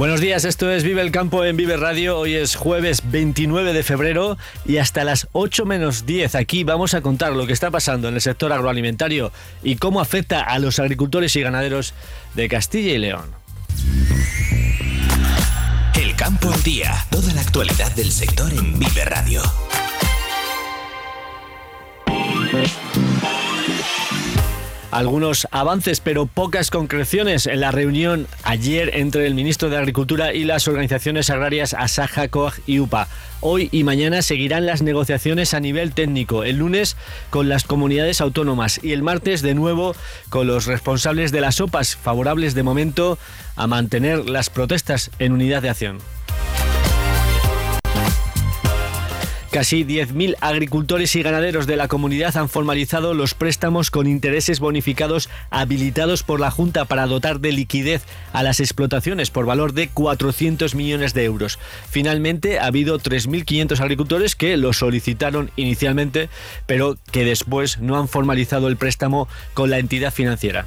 Buenos 0.00 0.22
días, 0.22 0.46
esto 0.46 0.70
es 0.70 0.82
Vive 0.82 1.02
el 1.02 1.10
Campo 1.10 1.44
en 1.44 1.58
Vive 1.58 1.76
Radio. 1.76 2.18
Hoy 2.18 2.34
es 2.34 2.56
jueves 2.56 3.02
29 3.10 3.74
de 3.74 3.82
febrero 3.82 4.38
y 4.64 4.78
hasta 4.78 5.04
las 5.04 5.28
8 5.32 5.66
menos 5.66 6.06
10 6.06 6.36
aquí 6.36 6.64
vamos 6.64 6.94
a 6.94 7.02
contar 7.02 7.32
lo 7.32 7.46
que 7.46 7.52
está 7.52 7.70
pasando 7.70 8.08
en 8.08 8.14
el 8.14 8.22
sector 8.22 8.50
agroalimentario 8.50 9.30
y 9.62 9.76
cómo 9.76 10.00
afecta 10.00 10.40
a 10.40 10.58
los 10.58 10.78
agricultores 10.78 11.36
y 11.36 11.42
ganaderos 11.42 11.92
de 12.34 12.48
Castilla 12.48 12.92
y 12.92 12.98
León. 12.98 13.30
El 16.00 16.16
campo 16.16 16.50
al 16.50 16.62
día, 16.62 17.04
toda 17.10 17.34
la 17.34 17.42
actualidad 17.42 17.94
del 17.94 18.10
sector 18.10 18.50
en 18.54 18.78
Vive 18.78 19.04
Radio. 19.04 19.42
Algunos 24.90 25.46
avances, 25.50 26.00
pero 26.00 26.26
pocas 26.26 26.70
concreciones 26.70 27.46
en 27.46 27.60
la 27.60 27.70
reunión 27.70 28.26
ayer 28.42 28.90
entre 28.94 29.26
el 29.26 29.34
ministro 29.34 29.70
de 29.70 29.76
Agricultura 29.76 30.34
y 30.34 30.44
las 30.44 30.68
organizaciones 30.68 31.30
agrarias 31.30 31.74
Asaja, 31.74 32.28
COAG 32.28 32.54
y 32.66 32.80
UPA. 32.80 33.08
Hoy 33.40 33.68
y 33.72 33.84
mañana 33.84 34.22
seguirán 34.22 34.66
las 34.66 34.82
negociaciones 34.82 35.54
a 35.54 35.60
nivel 35.60 35.92
técnico, 35.92 36.44
el 36.44 36.56
lunes 36.56 36.96
con 37.30 37.48
las 37.48 37.64
comunidades 37.64 38.20
autónomas 38.20 38.80
y 38.82 38.92
el 38.92 39.02
martes 39.02 39.42
de 39.42 39.54
nuevo 39.54 39.94
con 40.28 40.46
los 40.46 40.66
responsables 40.66 41.32
de 41.32 41.40
las 41.40 41.60
OPAs, 41.60 41.96
favorables 41.96 42.54
de 42.54 42.62
momento 42.62 43.18
a 43.56 43.66
mantener 43.66 44.28
las 44.28 44.50
protestas 44.50 45.10
en 45.18 45.32
unidad 45.32 45.62
de 45.62 45.70
acción. 45.70 45.98
Casi 49.50 49.84
10.000 49.84 50.36
agricultores 50.40 51.16
y 51.16 51.22
ganaderos 51.24 51.66
de 51.66 51.76
la 51.76 51.88
comunidad 51.88 52.36
han 52.36 52.48
formalizado 52.48 53.14
los 53.14 53.34
préstamos 53.34 53.90
con 53.90 54.06
intereses 54.06 54.60
bonificados 54.60 55.28
habilitados 55.50 56.22
por 56.22 56.38
la 56.38 56.52
Junta 56.52 56.84
para 56.84 57.06
dotar 57.06 57.40
de 57.40 57.50
liquidez 57.50 58.04
a 58.32 58.44
las 58.44 58.60
explotaciones 58.60 59.30
por 59.30 59.46
valor 59.46 59.72
de 59.72 59.88
400 59.88 60.76
millones 60.76 61.14
de 61.14 61.24
euros. 61.24 61.58
Finalmente 61.90 62.60
ha 62.60 62.66
habido 62.66 63.00
3.500 63.00 63.80
agricultores 63.80 64.36
que 64.36 64.56
lo 64.56 64.72
solicitaron 64.72 65.50
inicialmente, 65.56 66.28
pero 66.66 66.96
que 67.10 67.24
después 67.24 67.80
no 67.80 67.98
han 67.98 68.06
formalizado 68.06 68.68
el 68.68 68.76
préstamo 68.76 69.26
con 69.54 69.68
la 69.68 69.80
entidad 69.80 70.12
financiera. 70.12 70.64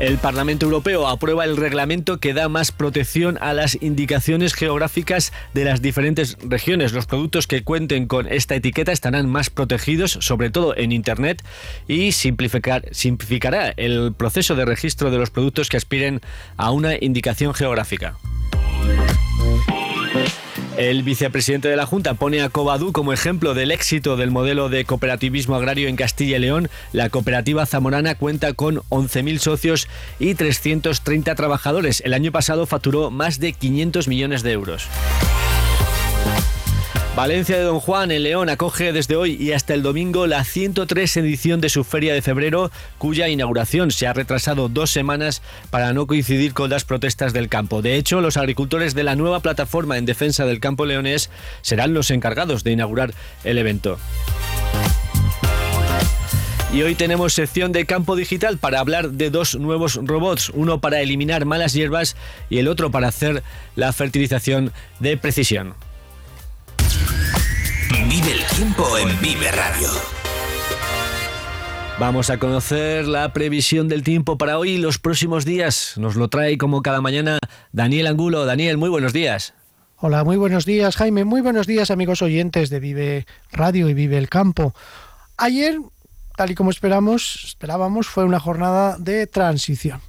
El 0.00 0.16
Parlamento 0.16 0.64
Europeo 0.64 1.06
aprueba 1.06 1.44
el 1.44 1.58
reglamento 1.58 2.20
que 2.20 2.32
da 2.32 2.48
más 2.48 2.72
protección 2.72 3.36
a 3.42 3.52
las 3.52 3.76
indicaciones 3.82 4.54
geográficas 4.54 5.30
de 5.52 5.66
las 5.66 5.82
diferentes 5.82 6.38
regiones. 6.40 6.94
Los 6.94 7.04
productos 7.04 7.46
que 7.46 7.62
cuenten 7.64 8.06
con 8.06 8.26
esta 8.26 8.54
etiqueta 8.54 8.92
estarán 8.92 9.28
más 9.28 9.50
protegidos, 9.50 10.12
sobre 10.12 10.48
todo 10.48 10.74
en 10.74 10.92
Internet, 10.92 11.44
y 11.86 12.12
simplificará 12.12 13.74
el 13.76 14.14
proceso 14.16 14.54
de 14.54 14.64
registro 14.64 15.10
de 15.10 15.18
los 15.18 15.28
productos 15.28 15.68
que 15.68 15.76
aspiren 15.76 16.22
a 16.56 16.70
una 16.70 16.94
indicación 16.98 17.52
geográfica. 17.52 18.16
El 20.80 21.02
vicepresidente 21.02 21.68
de 21.68 21.76
la 21.76 21.84
Junta 21.84 22.14
pone 22.14 22.40
a 22.40 22.48
Cobadú 22.48 22.90
como 22.90 23.12
ejemplo 23.12 23.52
del 23.52 23.70
éxito 23.70 24.16
del 24.16 24.30
modelo 24.30 24.70
de 24.70 24.86
cooperativismo 24.86 25.54
agrario 25.54 25.88
en 25.88 25.96
Castilla 25.96 26.38
y 26.38 26.40
León. 26.40 26.70
La 26.94 27.10
cooperativa 27.10 27.66
zamorana 27.66 28.14
cuenta 28.14 28.54
con 28.54 28.76
11.000 28.88 29.40
socios 29.40 29.88
y 30.18 30.36
330 30.36 31.34
trabajadores. 31.34 32.00
El 32.02 32.14
año 32.14 32.32
pasado 32.32 32.64
facturó 32.64 33.10
más 33.10 33.38
de 33.40 33.52
500 33.52 34.08
millones 34.08 34.42
de 34.42 34.52
euros. 34.52 34.88
Valencia 37.16 37.58
de 37.58 37.64
Don 37.64 37.80
Juan 37.80 38.12
en 38.12 38.22
León 38.22 38.48
acoge 38.48 38.92
desde 38.92 39.16
hoy 39.16 39.32
y 39.34 39.50
hasta 39.50 39.74
el 39.74 39.82
domingo 39.82 40.28
la 40.28 40.44
103 40.44 41.16
edición 41.16 41.60
de 41.60 41.68
su 41.68 41.82
feria 41.82 42.14
de 42.14 42.22
febrero, 42.22 42.70
cuya 42.98 43.28
inauguración 43.28 43.90
se 43.90 44.06
ha 44.06 44.12
retrasado 44.12 44.68
dos 44.68 44.90
semanas 44.90 45.42
para 45.70 45.92
no 45.92 46.06
coincidir 46.06 46.54
con 46.54 46.70
las 46.70 46.84
protestas 46.84 47.32
del 47.32 47.48
campo. 47.48 47.82
De 47.82 47.96
hecho, 47.96 48.20
los 48.20 48.36
agricultores 48.36 48.94
de 48.94 49.02
la 49.02 49.16
nueva 49.16 49.40
plataforma 49.40 49.98
en 49.98 50.06
defensa 50.06 50.46
del 50.46 50.60
campo 50.60 50.86
leonés 50.86 51.30
serán 51.62 51.94
los 51.94 52.12
encargados 52.12 52.62
de 52.62 52.72
inaugurar 52.72 53.12
el 53.42 53.58
evento. 53.58 53.98
Y 56.72 56.82
hoy 56.82 56.94
tenemos 56.94 57.32
sección 57.32 57.72
de 57.72 57.86
campo 57.86 58.14
digital 58.14 58.58
para 58.58 58.78
hablar 58.78 59.10
de 59.10 59.30
dos 59.30 59.56
nuevos 59.56 59.96
robots, 60.00 60.50
uno 60.54 60.80
para 60.80 61.00
eliminar 61.00 61.44
malas 61.44 61.72
hierbas 61.72 62.14
y 62.48 62.58
el 62.58 62.68
otro 62.68 62.92
para 62.92 63.08
hacer 63.08 63.42
la 63.74 63.92
fertilización 63.92 64.72
de 65.00 65.16
precisión. 65.16 65.74
Vive 68.10 68.32
el 68.32 68.44
tiempo 68.56 68.98
en 68.98 69.20
Vive 69.20 69.52
Radio. 69.52 69.88
Vamos 72.00 72.28
a 72.28 72.40
conocer 72.40 73.06
la 73.06 73.32
previsión 73.32 73.86
del 73.86 74.02
tiempo 74.02 74.36
para 74.36 74.58
hoy 74.58 74.70
y 74.70 74.78
los 74.78 74.98
próximos 74.98 75.44
días. 75.44 75.94
Nos 75.96 76.16
lo 76.16 76.26
trae 76.26 76.58
como 76.58 76.82
cada 76.82 77.00
mañana 77.00 77.38
Daniel 77.70 78.08
Angulo. 78.08 78.46
Daniel, 78.46 78.78
muy 78.78 78.88
buenos 78.88 79.12
días. 79.12 79.54
Hola, 79.96 80.24
muy 80.24 80.36
buenos 80.36 80.64
días 80.64 80.96
Jaime, 80.96 81.24
muy 81.24 81.40
buenos 81.40 81.68
días 81.68 81.92
amigos 81.92 82.20
oyentes 82.20 82.68
de 82.68 82.80
Vive 82.80 83.26
Radio 83.52 83.88
y 83.88 83.94
Vive 83.94 84.18
el 84.18 84.28
Campo. 84.28 84.74
Ayer, 85.36 85.78
tal 86.36 86.50
y 86.50 86.56
como 86.56 86.70
esperamos, 86.70 87.44
esperábamos, 87.44 88.08
fue 88.08 88.24
una 88.24 88.40
jornada 88.40 88.96
de 88.98 89.28
transición. 89.28 90.00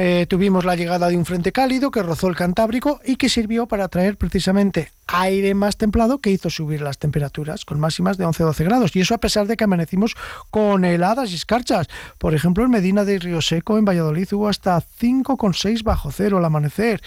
Eh, 0.00 0.26
tuvimos 0.28 0.64
la 0.64 0.76
llegada 0.76 1.08
de 1.08 1.16
un 1.16 1.24
frente 1.24 1.50
cálido 1.50 1.90
que 1.90 2.04
rozó 2.04 2.28
el 2.28 2.36
Cantábrico 2.36 3.00
y 3.04 3.16
que 3.16 3.28
sirvió 3.28 3.66
para 3.66 3.88
traer 3.88 4.16
precisamente 4.16 4.92
aire 5.08 5.54
más 5.54 5.76
templado 5.76 6.20
que 6.20 6.30
hizo 6.30 6.50
subir 6.50 6.82
las 6.82 6.98
temperaturas 6.98 7.64
con 7.64 7.80
máximas 7.80 8.16
de 8.16 8.24
11-12 8.24 8.64
grados. 8.64 8.94
Y 8.94 9.00
eso 9.00 9.16
a 9.16 9.18
pesar 9.18 9.48
de 9.48 9.56
que 9.56 9.64
amanecimos 9.64 10.14
con 10.50 10.84
heladas 10.84 11.32
y 11.32 11.34
escarchas. 11.34 11.88
Por 12.18 12.32
ejemplo, 12.32 12.64
en 12.64 12.70
Medina 12.70 13.04
de 13.04 13.18
Río 13.18 13.42
Seco, 13.42 13.76
en 13.76 13.86
Valladolid, 13.86 14.32
hubo 14.34 14.48
hasta 14.48 14.80
5,6 14.80 15.82
bajo 15.82 16.12
cero 16.12 16.38
al 16.38 16.44
amanecer. 16.44 17.02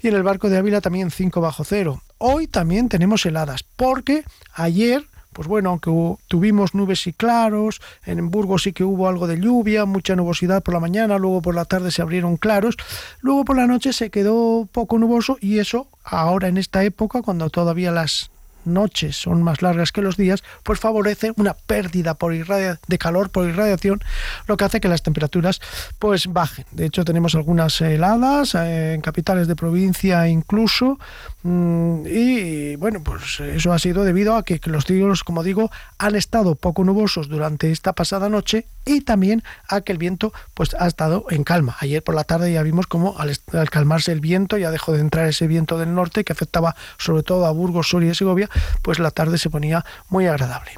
Y 0.00 0.08
en 0.08 0.14
el 0.14 0.22
barco 0.22 0.48
de 0.48 0.56
Ávila 0.56 0.80
también 0.80 1.10
5 1.10 1.42
bajo 1.42 1.64
cero. 1.64 2.00
Hoy 2.16 2.46
también 2.46 2.88
tenemos 2.88 3.26
heladas 3.26 3.64
porque 3.76 4.24
ayer 4.54 5.04
pues 5.32 5.46
bueno, 5.48 5.70
aunque 5.70 5.90
tuvimos 6.28 6.74
nubes 6.74 7.06
y 7.06 7.12
claros, 7.12 7.80
en 8.04 8.30
Burgos 8.30 8.64
sí 8.64 8.72
que 8.72 8.84
hubo 8.84 9.08
algo 9.08 9.26
de 9.26 9.40
lluvia, 9.40 9.84
mucha 9.84 10.16
nubosidad 10.16 10.62
por 10.62 10.74
la 10.74 10.80
mañana, 10.80 11.18
luego 11.18 11.40
por 11.42 11.54
la 11.54 11.64
tarde 11.64 11.90
se 11.90 12.02
abrieron 12.02 12.36
claros, 12.36 12.76
luego 13.20 13.44
por 13.44 13.56
la 13.56 13.66
noche 13.66 13.92
se 13.92 14.10
quedó 14.10 14.68
poco 14.70 14.98
nuboso 14.98 15.38
y 15.40 15.58
eso 15.58 15.88
ahora 16.04 16.48
en 16.48 16.56
esta 16.56 16.82
época, 16.84 17.22
cuando 17.22 17.50
todavía 17.50 17.92
las 17.92 18.30
noches 18.64 19.16
son 19.16 19.42
más 19.42 19.62
largas 19.62 19.92
que 19.92 20.02
los 20.02 20.16
días, 20.16 20.42
pues 20.62 20.80
favorece 20.80 21.32
una 21.36 21.54
pérdida 21.54 22.14
por 22.14 22.30
de 22.30 22.98
calor 22.98 23.30
por 23.30 23.48
irradiación, 23.48 24.00
lo 24.46 24.56
que 24.56 24.64
hace 24.64 24.80
que 24.80 24.88
las 24.88 25.02
temperaturas 25.02 25.60
pues 25.98 26.26
bajen. 26.26 26.64
De 26.70 26.86
hecho, 26.86 27.04
tenemos 27.04 27.34
algunas 27.34 27.80
heladas 27.80 28.54
eh, 28.54 28.94
en 28.94 29.00
capitales 29.00 29.48
de 29.48 29.56
provincia 29.56 30.28
incluso, 30.28 30.98
mm, 31.42 32.06
y 32.06 32.76
bueno, 32.76 33.02
pues 33.02 33.40
eso 33.40 33.72
ha 33.72 33.78
sido 33.78 34.04
debido 34.04 34.36
a 34.36 34.44
que 34.44 34.60
los 34.64 34.84
cielos, 34.84 35.24
como 35.24 35.42
digo, 35.42 35.70
han 35.98 36.14
estado 36.14 36.54
poco 36.54 36.84
nubosos 36.84 37.28
durante 37.28 37.70
esta 37.72 37.92
pasada 37.92 38.28
noche 38.28 38.66
y 38.84 39.02
también 39.02 39.42
a 39.68 39.80
que 39.80 39.92
el 39.92 39.98
viento 39.98 40.32
pues 40.54 40.74
ha 40.78 40.86
estado 40.86 41.26
en 41.30 41.44
calma. 41.44 41.76
Ayer 41.80 42.02
por 42.02 42.14
la 42.14 42.24
tarde 42.24 42.52
ya 42.52 42.62
vimos 42.62 42.86
como 42.86 43.18
al, 43.18 43.38
calmarse 43.70 44.12
el 44.12 44.20
viento 44.20 44.58
ya 44.58 44.70
dejó 44.70 44.92
de 44.92 45.00
entrar 45.00 45.28
ese 45.28 45.46
viento 45.46 45.78
del 45.78 45.94
norte 45.94 46.24
que 46.24 46.32
afectaba 46.32 46.76
sobre 46.98 47.22
todo 47.22 47.46
a 47.46 47.50
Burgos, 47.52 47.88
Soria 47.88 48.12
y 48.12 48.14
Segovia, 48.14 48.49
pues 48.82 48.98
la 48.98 49.10
tarde 49.10 49.38
se 49.38 49.50
ponía 49.50 49.84
muy 50.08 50.26
agradable. 50.26 50.72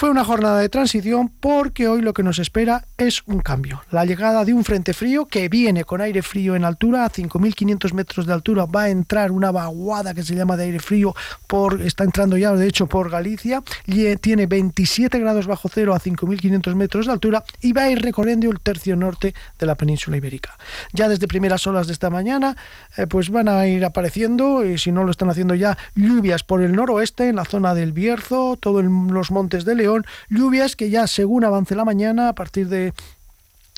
Fue 0.00 0.08
una 0.08 0.24
jornada 0.24 0.60
de 0.60 0.70
transición 0.70 1.28
porque 1.28 1.86
hoy 1.86 2.00
lo 2.00 2.14
que 2.14 2.22
nos 2.22 2.38
espera 2.38 2.86
es 2.96 3.20
un 3.26 3.40
cambio. 3.40 3.82
La 3.90 4.06
llegada 4.06 4.46
de 4.46 4.54
un 4.54 4.64
frente 4.64 4.94
frío 4.94 5.26
que 5.26 5.50
viene 5.50 5.84
con 5.84 6.00
aire 6.00 6.22
frío 6.22 6.56
en 6.56 6.64
altura, 6.64 7.04
a 7.04 7.10
5.500 7.10 7.92
metros 7.92 8.24
de 8.24 8.32
altura 8.32 8.64
va 8.64 8.84
a 8.84 8.88
entrar 8.88 9.30
una 9.30 9.50
vaguada 9.50 10.14
que 10.14 10.22
se 10.22 10.34
llama 10.34 10.56
de 10.56 10.64
aire 10.64 10.78
frío, 10.78 11.14
por, 11.46 11.82
está 11.82 12.04
entrando 12.04 12.38
ya 12.38 12.54
de 12.54 12.66
hecho 12.66 12.86
por 12.86 13.10
Galicia, 13.10 13.62
y 13.84 14.16
tiene 14.16 14.46
27 14.46 15.18
grados 15.18 15.46
bajo 15.46 15.68
cero 15.68 15.92
a 15.92 16.00
5.500 16.00 16.74
metros 16.76 17.04
de 17.04 17.12
altura 17.12 17.44
y 17.60 17.74
va 17.74 17.82
a 17.82 17.90
ir 17.90 18.00
recorriendo 18.00 18.50
el 18.50 18.58
tercio 18.60 18.96
norte 18.96 19.34
de 19.58 19.66
la 19.66 19.74
península 19.74 20.16
ibérica. 20.16 20.56
Ya 20.94 21.10
desde 21.10 21.28
primeras 21.28 21.66
horas 21.66 21.88
de 21.88 21.92
esta 21.92 22.08
mañana, 22.08 22.56
eh, 22.96 23.06
pues 23.06 23.28
van 23.28 23.48
a 23.48 23.66
ir 23.66 23.84
apareciendo, 23.84 24.64
y 24.64 24.78
si 24.78 24.92
no 24.92 25.04
lo 25.04 25.10
están 25.10 25.28
haciendo 25.28 25.54
ya, 25.54 25.76
lluvias 25.94 26.42
por 26.42 26.62
el 26.62 26.74
noroeste, 26.74 27.28
en 27.28 27.36
la 27.36 27.44
zona 27.44 27.74
del 27.74 27.92
Bierzo, 27.92 28.56
todos 28.58 28.82
los 28.82 29.30
montes 29.30 29.66
de 29.66 29.74
León, 29.74 29.89
lluvias 30.28 30.76
que 30.76 30.90
ya 30.90 31.06
según 31.06 31.44
avance 31.44 31.74
la 31.74 31.84
mañana, 31.84 32.28
a 32.28 32.34
partir 32.34 32.68
de 32.68 32.92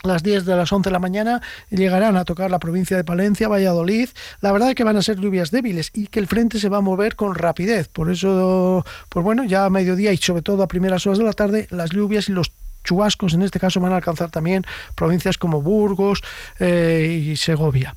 las 0.03 0.23
10 0.23 0.45
de 0.45 0.57
las 0.57 0.73
11 0.73 0.89
de 0.89 0.93
la 0.93 0.99
mañana 0.99 1.41
llegarán 1.71 2.17
a 2.17 2.25
tocar 2.25 2.51
la 2.51 2.59
provincia 2.59 2.97
de 2.97 3.05
Palencia, 3.05 3.49
Valladolid. 3.49 4.09
La 4.41 4.53
verdad 4.53 4.71
es 4.71 4.75
que 4.75 4.85
van 4.85 4.97
a 4.97 5.03
ser 5.03 5.19
lluvias 5.19 5.51
débiles 5.51 5.91
y 5.95 6.09
que 6.09 6.21
el 6.21 6.27
frente 6.27 6.59
se 6.59 6.69
va 6.69 6.79
a 6.79 6.81
mover 6.81 7.17
con 7.17 7.35
rapidez. 7.35 7.89
Por 7.89 8.11
eso, 8.11 8.85
pues 9.09 9.25
bueno, 9.25 9.45
ya 9.45 9.65
a 9.65 9.71
mediodía 9.71 10.13
y 10.13 10.17
sobre 10.17 10.43
todo 10.43 10.63
a 10.63 10.69
primeras 10.69 11.07
horas 11.07 11.19
de 11.19 11.25
la 11.25 11.33
tarde, 11.33 11.69
las 11.71 11.91
lluvias 11.91 12.29
y 12.29 12.33
los 12.33 12.53
chubascos 12.85 13.35
en 13.35 13.43
este 13.43 13.61
caso 13.61 13.79
van 13.79 13.93
a 13.93 13.97
alcanzar 13.97 14.31
también 14.31 14.65
provincias 14.97 15.39
como 15.39 15.63
Burgos 15.63 16.21
eh, 16.59 17.31
y 17.31 17.37
Segovia 17.37 17.95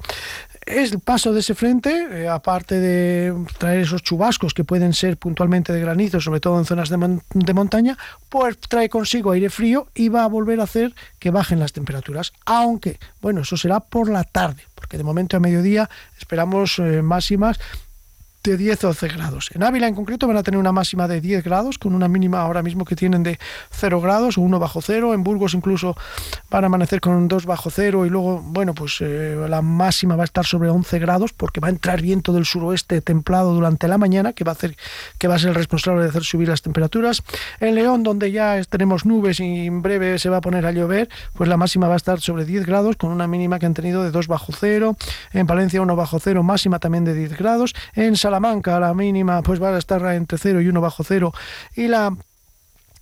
el 0.65 0.99
paso 0.99 1.31
de 1.31 1.41
ese 1.41 1.53
frente, 1.53 2.23
eh, 2.23 2.27
aparte 2.27 2.79
de 2.79 3.33
traer 3.57 3.81
esos 3.81 4.01
chubascos 4.01 4.53
que 4.53 4.63
pueden 4.63 4.93
ser 4.93 5.17
puntualmente 5.17 5.71
de 5.71 5.79
granizo, 5.79 6.19
sobre 6.19 6.39
todo 6.39 6.57
en 6.57 6.65
zonas 6.65 6.89
de, 6.89 7.19
de, 7.33 7.53
montaña, 7.53 7.97
pues 8.29 8.57
trae 8.57 8.89
consigo 8.89 9.31
aire 9.31 9.49
frío 9.49 9.87
y 9.93 10.09
va 10.09 10.23
a 10.23 10.27
volver 10.27 10.59
a 10.59 10.63
hacer 10.63 10.93
que 11.19 11.29
bajen 11.29 11.59
las 11.59 11.73
temperaturas. 11.73 12.33
Aunque, 12.45 12.99
bueno, 13.21 13.41
eso 13.41 13.57
será 13.57 13.79
por 13.79 14.09
la 14.09 14.23
tarde, 14.23 14.63
porque 14.73 14.97
de 14.97 15.03
momento 15.03 15.37
a 15.37 15.39
mediodía 15.39 15.89
esperamos 16.17 16.79
eh, 16.79 17.01
máximas 17.01 17.59
de 18.45 18.57
10 18.57 18.83
o 18.83 18.87
12 18.87 19.07
grados. 19.07 19.49
En 19.53 19.63
Ávila 19.63 19.87
en 19.87 19.95
concreto 19.95 20.27
van 20.27 20.37
a 20.37 20.43
tener 20.43 20.59
una 20.59 20.71
máxima 20.71 21.07
de 21.07 21.19
10 21.19 21.43
grados, 21.43 21.77
con 21.77 21.95
una 21.95 22.07
mínima 22.07 22.41
ahora 22.41 22.61
mismo 22.61 22.85
que 22.85 22.95
tienen 22.95 23.23
de 23.23 23.39
0 23.71 24.01
grados 24.01 24.37
o 24.37 24.41
1 24.41 24.59
bajo 24.59 24.81
cero. 24.81 25.13
En 25.13 25.23
Burgos 25.23 25.53
incluso 25.53 25.95
van 26.49 26.63
a 26.63 26.67
amanecer 26.67 27.01
con 27.01 27.27
2 27.27 27.45
bajo 27.45 27.69
cero 27.69 28.05
y 28.05 28.09
luego, 28.09 28.41
bueno, 28.41 28.73
pues 28.73 28.97
eh, 29.01 29.35
la 29.49 29.61
máxima 29.61 30.15
va 30.15 30.23
a 30.23 30.25
estar 30.25 30.45
sobre 30.45 30.69
11 30.69 30.99
grados 30.99 31.33
porque 31.33 31.59
va 31.59 31.67
a 31.67 31.71
entrar 31.71 32.01
viento 32.01 32.33
del 32.33 32.45
suroeste 32.45 33.01
templado 33.01 33.53
durante 33.53 33.87
la 33.87 33.97
mañana 33.97 34.33
que 34.33 34.43
va 34.43 34.51
a 34.51 34.53
hacer 34.53 34.75
que 35.17 35.27
va 35.27 35.35
a 35.35 35.39
ser 35.39 35.49
el 35.49 35.55
responsable 35.55 36.03
de 36.03 36.09
hacer 36.09 36.23
subir 36.23 36.47
las 36.47 36.61
temperaturas. 36.61 37.23
En 37.59 37.75
León, 37.75 38.03
donde 38.03 38.31
ya 38.31 38.61
tenemos 38.63 39.05
nubes 39.05 39.39
y 39.39 39.65
en 39.65 39.81
breve 39.81 40.19
se 40.19 40.29
va 40.29 40.37
a 40.37 40.41
poner 40.41 40.65
a 40.65 40.71
llover, 40.71 41.09
pues 41.33 41.49
la 41.49 41.57
máxima 41.57 41.87
va 41.87 41.95
a 41.95 41.97
estar 41.97 42.21
sobre 42.21 42.45
10 42.45 42.65
grados 42.65 42.95
con 42.95 43.11
una 43.11 43.27
mínima 43.27 43.59
que 43.59 43.65
han 43.65 43.73
tenido 43.73 44.03
de 44.03 44.11
2 44.11 44.27
bajo 44.27 44.53
cero. 44.57 44.95
En 45.33 45.47
Palencia 45.47 45.81
1 45.81 45.95
bajo 45.95 46.19
cero, 46.19 46.43
máxima 46.43 46.79
también 46.79 47.05
de 47.05 47.13
10 47.13 47.37
grados. 47.37 47.73
En 47.95 48.15
Salamanca 48.15 48.34
la 48.79 48.93
mínima 48.93 49.41
pues 49.41 49.61
va 49.61 49.69
a 49.69 49.77
estar 49.77 50.05
entre 50.13 50.37
0 50.37 50.61
y 50.61 50.67
1 50.67 50.81
bajo 50.81 51.03
cero. 51.03 51.33
Y 51.75 51.87
la 51.87 52.15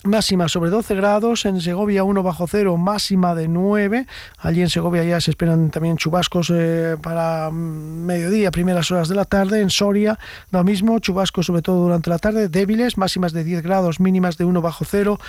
máxima 0.04 0.48
sobre 0.50 0.70
12 0.70 0.96
grados, 0.96 1.46
en 1.46 1.62
Segovia 1.62 2.04
1 2.04 2.24
bajo 2.24 2.48
cero, 2.48 2.78
máxima 2.78 3.36
de 3.36 3.48
9. 3.48 4.08
Allí 4.40 4.62
en 4.62 4.70
Segovia 4.70 5.04
ya 5.04 5.22
se 5.22 5.32
esperan 5.32 5.70
también 5.70 5.98
chubascos 5.98 6.52
eh, 6.54 6.98
para 7.02 7.50
mediodía, 7.52 8.52
primeras 8.52 8.92
horas 8.92 9.08
de 9.08 9.16
la 9.16 9.26
tarde. 9.26 9.62
En 9.62 9.70
Soria 9.70 10.20
lo 10.52 10.64
mismo, 10.64 11.00
chubascos 11.00 11.46
sobre 11.46 11.62
todo 11.62 11.82
durante 11.84 12.10
la 12.10 12.20
tarde, 12.20 12.50
débiles, 12.50 12.98
máximas 12.98 13.34
de 13.34 13.44
10 13.44 13.64
grados, 13.64 14.00
mínimas 14.00 14.38
de 14.38 14.46
1 14.46 14.62
bajo 14.62 14.86
cero. 14.86 15.20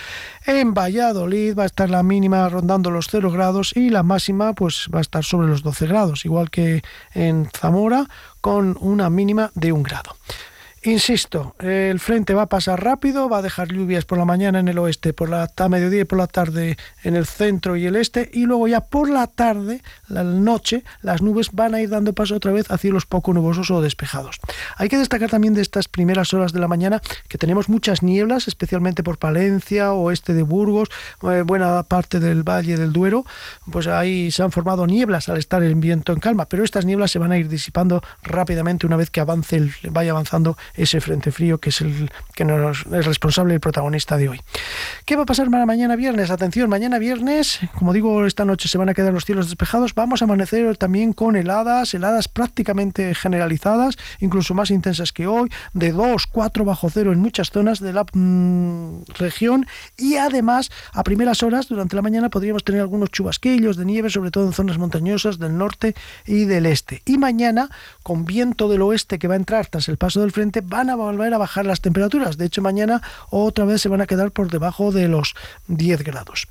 En 0.47 0.75
Valladolid 0.75 1.57
va 1.57 1.65
a 1.65 1.67
estar 1.67 1.89
la 1.89 2.03
mínima 2.03 2.49
rondando 2.49 2.91
los 2.91 3.09
0 3.11 3.31
grados 3.31 3.73
y 3.77 3.91
la 3.91 4.03
máxima 4.03 4.53
pues 4.53 4.89
va 4.93 4.99
a 4.99 5.03
estar 5.03 5.25
sobre 5.25 5.49
los 5.49 5.63
12 5.63 5.87
grados, 5.87 6.25
igual 6.25 6.51
que 6.51 6.83
en 7.13 7.49
Zamora 7.57 8.09
con 8.41 8.77
una 8.81 9.09
mínima 9.11 9.51
de 9.55 9.73
1 9.73 9.83
grado. 9.83 10.17
Insisto, 10.87 11.57
el 11.61 11.99
frente 11.99 12.35
va 12.35 12.43
a 12.43 12.47
pasar 12.47 12.85
rápido, 12.85 13.31
va 13.31 13.39
a 13.39 13.43
dejar 13.43 13.69
lluvias 13.69 14.05
por 14.05 14.19
la 14.19 14.27
mañana 14.27 14.59
en 14.59 14.69
el 14.69 14.79
oeste, 14.79 15.15
por 15.15 15.31
la 15.31 15.49
mediodía 15.71 16.03
y 16.03 16.05
por 16.05 16.19
la 16.19 16.27
tarde 16.27 16.77
en 17.03 17.17
el 17.17 17.25
centro 17.25 17.77
y 17.77 17.87
el 17.87 17.97
este, 17.97 18.29
y 18.35 18.45
luego 18.45 18.69
ya 18.69 18.83
por 18.83 19.09
la 19.09 19.27
tarde, 19.27 19.81
la 20.09 20.25
noche, 20.25 20.85
las 21.01 21.23
nubes 21.23 21.53
van 21.53 21.75
a 21.75 21.81
ir 21.81 21.89
dando 21.89 22.13
paso 22.13 22.37
otra 22.37 22.53
vez 22.53 22.71
hacia 22.71 22.93
los 22.93 23.07
poco 23.07 23.33
nubosos 23.33 23.71
o 23.71 23.81
despejados. 23.81 24.41
Hay 24.77 24.91
que 24.91 24.99
destacar 24.99 25.31
también 25.31 25.55
de 25.55 25.63
estas 25.63 25.89
primeras 25.89 26.35
horas 26.35 26.53
de 26.53 26.61
la 26.61 26.69
mañana 26.69 27.01
que 27.29 27.39
tenemos 27.39 27.71
muchas 27.71 28.03
nieblas, 28.03 28.47
especialmente 28.47 29.03
por 29.03 29.17
Palencia, 29.17 29.95
oeste 29.95 30.35
de 30.35 30.43
Burgos, 30.43 30.91
eh, 31.23 31.45
buena 31.47 31.83
parte 31.85 32.21
del 32.21 32.43
Valle 32.43 32.77
del 32.77 32.93
Duero, 32.93 33.25
pues 33.73 33.87
ahí 33.87 34.31
se 34.31 34.43
han 34.43 34.53
formado 34.53 34.87
nieblas 34.87 35.31
al 35.31 35.39
estar 35.39 35.63
el 35.63 35.77
viento 35.77 36.13
en 36.13 36.21
calma, 36.21 36.45
pero 36.45 36.63
estas 36.63 36.85
nieblas 36.85 37.11
se 37.11 37.19
van 37.19 37.33
a 37.33 37.39
ir 37.39 37.49
disipando 37.49 38.03
rápidamente 38.23 38.87
una 38.87 38.97
vez 38.97 39.09
que 39.09 39.21
avance 39.21 39.57
el, 39.57 39.73
vaya 39.91 40.11
avanzando 40.11 40.59
ese 40.75 41.01
frente 41.01 41.31
frío 41.33 41.59
que 41.59 41.71
es 41.71 41.81
el 41.81 42.11
que 42.35 42.45
es 42.45 43.07
responsable 43.07 43.55
y 43.55 43.59
protagonista 43.59 44.17
de 44.17 44.29
hoy. 44.29 44.41
¿Qué 45.05 45.17
va 45.17 45.23
a 45.23 45.27
pasar 45.27 45.49
mañana 45.49 45.97
viernes? 45.97 46.31
Atención, 46.31 46.69
mañana 46.69 46.99
viernes, 46.99 47.61
como 47.79 47.93
digo, 47.93 48.27
esta 48.27 48.45
noche 48.45 48.69
se 48.69 48.79
van 48.79 48.89
a 48.89 48.95
quedar 48.95 49.13
los 49.13 49.25
cielos 49.25 49.47
despejados, 49.47 49.95
vamos 49.95 50.21
a 50.21 50.25
amanecer 50.25 50.77
también 50.77 51.13
con 51.13 51.37
heladas, 51.37 51.95
heladas 51.95 52.29
prácticamente 52.29 53.15
generalizadas, 53.15 53.97
incluso 54.21 54.55
más 54.55 54.71
intensas 54.71 55.13
que 55.13 55.27
hoy, 55.27 55.51
de 55.73 55.93
2, 55.93 56.27
4 56.27 56.65
bajo 56.65 56.91
cero 56.91 57.13
en 57.13 57.21
muchas 57.21 57.51
zonas 57.51 57.81
de 57.81 57.93
la 57.93 58.05
mm, 58.13 59.05
región 59.19 59.67
y 59.97 60.17
además 60.17 60.71
a 60.93 61.05
primeras 61.05 61.43
horas 61.43 61.69
durante 61.69 61.97
la 61.97 62.03
mañana 62.03 62.31
podríamos 62.31 62.65
tener 62.65 62.81
algunos 62.81 63.11
chubasquillos 63.11 63.77
de 63.77 63.85
nieve, 63.85 64.11
sobre 64.11 64.31
todo 64.31 64.47
en 64.47 64.53
zonas 64.53 64.79
montañosas 64.79 65.39
del 65.39 65.57
norte 65.57 65.95
y 66.27 66.45
del 66.45 66.67
este. 66.67 67.03
Y 67.05 67.19
mañana, 67.19 67.71
con 68.03 68.25
viento 68.25 68.69
del 68.69 68.83
oeste 68.83 69.19
que 69.19 69.29
va 69.29 69.35
a 69.35 69.39
entrar 69.39 69.67
tras 69.67 69.89
el 69.89 69.97
paso 69.97 70.21
del 70.21 70.33
frente, 70.33 70.64
van 70.67 70.91
a 70.91 70.97
volver 70.97 71.33
a 71.35 71.39
bajar 71.39 71.67
las 71.67 71.81
temperaturas. 71.81 72.37
De 72.37 72.47
hecho, 72.47 72.63
mañana 72.63 73.03
otra 73.31 73.65
vez 73.65 73.83
se 73.83 73.89
van 73.89 74.01
a 74.01 74.07
quedar 74.07 74.31
por 74.31 74.51
debajo 74.51 74.93
de 74.93 75.09
los 75.09 75.35
10 75.69 76.03
grados. 76.05 76.49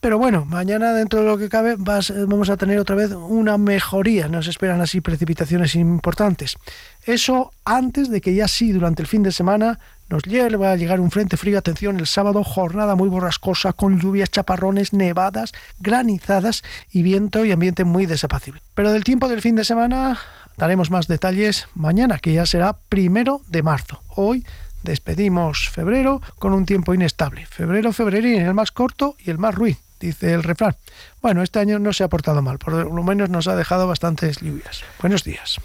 Pero 0.00 0.16
bueno, 0.16 0.46
mañana 0.46 0.94
dentro 0.94 1.20
de 1.20 1.26
lo 1.26 1.36
que 1.36 1.50
cabe 1.50 1.76
vamos 1.76 2.48
a 2.48 2.56
tener 2.56 2.78
otra 2.78 2.96
vez 2.96 3.10
una 3.12 3.58
mejoría. 3.58 4.28
Nos 4.28 4.46
esperan 4.46 4.80
así 4.80 5.02
precipitaciones 5.02 5.74
importantes. 5.74 6.56
Eso 7.04 7.52
antes 7.66 8.08
de 8.08 8.22
que 8.22 8.34
ya 8.34 8.48
sí 8.48 8.72
durante 8.72 9.02
el 9.02 9.08
fin 9.08 9.22
de 9.22 9.30
semana 9.30 9.78
nos 10.08 10.22
llegue, 10.22 10.56
va 10.56 10.72
a 10.72 10.76
llegar 10.76 11.00
un 11.00 11.10
frente 11.10 11.36
frío. 11.36 11.58
Atención, 11.58 11.98
el 11.98 12.06
sábado 12.06 12.42
jornada 12.42 12.96
muy 12.96 13.10
borrascosa 13.10 13.74
con 13.74 14.00
lluvias, 14.00 14.30
chaparrones, 14.30 14.94
nevadas, 14.94 15.52
granizadas 15.78 16.62
y 16.90 17.02
viento 17.02 17.44
y 17.44 17.52
ambiente 17.52 17.84
muy 17.84 18.06
desapacible. 18.06 18.62
Pero 18.74 18.92
del 18.92 19.04
tiempo 19.04 19.28
del 19.28 19.42
fin 19.42 19.54
de 19.54 19.64
semana 19.64 20.18
Daremos 20.60 20.90
más 20.90 21.08
detalles 21.08 21.68
mañana, 21.74 22.18
que 22.18 22.34
ya 22.34 22.44
será 22.44 22.76
primero 22.90 23.40
de 23.48 23.62
marzo. 23.62 24.02
Hoy 24.08 24.44
despedimos 24.82 25.70
febrero 25.70 26.20
con 26.38 26.52
un 26.52 26.66
tiempo 26.66 26.92
inestable. 26.92 27.46
Febrero, 27.46 27.94
febrerín, 27.94 28.42
el 28.42 28.52
más 28.52 28.70
corto 28.70 29.16
y 29.24 29.30
el 29.30 29.38
más 29.38 29.54
ruin, 29.54 29.78
dice 30.00 30.34
el 30.34 30.42
refrán. 30.42 30.76
Bueno, 31.22 31.42
este 31.42 31.60
año 31.60 31.78
no 31.78 31.94
se 31.94 32.04
ha 32.04 32.08
portado 32.08 32.42
mal, 32.42 32.58
por 32.58 32.74
lo 32.74 33.02
menos 33.02 33.30
nos 33.30 33.48
ha 33.48 33.56
dejado 33.56 33.86
bastantes 33.86 34.42
lluvias. 34.42 34.82
Buenos 35.00 35.24
días. 35.24 35.56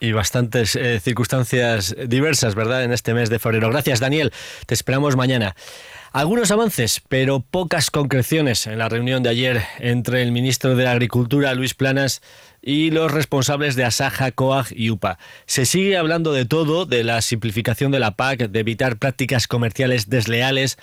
Y 0.00 0.10
bastantes 0.10 0.74
eh, 0.74 0.98
circunstancias 0.98 1.94
diversas, 2.08 2.56
¿verdad? 2.56 2.82
En 2.82 2.92
este 2.92 3.14
mes 3.14 3.30
de 3.30 3.38
febrero. 3.38 3.70
Gracias, 3.70 4.00
Daniel. 4.00 4.32
Te 4.66 4.74
esperamos 4.74 5.14
mañana. 5.14 5.54
Algunos 6.12 6.50
avances, 6.50 7.00
pero 7.08 7.38
pocas 7.38 7.92
concreciones 7.92 8.66
en 8.66 8.78
la 8.78 8.88
reunión 8.88 9.22
de 9.22 9.28
ayer 9.28 9.62
entre 9.78 10.22
el 10.22 10.32
ministro 10.32 10.74
de 10.74 10.88
Agricultura, 10.88 11.54
Luis 11.54 11.74
Planas, 11.74 12.20
y 12.60 12.90
los 12.90 13.12
responsables 13.12 13.76
de 13.76 13.84
Asaja, 13.84 14.32
COAG 14.32 14.66
y 14.74 14.90
UPA. 14.90 15.20
Se 15.46 15.64
sigue 15.66 15.96
hablando 15.96 16.32
de 16.32 16.46
todo, 16.46 16.84
de 16.84 17.04
la 17.04 17.22
simplificación 17.22 17.92
de 17.92 18.00
la 18.00 18.16
PAC, 18.16 18.50
de 18.50 18.58
evitar 18.58 18.96
prácticas 18.96 19.46
comerciales 19.46 20.10
desleales, 20.10 20.78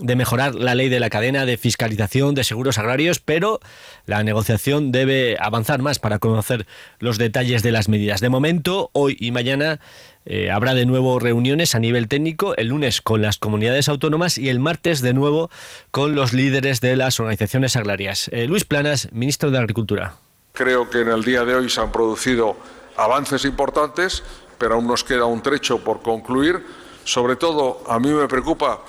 de 0.00 0.16
mejorar 0.16 0.54
la 0.54 0.74
ley 0.74 0.88
de 0.88 1.00
la 1.00 1.10
cadena 1.10 1.46
de 1.46 1.56
fiscalización 1.56 2.34
de 2.34 2.44
seguros 2.44 2.78
agrarios, 2.78 3.20
pero 3.20 3.60
la 4.06 4.22
negociación 4.22 4.92
debe 4.92 5.36
avanzar 5.38 5.82
más 5.82 5.98
para 5.98 6.18
conocer 6.18 6.66
los 6.98 7.18
detalles 7.18 7.62
de 7.62 7.72
las 7.72 7.88
medidas. 7.88 8.20
De 8.20 8.28
momento, 8.28 8.90
hoy 8.92 9.16
y 9.20 9.30
mañana 9.30 9.80
eh, 10.24 10.50
habrá 10.50 10.74
de 10.74 10.86
nuevo 10.86 11.18
reuniones 11.18 11.74
a 11.74 11.78
nivel 11.78 12.08
técnico, 12.08 12.56
el 12.56 12.68
lunes 12.68 13.00
con 13.00 13.22
las 13.22 13.38
comunidades 13.38 13.88
autónomas 13.88 14.38
y 14.38 14.48
el 14.48 14.58
martes 14.58 15.00
de 15.00 15.14
nuevo 15.14 15.50
con 15.90 16.14
los 16.14 16.32
líderes 16.32 16.80
de 16.80 16.96
las 16.96 17.20
organizaciones 17.20 17.76
agrarias. 17.76 18.28
Eh, 18.32 18.46
Luis 18.46 18.64
Planas, 18.64 19.08
ministro 19.12 19.50
de 19.50 19.58
Agricultura. 19.58 20.16
Creo 20.52 20.90
que 20.90 21.00
en 21.00 21.08
el 21.08 21.24
día 21.24 21.44
de 21.44 21.54
hoy 21.54 21.70
se 21.70 21.80
han 21.80 21.92
producido 21.92 22.56
avances 22.96 23.44
importantes, 23.44 24.22
pero 24.58 24.74
aún 24.74 24.86
nos 24.86 25.04
queda 25.04 25.24
un 25.24 25.42
trecho 25.42 25.78
por 25.78 26.02
concluir. 26.02 26.62
Sobre 27.04 27.36
todo, 27.36 27.82
a 27.88 27.98
mí 27.98 28.10
me 28.10 28.28
preocupa 28.28 28.80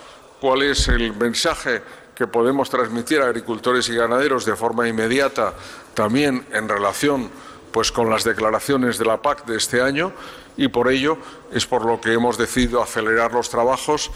cuál 0.42 0.64
es 0.64 0.88
el 0.88 1.14
mensaje 1.14 1.84
que 2.16 2.26
podemos 2.26 2.70
transmitir 2.70 3.22
a 3.22 3.28
agricultores 3.28 3.88
y 3.90 3.96
ganaderos 3.96 4.44
de 4.44 4.56
forma 4.56 4.88
inmediata, 4.88 5.54
también 5.94 6.46
en 6.52 6.68
relación 6.68 7.30
pues, 7.72 7.92
con 7.92 8.10
las 8.10 8.24
declaraciones 8.24 8.98
de 8.98 9.06
la 9.06 9.22
PAC 9.22 9.46
de 9.46 9.56
este 9.56 9.82
año, 9.82 10.12
y 10.58 10.68
por 10.68 10.92
ello 10.92 11.20
es 11.54 11.68
por 11.68 11.86
lo 11.86 12.02
que 12.02 12.14
hemos 12.14 12.40
decidido 12.40 12.82
acelerar 12.82 13.32
los 13.32 13.52
trabajos. 13.52 14.10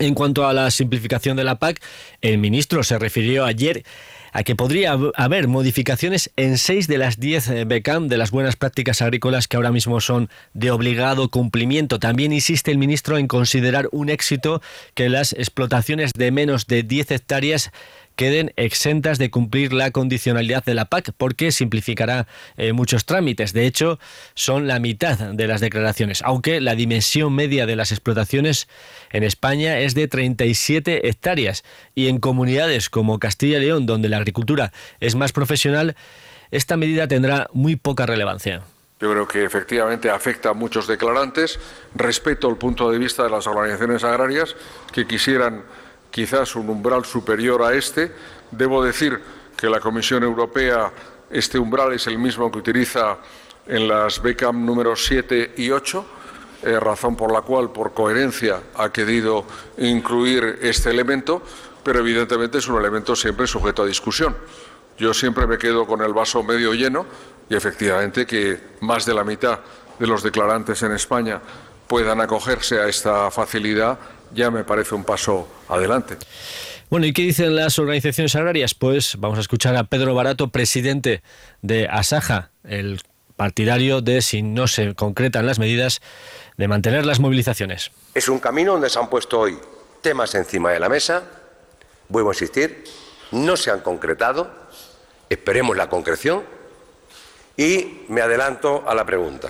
En 0.00 0.14
cuanto 0.14 0.46
a 0.46 0.52
la 0.52 0.68
simplificación 0.72 1.36
de 1.36 1.44
la 1.44 1.60
PAC, 1.60 1.80
el 2.20 2.38
ministro 2.38 2.82
se 2.82 2.98
refirió 2.98 3.44
ayer 3.44 3.84
a 4.32 4.42
que 4.42 4.56
podría 4.56 4.98
haber 5.14 5.46
modificaciones 5.46 6.30
en 6.36 6.58
seis 6.58 6.88
de 6.88 6.98
las 6.98 7.20
diez 7.20 7.48
eh, 7.48 7.64
BECAM 7.64 8.08
de 8.08 8.16
las 8.16 8.30
buenas 8.30 8.56
prácticas 8.56 9.02
agrícolas 9.02 9.46
que 9.46 9.56
ahora 9.56 9.70
mismo 9.70 10.00
son 10.00 10.30
de 10.54 10.70
obligado 10.70 11.30
cumplimiento. 11.30 11.98
También 11.98 12.32
insiste 12.32 12.70
el 12.70 12.78
ministro 12.78 13.18
en 13.18 13.28
considerar 13.28 13.88
un 13.92 14.08
éxito 14.08 14.62
que 14.94 15.08
las 15.08 15.34
explotaciones 15.34 16.12
de 16.16 16.30
menos 16.30 16.66
de 16.66 16.82
10 16.82 17.10
hectáreas 17.10 17.70
queden 18.16 18.52
exentas 18.56 19.18
de 19.18 19.30
cumplir 19.30 19.72
la 19.72 19.90
condicionalidad 19.90 20.64
de 20.64 20.74
la 20.74 20.86
PAC 20.86 21.12
porque 21.16 21.52
simplificará 21.52 22.26
eh, 22.56 22.72
muchos 22.72 23.04
trámites. 23.04 23.52
De 23.52 23.66
hecho, 23.66 23.98
son 24.34 24.66
la 24.66 24.78
mitad 24.78 25.18
de 25.18 25.46
las 25.46 25.60
declaraciones, 25.60 26.22
aunque 26.22 26.60
la 26.60 26.74
dimensión 26.74 27.34
media 27.34 27.66
de 27.66 27.76
las 27.76 27.92
explotaciones 27.92 28.68
en 29.10 29.22
España 29.24 29.78
es 29.78 29.94
de 29.94 30.08
37 30.08 31.08
hectáreas 31.08 31.64
y 31.94 32.08
en 32.08 32.18
comunidades 32.18 32.90
como 32.90 33.18
Castilla 33.18 33.58
y 33.58 33.62
León, 33.62 33.86
donde 33.86 34.08
la 34.08 34.18
agricultura 34.18 34.72
es 35.00 35.14
más 35.14 35.32
profesional, 35.32 35.96
esta 36.50 36.76
medida 36.76 37.08
tendrá 37.08 37.48
muy 37.52 37.76
poca 37.76 38.06
relevancia. 38.06 38.62
Yo 39.02 39.10
creo 39.10 39.26
que 39.26 39.44
efectivamente 39.44 40.10
afecta 40.10 40.50
a 40.50 40.52
muchos 40.52 40.86
declarantes. 40.86 41.58
Respeto 41.92 42.48
el 42.48 42.56
punto 42.56 42.88
de 42.88 42.98
vista 42.98 43.24
de 43.24 43.30
las 43.30 43.48
organizaciones 43.48 44.04
agrarias 44.04 44.54
que 44.92 45.08
quisieran 45.08 45.64
quizás 46.12 46.54
un 46.54 46.68
umbral 46.68 47.04
superior 47.04 47.62
a 47.62 47.74
este. 47.74 48.12
Debo 48.52 48.84
decir 48.84 49.20
que 49.56 49.68
la 49.68 49.80
Comisión 49.80 50.22
Europea 50.22 50.92
este 51.30 51.58
umbral 51.58 51.94
es 51.94 52.06
el 52.06 52.18
mismo 52.18 52.52
que 52.52 52.58
utiliza 52.58 53.16
en 53.66 53.88
las 53.88 54.20
BECAM 54.20 54.64
números 54.64 55.04
7 55.06 55.54
y 55.56 55.70
8, 55.70 56.04
eh, 56.64 56.78
razón 56.78 57.16
por 57.16 57.32
la 57.32 57.40
cual, 57.40 57.70
por 57.72 57.94
coherencia, 57.94 58.60
ha 58.76 58.92
querido 58.92 59.44
incluir 59.78 60.58
este 60.60 60.90
elemento, 60.90 61.42
pero 61.82 62.00
evidentemente 62.00 62.58
es 62.58 62.68
un 62.68 62.78
elemento 62.78 63.16
siempre 63.16 63.46
sujeto 63.46 63.82
a 63.82 63.86
discusión. 63.86 64.36
Yo 64.98 65.14
siempre 65.14 65.46
me 65.46 65.56
quedo 65.56 65.86
con 65.86 66.02
el 66.02 66.12
vaso 66.12 66.42
medio 66.42 66.74
lleno 66.74 67.06
y 67.48 67.54
efectivamente 67.54 68.26
que 68.26 68.60
más 68.80 69.06
de 69.06 69.14
la 69.14 69.24
mitad 69.24 69.60
de 69.98 70.06
los 70.06 70.22
declarantes 70.22 70.82
en 70.82 70.92
España 70.92 71.40
puedan 71.88 72.20
acogerse 72.20 72.78
a 72.78 72.88
esta 72.88 73.30
facilidad 73.30 73.98
ya 74.34 74.50
me 74.50 74.64
parece 74.64 74.94
un 74.94 75.04
paso 75.04 75.48
adelante. 75.68 76.16
Bueno, 76.90 77.06
¿y 77.06 77.12
qué 77.12 77.22
dicen 77.22 77.56
las 77.56 77.78
organizaciones 77.78 78.34
agrarias? 78.36 78.74
Pues 78.74 79.16
vamos 79.18 79.38
a 79.38 79.40
escuchar 79.40 79.76
a 79.76 79.84
Pedro 79.84 80.14
Barato, 80.14 80.48
presidente 80.48 81.22
de 81.62 81.88
Asaja, 81.88 82.50
el 82.64 83.00
partidario 83.36 84.02
de, 84.02 84.20
si 84.20 84.42
no 84.42 84.66
se 84.66 84.94
concretan 84.94 85.46
las 85.46 85.58
medidas, 85.58 86.00
de 86.58 86.68
mantener 86.68 87.06
las 87.06 87.18
movilizaciones. 87.18 87.92
Es 88.14 88.28
un 88.28 88.38
camino 88.38 88.72
donde 88.72 88.90
se 88.90 88.98
han 88.98 89.08
puesto 89.08 89.40
hoy 89.40 89.58
temas 90.02 90.34
encima 90.34 90.70
de 90.70 90.80
la 90.80 90.88
mesa, 90.88 91.22
vuelvo 92.08 92.30
a 92.30 92.34
insistir, 92.34 92.84
no 93.30 93.56
se 93.56 93.70
han 93.70 93.80
concretado, 93.80 94.52
esperemos 95.30 95.76
la 95.76 95.88
concreción 95.88 96.44
y 97.56 98.02
me 98.08 98.20
adelanto 98.20 98.84
a 98.86 98.94
la 98.94 99.06
pregunta. 99.06 99.48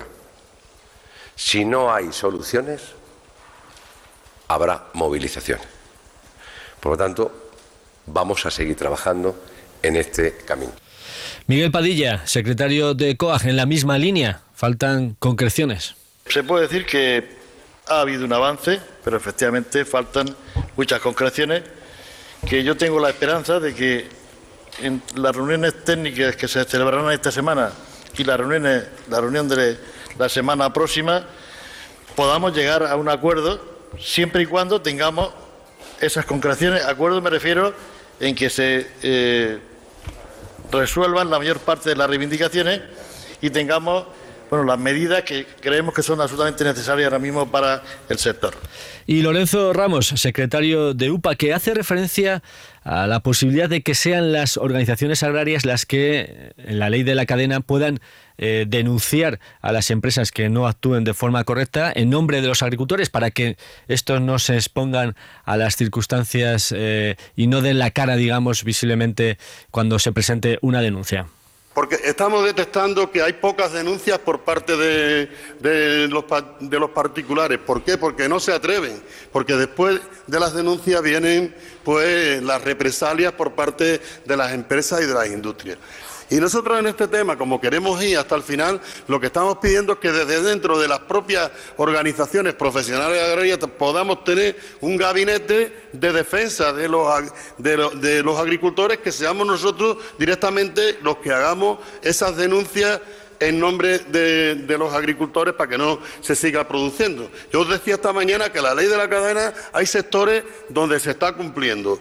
Si 1.35 1.65
no 1.65 1.93
hay 1.93 2.13
soluciones, 2.13 2.93
habrá 4.53 4.85
movilización. 4.93 5.59
Por 6.79 6.93
lo 6.93 6.97
tanto, 6.97 7.31
vamos 8.05 8.45
a 8.45 8.51
seguir 8.51 8.75
trabajando 8.75 9.35
en 9.81 9.95
este 9.95 10.37
camino. 10.45 10.71
Miguel 11.47 11.71
Padilla, 11.71 12.25
secretario 12.25 12.93
de 12.93 13.17
COAG, 13.17 13.47
en 13.47 13.57
la 13.57 13.65
misma 13.65 13.97
línea, 13.97 14.41
faltan 14.55 15.15
concreciones. 15.19 15.95
Se 16.27 16.43
puede 16.43 16.63
decir 16.63 16.85
que 16.85 17.37
ha 17.87 18.01
habido 18.01 18.25
un 18.25 18.33
avance, 18.33 18.79
pero 19.03 19.17
efectivamente 19.17 19.83
faltan 19.83 20.33
muchas 20.77 21.01
concreciones 21.01 21.63
que 22.47 22.63
yo 22.63 22.77
tengo 22.77 22.99
la 22.99 23.09
esperanza 23.09 23.59
de 23.59 23.73
que 23.73 24.07
en 24.81 25.01
las 25.15 25.35
reuniones 25.35 25.83
técnicas 25.83 26.35
que 26.35 26.47
se 26.47 26.63
celebrarán 26.65 27.11
esta 27.11 27.31
semana 27.31 27.71
y 28.17 28.23
las 28.23 28.37
reuniones, 28.37 28.85
la 29.09 29.21
reunión 29.21 29.47
de 29.47 29.77
la 30.17 30.29
semana 30.29 30.71
próxima 30.71 31.25
podamos 32.15 32.55
llegar 32.55 32.83
a 32.83 32.95
un 32.95 33.09
acuerdo 33.09 33.72
siempre 33.99 34.43
y 34.43 34.45
cuando 34.45 34.81
tengamos 34.81 35.31
esas 35.99 36.25
concreciones. 36.25 36.85
Acuerdo 36.85 37.21
me 37.21 37.29
refiero 37.29 37.73
en 38.19 38.35
que 38.35 38.49
se 38.49 38.87
eh, 39.01 39.59
resuelvan 40.71 41.29
la 41.29 41.39
mayor 41.39 41.59
parte 41.59 41.89
de 41.89 41.95
las 41.95 42.09
reivindicaciones 42.09 42.81
y 43.41 43.49
tengamos 43.49 44.05
bueno, 44.53 44.65
las 44.65 44.77
medidas 44.77 45.23
que 45.23 45.47
creemos 45.61 45.95
que 45.95 46.03
son 46.03 46.21
absolutamente 46.21 46.63
necesarias 46.63 47.07
ahora 47.07 47.17
mismo 47.17 47.49
para 47.49 47.81
el 48.07 48.19
sector. 48.19 48.53
Y 49.07 49.23
Lorenzo 49.23 49.73
Ramos, 49.73 50.05
secretario 50.05 50.93
de 50.93 51.09
UPA, 51.09 51.33
que 51.33 51.55
hace 51.55 51.73
referencia 51.73 52.43
a 52.83 53.07
la 53.07 53.21
posibilidad 53.21 53.67
de 53.67 53.81
que 53.81 53.95
sean 53.95 54.31
las 54.31 54.57
organizaciones 54.57 55.23
agrarias 55.23 55.65
las 55.65 55.87
que, 55.87 56.51
en 56.57 56.77
la 56.77 56.91
ley 56.91 57.01
de 57.01 57.15
la 57.15 57.25
cadena, 57.25 57.61
puedan 57.61 57.99
eh, 58.37 58.65
denunciar 58.67 59.39
a 59.59 59.71
las 59.71 59.89
empresas 59.89 60.31
que 60.31 60.49
no 60.49 60.67
actúen 60.67 61.03
de 61.03 61.15
forma 61.15 61.43
correcta 61.45 61.91
en 61.95 62.11
nombre 62.11 62.39
de 62.39 62.47
los 62.47 62.61
agricultores 62.61 63.09
para 63.09 63.31
que 63.31 63.57
estos 63.87 64.21
no 64.21 64.37
se 64.37 64.53
expongan 64.53 65.15
a 65.45 65.57
las 65.57 65.77
circunstancias 65.77 66.71
eh, 66.77 67.15
y 67.35 67.47
no 67.47 67.61
den 67.61 67.79
la 67.79 67.89
cara, 67.89 68.17
digamos, 68.17 68.63
visiblemente 68.63 69.39
cuando 69.71 69.97
se 69.97 70.11
presente 70.11 70.59
una 70.61 70.81
denuncia. 70.81 71.25
Porque 71.73 71.99
estamos 72.03 72.45
detectando 72.45 73.09
que 73.09 73.23
hay 73.23 73.33
pocas 73.33 73.73
denuncias 73.73 74.19
por 74.19 74.41
parte 74.41 74.77
de, 74.77 76.07
los, 76.07 76.23
los, 76.59 76.89
particulares. 76.91 77.57
¿Por 77.57 77.83
qué? 77.83 77.97
Porque 77.97 78.29
no 78.29 78.39
se 78.39 78.53
atreven. 78.53 79.01
Porque 79.31 79.55
después 79.55 79.99
de 80.27 80.39
las 80.39 80.53
denuncias 80.53 81.01
vienen 81.01 81.55
pues 81.83 82.43
las 82.43 82.63
represalias 82.63 83.33
por 83.33 83.53
parte 83.53 83.99
de 84.23 84.37
las 84.37 84.53
empresas 84.53 85.01
y 85.01 85.05
de 85.05 85.13
las 85.15 85.27
industrias. 85.27 85.79
Y 86.33 86.39
nosotros 86.39 86.79
en 86.79 86.87
este 86.87 87.07
tema, 87.07 87.37
como 87.37 87.61
queremos 87.61 88.03
ir 88.03 88.17
hasta 88.17 88.33
el 88.33 88.41
final, 88.41 88.81
lo 89.07 89.19
que 89.19 89.27
estamos 89.27 89.59
pidiendo 89.59 89.93
es 89.93 89.99
que 89.99 90.11
desde 90.11 90.41
dentro 90.41 90.79
de 90.79 90.87
las 90.87 90.97
propias 91.01 91.51
organizaciones 91.77 92.55
profesionales 92.55 93.21
agrarias 93.21 93.59
podamos 93.77 94.23
tener 94.23 94.57
un 94.81 94.97
gabinete 94.97 95.89
de 95.93 96.11
defensa 96.11 96.73
de 96.73 96.87
los, 96.89 98.39
agricultores, 98.39 98.97
que 98.97 99.11
seamos 99.11 99.45
nosotros 99.45 99.97
directamente 100.17 100.97
los 101.03 101.17
que 101.17 101.31
hagamos 101.31 101.77
esas 102.01 102.35
denuncias 102.35 102.99
en 103.39 103.59
nombre 103.59 103.99
de, 103.99 104.55
de, 104.55 104.77
los 104.79 104.91
agricultores 104.91 105.53
para 105.53 105.69
que 105.69 105.77
no 105.77 105.99
se 106.19 106.35
siga 106.35 106.67
produciendo. 106.67 107.29
Yo 107.51 107.61
os 107.61 107.69
decía 107.69 107.93
esta 107.93 108.11
mañana 108.11 108.51
que 108.51 108.59
la 108.59 108.73
ley 108.73 108.87
de 108.87 108.97
la 108.97 109.07
cadena 109.07 109.53
hay 109.71 109.85
sectores 109.85 110.43
donde 110.69 110.99
se 110.99 111.11
está 111.11 111.33
cumpliendo. 111.33 111.99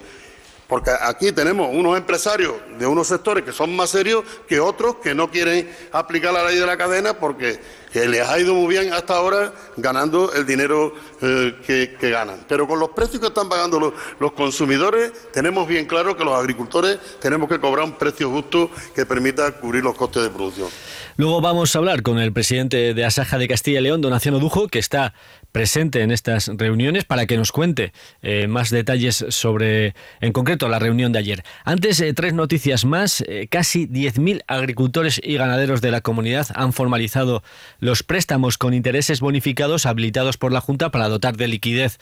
Porque 0.72 0.90
aquí 1.02 1.32
tenemos 1.32 1.68
unos 1.70 1.98
empresarios 1.98 2.54
de 2.78 2.86
unos 2.86 3.06
sectores 3.06 3.44
que 3.44 3.52
son 3.52 3.76
más 3.76 3.90
serios 3.90 4.24
que 4.48 4.58
otros 4.58 4.96
que 5.02 5.14
no 5.14 5.30
quieren 5.30 5.70
aplicar 5.92 6.32
la 6.32 6.46
ley 6.46 6.58
de 6.58 6.64
la 6.64 6.78
cadena 6.78 7.12
porque 7.12 7.60
les 7.92 8.26
ha 8.26 8.38
ido 8.40 8.54
muy 8.54 8.74
bien 8.74 8.90
hasta 8.90 9.14
ahora 9.14 9.52
ganando 9.76 10.32
el 10.32 10.46
dinero 10.46 10.94
eh, 11.20 11.94
que, 12.00 12.10
ganan. 12.10 12.46
Pero 12.48 12.66
con 12.66 12.80
los 12.80 12.88
precios 12.88 13.20
que 13.20 13.26
están 13.26 13.50
pagando 13.50 13.92
los, 14.18 14.32
consumidores, 14.32 15.12
tenemos 15.30 15.68
bien 15.68 15.84
claro 15.84 16.16
que 16.16 16.24
los 16.24 16.32
agricultores 16.32 16.98
tenemos 17.20 17.50
que 17.50 17.60
cobrar 17.60 17.84
un 17.84 17.92
precio 17.92 18.30
justo 18.30 18.70
que 18.94 19.04
permita 19.04 19.52
cubrir 19.52 19.84
los 19.84 19.94
costes 19.94 20.22
de 20.22 20.30
producción. 20.30 20.70
Luego 21.18 21.42
vamos 21.42 21.76
a 21.76 21.80
hablar 21.80 22.00
con 22.00 22.18
el 22.18 22.32
presidente 22.32 22.94
de 22.94 23.04
Asaja 23.04 23.36
de 23.36 23.46
Castilla 23.46 23.80
y 23.80 23.82
León, 23.82 24.00
Donaciano 24.00 24.38
Dujo, 24.38 24.68
que 24.68 24.78
está 24.78 25.12
presente 25.52 26.00
en 26.00 26.10
estas 26.10 26.48
reuniones 26.48 27.04
para 27.04 27.26
que 27.26 27.36
nos 27.36 27.52
cuente 27.52 27.92
eh, 28.22 28.48
más 28.48 28.70
detalles 28.70 29.24
sobre, 29.28 29.94
en 30.20 30.32
concreto, 30.32 30.68
la 30.68 30.78
reunión 30.78 31.12
de 31.12 31.18
ayer. 31.18 31.44
Antes, 31.64 32.00
eh, 32.00 32.12
tres 32.14 32.32
noticias 32.32 32.84
más. 32.84 33.22
Eh, 33.28 33.46
casi 33.50 33.86
10.000 33.86 34.42
agricultores 34.46 35.20
y 35.22 35.36
ganaderos 35.36 35.80
de 35.80 35.90
la 35.90 36.00
comunidad 36.00 36.48
han 36.54 36.72
formalizado 36.72 37.42
los 37.78 38.02
préstamos 38.02 38.58
con 38.58 38.74
intereses 38.74 39.20
bonificados 39.20 39.86
habilitados 39.86 40.38
por 40.38 40.52
la 40.52 40.60
Junta 40.60 40.90
para 40.90 41.08
dotar 41.08 41.36
de 41.36 41.48
liquidez 41.48 41.98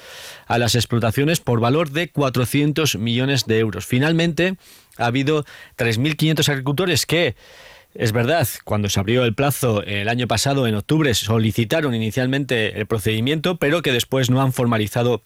a 0.46 0.58
las 0.58 0.74
explotaciones 0.74 1.40
por 1.40 1.60
valor 1.60 1.90
de 1.90 2.08
400 2.08 2.96
millones 2.96 3.46
de 3.46 3.58
euros. 3.58 3.86
Finalmente, 3.86 4.56
ha 4.96 5.06
habido 5.06 5.44
3.500 5.76 6.48
agricultores 6.48 7.06
que 7.06 7.34
es 7.94 8.12
verdad, 8.12 8.46
cuando 8.64 8.88
se 8.88 9.00
abrió 9.00 9.24
el 9.24 9.34
plazo 9.34 9.82
el 9.82 10.08
año 10.08 10.28
pasado, 10.28 10.66
en 10.66 10.74
octubre, 10.74 11.12
solicitaron 11.14 11.94
inicialmente 11.94 12.78
el 12.78 12.86
procedimiento, 12.86 13.56
pero 13.56 13.82
que 13.82 13.92
después 13.92 14.30
no 14.30 14.40
han 14.40 14.52
formalizado 14.52 15.22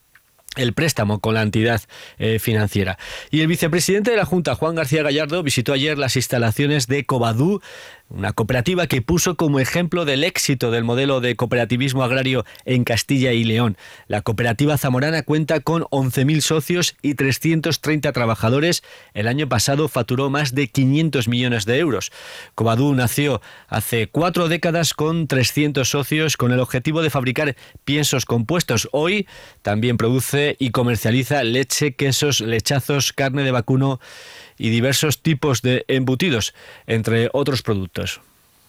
el 0.56 0.72
préstamo 0.72 1.18
con 1.18 1.34
la 1.34 1.42
entidad 1.42 1.82
eh, 2.18 2.38
financiera. 2.38 2.98
Y 3.30 3.40
el 3.40 3.48
vicepresidente 3.48 4.10
de 4.10 4.16
la 4.16 4.24
Junta, 4.24 4.54
Juan 4.54 4.74
García 4.74 5.02
Gallardo, 5.02 5.42
visitó 5.42 5.72
ayer 5.72 5.98
las 5.98 6.16
instalaciones 6.16 6.86
de 6.86 7.04
Covadú 7.04 7.60
una 8.10 8.32
cooperativa 8.32 8.86
que 8.86 9.02
puso 9.02 9.34
como 9.34 9.60
ejemplo 9.60 10.04
del 10.04 10.24
éxito 10.24 10.70
del 10.70 10.84
modelo 10.84 11.20
de 11.20 11.36
cooperativismo 11.36 12.02
agrario 12.02 12.44
en 12.64 12.84
Castilla 12.84 13.32
y 13.32 13.44
León. 13.44 13.76
La 14.06 14.22
cooperativa 14.22 14.78
zamorana 14.78 15.22
cuenta 15.22 15.60
con 15.60 15.82
11.000 15.84 16.40
socios 16.40 16.96
y 17.02 17.14
330 17.14 18.12
trabajadores. 18.12 18.82
El 19.14 19.26
año 19.26 19.48
pasado 19.48 19.88
facturó 19.88 20.30
más 20.30 20.54
de 20.54 20.68
500 20.68 21.28
millones 21.28 21.64
de 21.64 21.78
euros. 21.78 22.12
Cobadú 22.54 22.94
nació 22.94 23.40
hace 23.68 24.06
cuatro 24.06 24.48
décadas 24.48 24.94
con 24.94 25.26
300 25.26 25.88
socios 25.88 26.36
con 26.36 26.52
el 26.52 26.60
objetivo 26.60 27.02
de 27.02 27.10
fabricar 27.10 27.56
piensos 27.84 28.26
compuestos. 28.26 28.88
Hoy 28.92 29.26
también 29.62 29.96
produce 29.96 30.56
y 30.58 30.70
comercializa 30.70 31.42
leche, 31.42 31.94
quesos, 31.94 32.40
lechazos, 32.40 33.12
carne 33.12 33.42
de 33.42 33.50
vacuno 33.50 34.00
y 34.58 34.70
diversos 34.70 35.20
tipos 35.20 35.62
de 35.62 35.84
embutidos, 35.88 36.54
entre 36.86 37.28
otros 37.32 37.62
productos. 37.62 38.20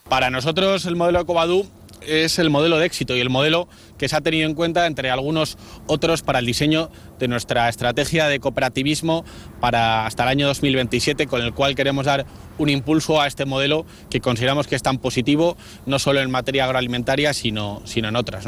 Para 0.09 0.29
nosotros 0.29 0.85
el 0.85 0.95
modelo 0.95 1.19
de 1.19 1.25
Cobadú 1.25 1.67
es 2.07 2.39
el 2.39 2.49
modelo 2.49 2.77
de 2.77 2.85
éxito 2.85 3.15
y 3.15 3.19
el 3.19 3.29
modelo 3.29 3.67
que 3.97 4.07
se 4.07 4.15
ha 4.15 4.21
tenido 4.21 4.47
en 4.47 4.53
cuenta 4.53 4.85
entre 4.85 5.09
algunos 5.09 5.57
otros 5.87 6.21
para 6.21 6.39
el 6.39 6.45
diseño 6.45 6.89
de 7.19 7.27
nuestra 7.27 7.69
estrategia 7.69 8.27
de 8.27 8.39
cooperativismo 8.39 9.25
para 9.59 10.05
hasta 10.05 10.23
el 10.23 10.29
año 10.29 10.47
2027, 10.47 11.27
con 11.27 11.41
el 11.41 11.53
cual 11.53 11.75
queremos 11.75 12.05
dar 12.05 12.25
un 12.57 12.69
impulso 12.69 13.21
a 13.21 13.27
este 13.27 13.45
modelo 13.45 13.85
que 14.09 14.21
consideramos 14.21 14.67
que 14.67 14.75
es 14.75 14.83
tan 14.83 14.99
positivo, 14.99 15.57
no 15.85 15.99
solo 15.99 16.21
en 16.21 16.31
materia 16.31 16.65
agroalimentaria, 16.65 17.33
sino, 17.33 17.81
sino 17.85 18.09
en 18.09 18.15
otras. 18.15 18.45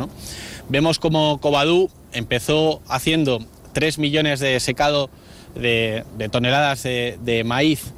Vemos 0.69 0.99
como 0.99 1.39
Cobadú 1.39 1.89
empezó 2.11 2.81
haciendo 2.87 3.39
3 3.73 3.97
millones 3.99 4.39
de 4.39 4.59
secado 4.59 5.09
de, 5.57 6.29
toneladas 6.31 6.83
de, 6.83 7.43
maíz 7.45 7.93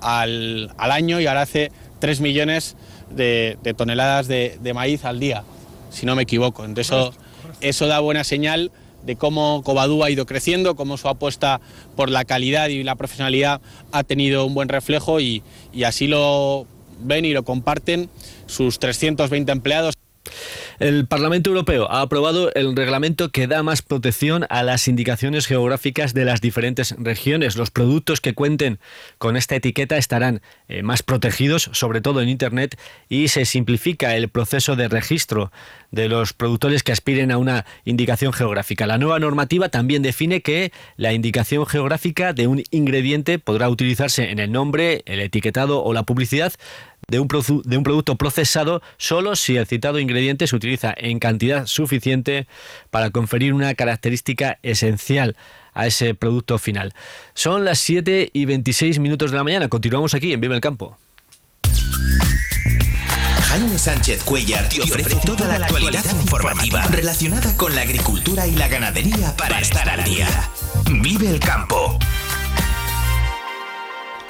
al, 0.00 0.72
año 0.78 1.20
y 1.20 1.26
ahora 1.26 1.42
hace 1.42 1.70
3 2.00 2.20
millones 2.20 2.76
de, 3.10 3.58
toneladas 3.76 4.28
de, 4.28 4.72
maíz 4.74 5.04
al 5.04 5.20
día, 5.20 5.44
si 5.90 6.06
no 6.06 6.16
me 6.16 6.22
equivoco. 6.22 6.64
Entonces 6.64 7.12
eso, 7.60 7.86
da 7.86 8.00
buena 8.00 8.24
señal 8.24 8.70
de 9.04 9.16
cómo 9.16 9.62
Cobadú 9.62 10.02
ha 10.02 10.10
ido 10.10 10.24
creciendo, 10.26 10.76
cómo 10.76 10.96
su 10.96 11.08
apuesta 11.08 11.60
por 11.94 12.10
la 12.10 12.24
calidad 12.24 12.68
y 12.68 12.82
la 12.82 12.94
profesionalidad 12.94 13.60
ha 13.92 14.02
tenido 14.02 14.46
un 14.46 14.54
buen 14.54 14.68
reflejo 14.68 15.20
y, 15.20 15.42
y 15.72 15.84
así 15.84 16.06
lo 16.06 16.66
ven 17.00 17.24
y 17.24 17.32
lo 17.32 17.42
comparten 17.42 18.08
sus 18.46 18.78
320 18.78 19.52
empleados. 19.52 19.94
El 20.78 21.06
Parlamento 21.06 21.50
Europeo 21.50 21.90
ha 21.90 22.00
aprobado 22.00 22.52
el 22.54 22.74
reglamento 22.74 23.30
que 23.30 23.46
da 23.46 23.62
más 23.62 23.82
protección 23.82 24.44
a 24.50 24.62
las 24.62 24.88
indicaciones 24.88 25.46
geográficas 25.46 26.14
de 26.14 26.24
las 26.24 26.40
diferentes 26.40 26.94
regiones. 26.98 27.56
Los 27.56 27.70
productos 27.70 28.20
que 28.20 28.34
cuenten 28.34 28.80
con 29.18 29.36
esta 29.36 29.54
etiqueta 29.54 29.96
estarán 29.96 30.42
eh, 30.68 30.82
más 30.82 31.02
protegidos, 31.02 31.70
sobre 31.72 32.00
todo 32.00 32.20
en 32.20 32.28
Internet, 32.28 32.78
y 33.08 33.28
se 33.28 33.44
simplifica 33.44 34.16
el 34.16 34.28
proceso 34.28 34.74
de 34.74 34.88
registro 34.88 35.52
de 35.92 36.08
los 36.08 36.32
productores 36.32 36.82
que 36.82 36.92
aspiren 36.92 37.30
a 37.30 37.38
una 37.38 37.64
indicación 37.84 38.32
geográfica. 38.32 38.86
La 38.86 38.98
nueva 38.98 39.20
normativa 39.20 39.68
también 39.68 40.02
define 40.02 40.42
que 40.42 40.72
la 40.96 41.12
indicación 41.12 41.66
geográfica 41.66 42.32
de 42.32 42.48
un 42.48 42.64
ingrediente 42.70 43.38
podrá 43.38 43.68
utilizarse 43.68 44.30
en 44.30 44.40
el 44.40 44.50
nombre, 44.50 45.02
el 45.06 45.20
etiquetado 45.20 45.84
o 45.84 45.92
la 45.92 46.02
publicidad 46.02 46.52
de 47.08 47.20
un, 47.20 47.28
de 47.64 47.76
un 47.76 47.82
producto 47.82 48.16
procesado 48.16 48.82
solo 48.96 49.36
si 49.36 49.56
el 49.56 49.66
citado 49.66 49.98
ingrediente 49.98 50.46
se 50.46 50.56
utiliza 50.56 50.94
en 50.96 51.18
cantidad 51.18 51.66
suficiente 51.66 52.46
para 52.90 53.10
conferir 53.10 53.54
una 53.54 53.74
característica 53.74 54.58
esencial 54.62 55.36
a 55.72 55.86
ese 55.86 56.14
producto 56.14 56.58
final. 56.58 56.94
Son 57.34 57.64
las 57.64 57.78
7 57.80 58.30
y 58.32 58.44
26 58.44 58.98
minutos 58.98 59.30
de 59.30 59.36
la 59.36 59.44
mañana. 59.44 59.68
Continuamos 59.68 60.14
aquí 60.14 60.32
en 60.32 60.40
Vive 60.40 60.54
el 60.54 60.60
Campo. 60.60 60.96
Jaime 63.54 63.78
Sánchez 63.78 64.24
Cuellar 64.24 64.68
te 64.68 64.82
ofrece 64.82 65.16
toda 65.24 65.46
la 65.46 65.66
actualidad 65.66 66.04
informativa 66.20 66.84
relacionada 66.88 67.56
con 67.56 67.74
la 67.74 67.82
agricultura 67.82 68.48
y 68.48 68.52
la 68.52 68.66
ganadería 68.66 69.36
para 69.36 69.60
estar 69.60 69.88
al 69.88 70.02
día. 70.02 70.26
Vive 70.90 71.30
el 71.30 71.38
campo 71.38 71.98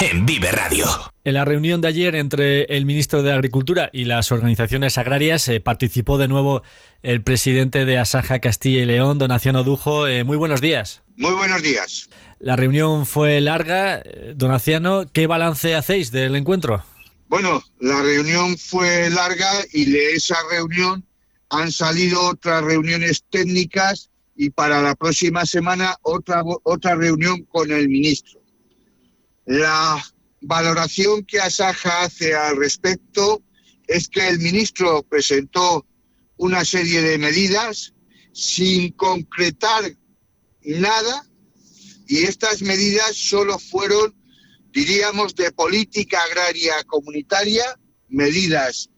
en 0.04 0.26
Vive 0.26 0.52
Radio. 0.52 0.86
En 1.24 1.32
la 1.32 1.46
reunión 1.46 1.80
de 1.80 1.88
ayer 1.88 2.14
entre 2.14 2.64
el 2.64 2.84
ministro 2.84 3.22
de 3.22 3.32
Agricultura 3.32 3.88
y 3.90 4.04
las 4.04 4.32
organizaciones 4.32 4.98
agrarias 4.98 5.48
eh, 5.48 5.60
participó 5.60 6.18
de 6.18 6.28
nuevo 6.28 6.62
el 7.02 7.22
presidente 7.22 7.86
de 7.86 7.96
Asaja 7.96 8.38
Castilla 8.38 8.82
y 8.82 8.84
León, 8.84 9.18
Donaciano 9.18 9.64
Dujo. 9.64 10.06
Eh, 10.06 10.22
muy 10.22 10.36
buenos 10.36 10.60
días. 10.60 11.02
Muy 11.16 11.32
buenos 11.32 11.62
días. 11.62 12.10
La 12.38 12.54
reunión 12.54 13.06
fue 13.06 13.40
larga. 13.40 14.02
Eh, 14.04 14.34
Donaciano, 14.36 15.06
¿qué 15.10 15.26
balance 15.26 15.74
hacéis 15.74 16.10
del 16.10 16.36
encuentro? 16.36 16.84
Bueno, 17.28 17.62
la 17.80 18.02
reunión 18.02 18.58
fue 18.58 19.08
larga 19.08 19.50
y 19.72 19.90
de 19.90 20.12
esa 20.12 20.36
reunión 20.50 21.02
han 21.48 21.72
salido 21.72 22.20
otras 22.28 22.62
reuniones 22.62 23.24
técnicas 23.30 24.10
y 24.36 24.50
para 24.50 24.82
la 24.82 24.94
próxima 24.96 25.46
semana 25.46 25.96
otra, 26.02 26.42
otra 26.64 26.94
reunión 26.94 27.44
con 27.44 27.72
el 27.72 27.88
ministro. 27.88 28.43
La 29.46 30.02
valoración 30.40 31.24
que 31.24 31.40
Asaja 31.40 32.02
hace 32.02 32.34
al 32.34 32.56
respecto 32.56 33.42
es 33.86 34.08
que 34.08 34.26
el 34.28 34.38
ministro 34.38 35.02
presentó 35.02 35.86
una 36.36 36.64
serie 36.64 37.02
de 37.02 37.18
medidas 37.18 37.94
sin 38.32 38.92
concretar 38.92 39.96
nada 40.62 41.26
y 42.06 42.24
estas 42.24 42.62
medidas 42.62 43.16
solo 43.16 43.58
fueron, 43.58 44.14
diríamos, 44.72 45.34
de 45.34 45.52
política 45.52 46.22
agraria 46.22 46.82
comunitaria, 46.84 47.78
medidas 48.08 48.90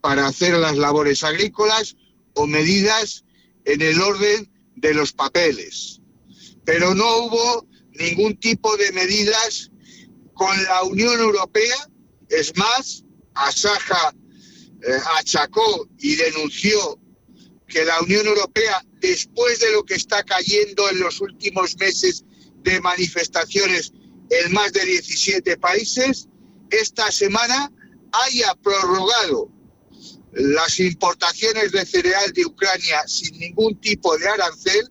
para 0.00 0.26
hacer 0.26 0.54
las 0.54 0.76
labores 0.76 1.24
agrícolas 1.24 1.96
o 2.34 2.46
medidas 2.46 3.24
en 3.64 3.82
el 3.82 4.00
orden 4.00 4.50
de 4.76 4.94
los 4.94 5.12
papeles. 5.12 6.00
Pero 6.64 6.94
no 6.94 7.24
hubo 7.24 7.66
ningún 7.92 8.38
tipo 8.38 8.76
de 8.76 8.92
medidas 8.92 9.71
con 10.34 10.64
la 10.64 10.82
Unión 10.84 11.18
Europea. 11.20 11.76
Es 12.28 12.56
más, 12.56 13.04
Asaja 13.34 14.14
eh, 14.82 14.98
achacó 15.18 15.88
y 15.98 16.16
denunció 16.16 16.98
que 17.66 17.84
la 17.84 18.00
Unión 18.00 18.26
Europea, 18.26 18.84
después 19.00 19.60
de 19.60 19.72
lo 19.72 19.84
que 19.84 19.94
está 19.94 20.22
cayendo 20.22 20.88
en 20.90 21.00
los 21.00 21.20
últimos 21.20 21.76
meses 21.78 22.24
de 22.62 22.80
manifestaciones 22.80 23.92
en 24.30 24.52
más 24.52 24.72
de 24.72 24.84
17 24.84 25.56
países, 25.56 26.28
esta 26.70 27.10
semana 27.10 27.72
haya 28.12 28.54
prorrogado 28.62 29.50
las 30.32 30.80
importaciones 30.80 31.72
de 31.72 31.84
cereal 31.84 32.32
de 32.32 32.46
Ucrania 32.46 33.06
sin 33.06 33.38
ningún 33.38 33.78
tipo 33.80 34.16
de 34.16 34.28
arancel 34.28 34.90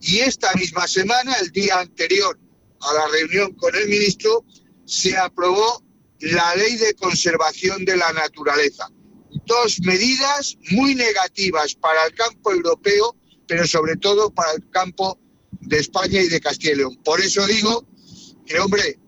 y 0.00 0.18
esta 0.18 0.52
misma 0.54 0.88
semana, 0.88 1.34
el 1.40 1.50
día 1.52 1.78
anterior 1.78 2.38
a 2.80 2.92
la 2.92 3.06
reunión 3.08 3.52
con 3.54 3.74
el 3.76 3.88
ministro, 3.88 4.44
se 4.84 5.16
aprobó 5.16 5.82
la 6.20 6.54
ley 6.56 6.76
de 6.76 6.94
conservación 6.94 7.84
de 7.84 7.96
la 7.96 8.12
naturaleza. 8.12 8.88
Dos 9.46 9.80
medidas 9.80 10.56
muy 10.70 10.94
negativas 10.94 11.74
para 11.74 12.06
el 12.06 12.14
campo 12.14 12.52
europeo, 12.52 13.16
pero 13.46 13.66
sobre 13.66 13.96
todo 13.96 14.30
para 14.30 14.52
el 14.52 14.68
campo 14.70 15.18
de 15.60 15.78
España 15.78 16.20
y 16.20 16.28
de 16.28 16.40
Castilla 16.40 16.72
y 16.72 16.76
León. 16.76 16.96
Por 17.04 17.20
eso 17.20 17.46
digo 17.46 17.86
que, 18.46 18.58
hombre, 18.58 18.98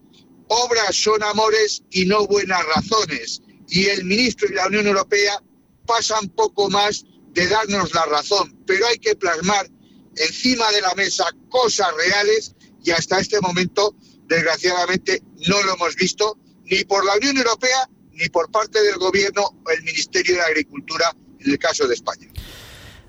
obras 0.49 0.97
son 0.97 1.23
amores 1.23 1.83
y 1.91 2.07
no 2.07 2.27
buenas 2.27 2.65
razones. 2.75 3.43
Y 3.69 3.87
el 3.87 4.05
ministro 4.05 4.49
y 4.49 4.55
la 4.55 4.67
Unión 4.67 4.87
Europea 4.87 5.43
pasan 5.87 6.29
poco 6.31 6.69
más 6.71 7.05
de 7.33 7.49
darnos 7.49 7.93
la 7.95 8.05
razón, 8.07 8.57
pero 8.67 8.87
hay 8.87 8.99
que 8.99 9.17
plasmar 9.17 9.69
encima 10.17 10.71
de 10.71 10.81
la 10.81 10.95
mesa 10.95 11.25
cosas 11.49 11.89
reales 11.97 12.55
y 12.85 12.93
hasta 12.93 13.19
este 13.19 13.41
momento 13.41 13.95
desgraciadamente 14.27 15.23
no 15.49 15.63
lo 15.63 15.75
hemos 15.75 15.95
visto 15.97 16.39
ni 16.65 16.85
por 16.85 17.05
la 17.05 17.15
Unión 17.17 17.37
Europea 17.37 17.89
ni 18.13 18.29
por 18.29 18.51
parte 18.51 18.81
del 18.83 18.97
Gobierno 18.97 19.43
o 19.43 19.71
el 19.71 19.83
Ministerio 19.83 20.37
de 20.37 20.43
Agricultura 20.43 21.15
en 21.41 21.51
el 21.51 21.59
caso 21.59 21.87
de 21.87 21.95
España. 21.95 22.29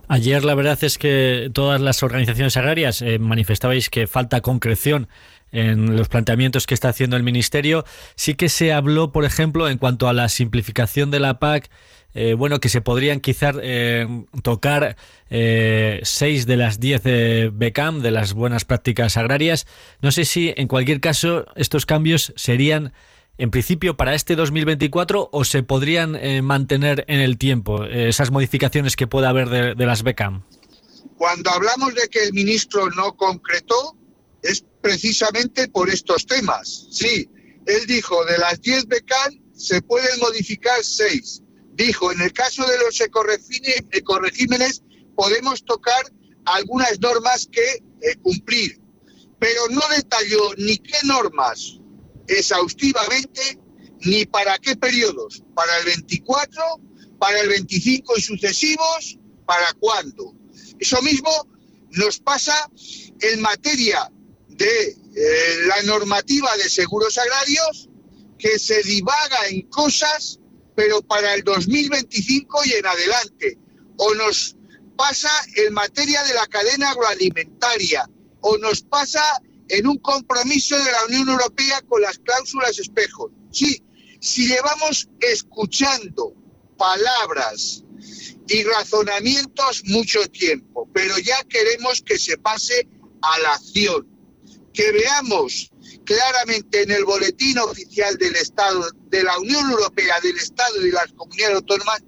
Ayer 0.07 0.43
la 0.43 0.53
verdad 0.53 0.83
es 0.83 0.97
que 0.97 1.49
todas 1.53 1.81
las 1.81 2.03
organizaciones 2.03 2.57
agrarias 2.57 3.01
eh, 3.01 3.17
manifestabais 3.17 3.89
que 3.89 4.07
falta 4.07 4.41
concreción 4.41 5.07
en 5.51 5.95
los 5.95 6.09
planteamientos 6.09 6.67
que 6.67 6.73
está 6.73 6.89
haciendo 6.89 7.17
el 7.17 7.23
Ministerio. 7.23 7.85
Sí 8.15 8.35
que 8.35 8.49
se 8.49 8.73
habló, 8.73 9.11
por 9.11 9.25
ejemplo, 9.25 9.69
en 9.69 9.77
cuanto 9.77 10.07
a 10.07 10.13
la 10.13 10.29
simplificación 10.29 11.11
de 11.11 11.19
la 11.19 11.39
PAC, 11.39 11.69
eh, 12.17 12.33
bueno, 12.33 12.61
que 12.61 12.69
se 12.69 12.79
podrían 12.79 13.19
quizás 13.19 13.57
eh, 13.61 14.07
tocar 14.41 14.95
eh, 15.29 15.99
seis 16.03 16.45
de 16.45 16.55
las 16.55 16.79
diez 16.79 17.03
de 17.03 17.51
BECAM, 17.53 18.01
de 18.01 18.11
las 18.11 18.33
buenas 18.33 18.63
prácticas 18.63 19.17
agrarias. 19.17 19.67
No 20.01 20.13
sé 20.13 20.23
si 20.23 20.53
en 20.55 20.69
cualquier 20.69 21.01
caso 21.01 21.45
estos 21.55 21.85
cambios 21.85 22.31
serían 22.37 22.93
en 23.37 23.51
principio 23.51 23.97
para 23.97 24.15
este 24.15 24.37
2024 24.37 25.27
o 25.29 25.43
se 25.43 25.61
podrían 25.61 26.17
mantener 26.45 27.03
en 27.09 27.19
el 27.19 27.37
tiempo 27.37 27.83
esas 27.83 28.31
modificaciones 28.31 28.95
que 28.95 29.07
pueda 29.07 29.27
haber 29.27 29.75
de, 29.75 29.85
las 29.85 30.03
BECAM. 30.03 30.43
Cuando 31.17 31.49
hablamos 31.49 31.93
de 31.95 32.07
que 32.07 32.23
el 32.23 32.31
ministro 32.31 32.89
no 32.91 33.13
concretó, 33.17 33.97
es 34.41 34.63
precisamente 34.79 35.67
por 35.67 35.89
estos 35.89 36.25
temas. 36.25 36.87
Sí, 36.91 37.29
él 37.65 37.85
dijo 37.87 38.23
de 38.23 38.37
las 38.37 38.61
10 38.61 38.87
BECAM 38.87 39.41
se 39.53 39.81
pueden 39.81 40.17
modificar 40.21 40.81
seis. 40.81 41.41
Dijo, 41.75 42.11
en 42.11 42.21
el 42.21 42.31
caso 42.31 42.65
de 42.65 42.77
los 42.79 42.99
ecoregímenes 43.01 44.81
podemos 45.15 45.63
tocar 45.65 46.11
algunas 46.45 46.99
normas 46.99 47.47
que 47.51 47.83
eh, 48.01 48.15
cumplir, 48.21 48.79
pero 49.39 49.67
no 49.69 49.81
detalló 49.95 50.53
ni 50.57 50.77
qué 50.77 50.97
normas 51.03 51.79
exhaustivamente 52.27 53.59
ni 54.01 54.25
para 54.25 54.57
qué 54.59 54.75
periodos, 54.75 55.43
para 55.55 55.77
el 55.79 55.85
24, 55.85 56.63
para 57.19 57.39
el 57.41 57.49
25 57.49 58.17
y 58.17 58.21
sucesivos, 58.21 59.17
para 59.45 59.73
cuándo. 59.73 60.33
Eso 60.79 61.01
mismo 61.01 61.31
nos 61.91 62.19
pasa 62.19 62.53
en 63.19 63.41
materia 63.41 64.11
de 64.49 64.89
eh, 64.89 65.57
la 65.67 65.81
normativa 65.83 66.55
de 66.57 66.69
seguros 66.69 67.17
agrarios, 67.17 67.89
que 68.37 68.59
se 68.59 68.83
divaga 68.83 69.47
en 69.49 69.63
cosas, 69.69 70.39
pero 70.75 71.01
para 71.01 71.33
el 71.33 71.43
2025 71.43 72.61
y 72.65 72.73
en 72.73 72.85
adelante. 72.85 73.57
O 73.97 74.13
nos 74.15 74.55
pasa 74.97 75.29
en 75.55 75.73
materia 75.73 76.23
de 76.23 76.33
la 76.33 76.45
cadena 76.47 76.91
agroalimentaria, 76.91 78.09
o 78.41 78.57
nos 78.57 78.81
pasa 78.81 79.23
en 79.69 79.87
un 79.87 79.97
compromiso 79.97 80.77
de 80.77 80.91
la 80.91 81.05
Unión 81.05 81.29
Europea 81.29 81.81
con 81.87 82.01
las 82.01 82.19
cláusulas 82.19 82.77
espejo. 82.77 83.31
Sí, 83.51 83.81
si 84.19 84.47
llevamos 84.47 85.09
escuchando 85.19 86.33
palabras 86.77 87.83
y 88.47 88.63
razonamientos 88.63 89.83
mucho 89.85 90.27
tiempo, 90.27 90.87
pero 90.93 91.17
ya 91.19 91.41
queremos 91.49 92.01
que 92.01 92.17
se 92.17 92.37
pase 92.37 92.87
a 93.21 93.39
la 93.39 93.53
acción, 93.53 94.07
que 94.73 94.91
veamos 94.91 95.71
claramente 96.05 96.83
en 96.83 96.91
el 96.91 97.03
boletín 97.03 97.57
oficial 97.59 98.17
del 98.17 98.35
Estado, 98.35 98.87
de 99.09 99.23
la 99.23 99.37
Unión 99.39 99.69
Europea, 99.71 100.19
del 100.21 100.37
Estado 100.37 100.81
y 100.81 100.87
de 100.87 100.91
las 100.93 101.11
comunidades 101.13 101.57
autónomas, 101.57 102.03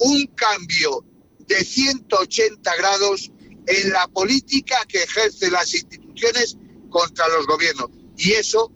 un 0.00 0.26
cambio 0.34 1.04
de 1.46 1.64
180 1.64 2.76
grados 2.76 3.30
en 3.66 3.90
la 3.90 4.06
política 4.08 4.76
que 4.86 5.02
ejercen 5.02 5.52
las 5.52 5.74
instituciones 5.74 6.56
contra 6.90 7.28
los 7.28 7.46
gobiernos. 7.46 7.90
Y 8.16 8.32
eso, 8.32 8.72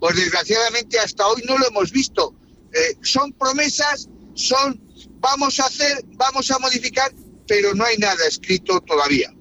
pues 0.00 0.16
desgraciadamente 0.16 0.98
hasta 0.98 1.26
hoy 1.26 1.42
no 1.46 1.58
lo 1.58 1.68
hemos 1.68 1.92
visto. 1.92 2.34
Eh, 2.72 2.96
son 3.02 3.32
promesas, 3.32 4.08
son 4.34 4.80
vamos 5.20 5.60
a 5.60 5.66
hacer, 5.66 6.04
vamos 6.14 6.50
a 6.50 6.58
modificar, 6.58 7.12
pero 7.46 7.74
no 7.74 7.84
hay 7.84 7.96
nada 7.98 8.26
escrito 8.26 8.80
todavía. 8.80 9.32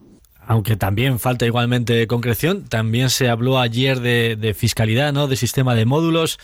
Aunque 0.47 0.75
también 0.75 1.19
falta 1.19 1.45
igualmente 1.45 2.05
concreción, 2.07 2.65
también 2.65 3.09
se 3.09 3.29
habló 3.29 3.59
ayer 3.59 3.99
de, 3.99 4.55
fiscalidad, 4.57 5.11
¿no? 5.13 5.27
De 5.27 5.35
sistema 5.35 5.75
de 5.75 5.85
módulos. 5.85 6.39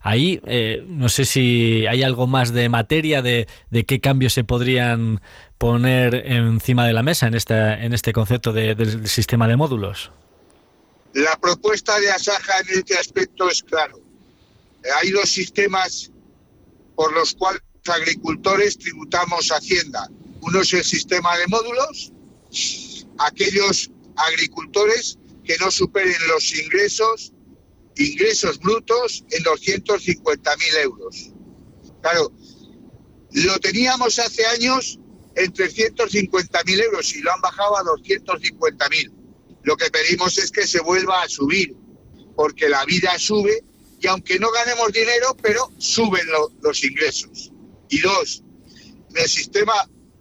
Ahí 0.00 0.40
eh, 0.46 0.84
no 0.86 1.08
sé 1.08 1.24
si 1.24 1.86
hay 1.86 2.02
algo 2.02 2.26
más 2.26 2.52
de 2.52 2.68
materia 2.68 3.22
de, 3.22 3.46
qué 3.86 4.00
cambios 4.00 4.34
se 4.34 4.44
podrían 4.44 5.20
poner 5.58 6.14
encima 6.26 6.86
de 6.86 6.92
la 6.92 7.02
mesa 7.02 7.26
en, 7.26 7.34
esta, 7.34 7.82
en 7.82 7.92
este 7.92 8.12
concepto 8.12 8.52
del 8.52 9.08
sistema 9.08 9.48
de 9.48 9.56
módulos. 9.56 10.10
La 11.14 11.36
propuesta 11.36 11.98
de 11.98 12.10
Asaja 12.10 12.60
en 12.60 12.78
este 12.78 12.98
aspecto 12.98 13.48
es 13.48 13.62
claro. 13.62 13.98
Hay 15.00 15.10
dos 15.10 15.30
sistemas 15.30 16.10
por 16.94 17.12
los 17.14 17.34
cuales 17.34 17.62
los 17.84 17.96
agricultores 17.96 18.76
tributamos 18.78 19.50
Hacienda. 19.50 20.10
Uno 20.42 20.60
es 20.60 20.72
el 20.74 20.84
sistema 20.84 21.36
de 21.38 21.46
módulos, 21.46 22.12
aquellos 23.18 23.90
agricultores 24.16 25.18
que 25.44 25.56
no 25.58 25.70
superen 25.70 26.16
los 26.28 26.54
ingresos, 26.58 27.32
ingresos 27.96 28.58
brutos 28.58 29.24
en 29.30 29.44
250.000 29.44 30.82
euros. 30.82 31.32
Claro, 32.02 32.32
lo 33.32 33.58
teníamos 33.58 34.18
hace 34.18 34.44
años 34.46 34.98
en 35.34 35.52
350.000 35.52 36.82
euros 36.82 37.14
y 37.14 37.20
lo 37.20 37.32
han 37.32 37.40
bajado 37.40 37.76
a 37.76 37.82
250.000. 37.82 39.12
Lo 39.62 39.76
que 39.76 39.90
pedimos 39.90 40.38
es 40.38 40.50
que 40.50 40.66
se 40.66 40.80
vuelva 40.80 41.22
a 41.22 41.28
subir, 41.28 41.74
porque 42.34 42.68
la 42.68 42.84
vida 42.84 43.18
sube 43.18 43.64
y 44.00 44.06
aunque 44.08 44.38
no 44.38 44.50
ganemos 44.50 44.92
dinero, 44.92 45.36
pero 45.42 45.72
suben 45.78 46.26
los 46.60 46.84
ingresos. 46.84 47.52
Y 47.88 48.00
dos, 48.00 48.42
el 49.14 49.28
sistema 49.28 49.74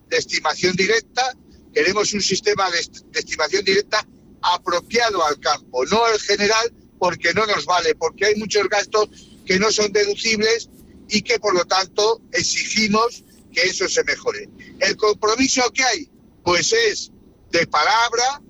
de 0.10 0.18
estimación 0.18 0.76
directa, 0.76 1.36
queremos 1.76 2.14
un 2.14 2.22
sistema 2.22 2.72
de, 2.72 2.80
estimación 3.20 3.66
directa 3.66 4.08
apropiado 4.42 5.24
al 5.26 5.40
campo, 5.40 5.86
no 5.86 6.08
el 6.08 6.20
general, 6.22 6.74
porque 6.98 7.34
no 7.34 7.46
nos 7.46 7.66
vale, 7.66 7.94
porque 7.96 8.26
hay 8.26 8.36
muchos 8.36 8.68
gastos 8.70 9.10
que 9.46 9.60
no 9.60 9.70
son 9.72 9.92
deducibles 9.92 10.70
y 11.10 11.22
que 11.22 11.38
por 11.38 11.54
lo 11.54 11.66
tanto 11.66 12.22
exigimos 12.32 13.24
que 13.52 13.64
eso 13.64 13.90
se 13.90 14.04
mejore. 14.06 14.50
El 14.80 14.96
compromiso 14.96 15.70
que 15.72 15.84
hay, 15.84 16.10
pues 16.44 16.72
es 16.72 17.12
de 17.52 17.68
palabra, 17.68 18.42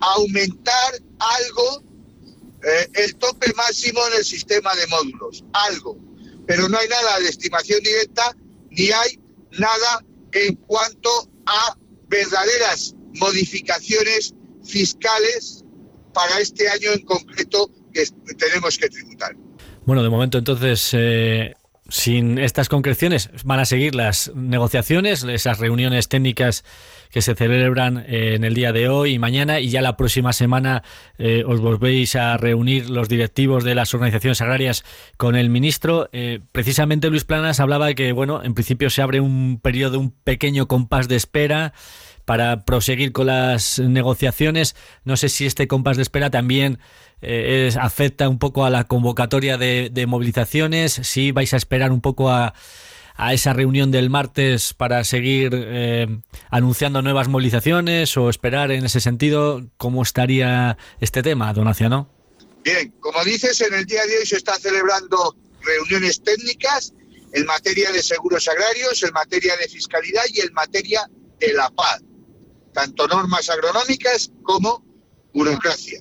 aumentar 0.00 1.00
algo 1.18 1.82
eh, 2.62 2.88
el 2.94 3.16
tope 3.16 3.52
máximo 3.54 4.00
en 4.08 4.14
el 4.18 4.24
sistema 4.24 4.74
de 4.74 4.86
módulos, 4.86 5.44
algo. 5.52 5.98
Pero 6.46 6.68
no 6.68 6.78
hay 6.78 6.88
nada 6.88 7.20
de 7.20 7.28
estimación 7.28 7.82
directa 7.82 8.34
ni 8.70 8.90
hay 8.90 9.20
nada 9.52 10.04
en 10.32 10.54
cuanto 10.56 11.10
a 11.46 11.76
verdaderas 12.08 12.94
modificaciones 13.14 14.34
fiscales 14.64 15.64
para 16.12 16.40
este 16.40 16.68
año 16.68 16.92
en 16.92 17.02
concreto 17.02 17.70
que 17.92 18.04
tenemos 18.34 18.78
que 18.78 18.88
tributar. 18.88 19.36
Bueno, 19.84 20.02
de 20.02 20.08
momento 20.08 20.38
entonces 20.38 20.90
eh, 20.92 21.54
sin 21.88 22.38
estas 22.38 22.68
concreciones 22.68 23.30
van 23.44 23.60
a 23.60 23.64
seguir 23.64 23.94
las 23.94 24.32
negociaciones, 24.34 25.22
esas 25.24 25.58
reuniones 25.58 26.08
técnicas 26.08 26.64
que 27.10 27.22
se 27.22 27.34
celebran 27.34 28.04
eh, 28.06 28.34
en 28.34 28.44
el 28.44 28.54
día 28.54 28.72
de 28.72 28.88
hoy 28.88 29.14
y 29.14 29.18
mañana 29.18 29.60
y 29.60 29.68
ya 29.68 29.82
la 29.82 29.96
próxima 29.96 30.32
semana 30.32 30.82
eh, 31.18 31.44
os 31.46 31.60
volvéis 31.60 32.16
a 32.16 32.36
reunir 32.36 32.90
los 32.90 33.08
directivos 33.08 33.64
de 33.64 33.74
las 33.74 33.94
organizaciones 33.94 34.40
agrarias 34.40 34.84
con 35.16 35.36
el 35.36 35.50
ministro. 35.50 36.08
Eh, 36.12 36.40
precisamente 36.52 37.10
Luis 37.10 37.24
Planas 37.24 37.60
hablaba 37.60 37.86
de 37.86 37.94
que, 37.94 38.12
bueno, 38.12 38.42
en 38.42 38.54
principio 38.54 38.90
se 38.90 39.02
abre 39.02 39.20
un 39.20 39.60
periodo, 39.62 39.98
un 39.98 40.10
pequeño 40.10 40.68
compás 40.68 41.08
de 41.08 41.16
espera 41.16 41.72
para 42.24 42.64
proseguir 42.64 43.12
con 43.12 43.26
las 43.26 43.78
negociaciones. 43.78 44.74
No 45.04 45.16
sé 45.16 45.28
si 45.28 45.46
este 45.46 45.68
compás 45.68 45.96
de 45.96 46.02
espera 46.02 46.30
también 46.30 46.78
afecta 47.80 48.28
un 48.28 48.38
poco 48.38 48.64
a 48.64 48.70
la 48.70 48.84
convocatoria 48.84 49.56
de, 49.56 50.06
movilizaciones, 50.06 50.92
si 50.92 51.32
vais 51.32 51.54
a 51.54 51.56
esperar 51.56 51.90
un 51.90 52.00
poco 52.00 52.30
a, 52.30 52.52
esa 53.18 53.52
reunión 53.52 53.90
del 53.90 54.10
martes 54.10 54.74
para 54.74 55.02
seguir 55.04 55.50
eh, 55.54 56.06
anunciando 56.50 57.02
nuevas 57.02 57.28
movilizaciones 57.28 58.16
o 58.16 58.28
esperar 58.28 58.70
en 58.70 58.84
ese 58.84 59.00
sentido 59.00 59.66
cómo 59.76 60.02
estaría 60.02 60.76
este 61.00 61.22
tema, 61.22 61.52
Donaciano. 61.52 62.10
Bien, 62.62 62.92
como 63.00 63.22
dices, 63.24 63.60
en 63.60 63.74
el 63.74 63.86
día 63.86 64.04
de 64.06 64.18
hoy 64.18 64.26
se 64.26 64.36
están 64.36 64.60
celebrando 64.60 65.36
reuniones 65.62 66.22
técnicas 66.22 66.92
en 67.32 67.46
materia 67.46 67.92
de 67.92 68.02
seguros 68.02 68.48
agrarios, 68.48 69.02
en 69.02 69.12
materia 69.12 69.56
de 69.56 69.68
fiscalidad 69.68 70.22
y 70.32 70.40
en 70.40 70.52
materia 70.52 71.08
de 71.38 71.52
la 71.52 71.70
paz, 71.70 72.02
tanto 72.72 73.06
normas 73.06 73.48
agronómicas 73.50 74.30
como 74.42 74.84
burocracia. 75.32 76.00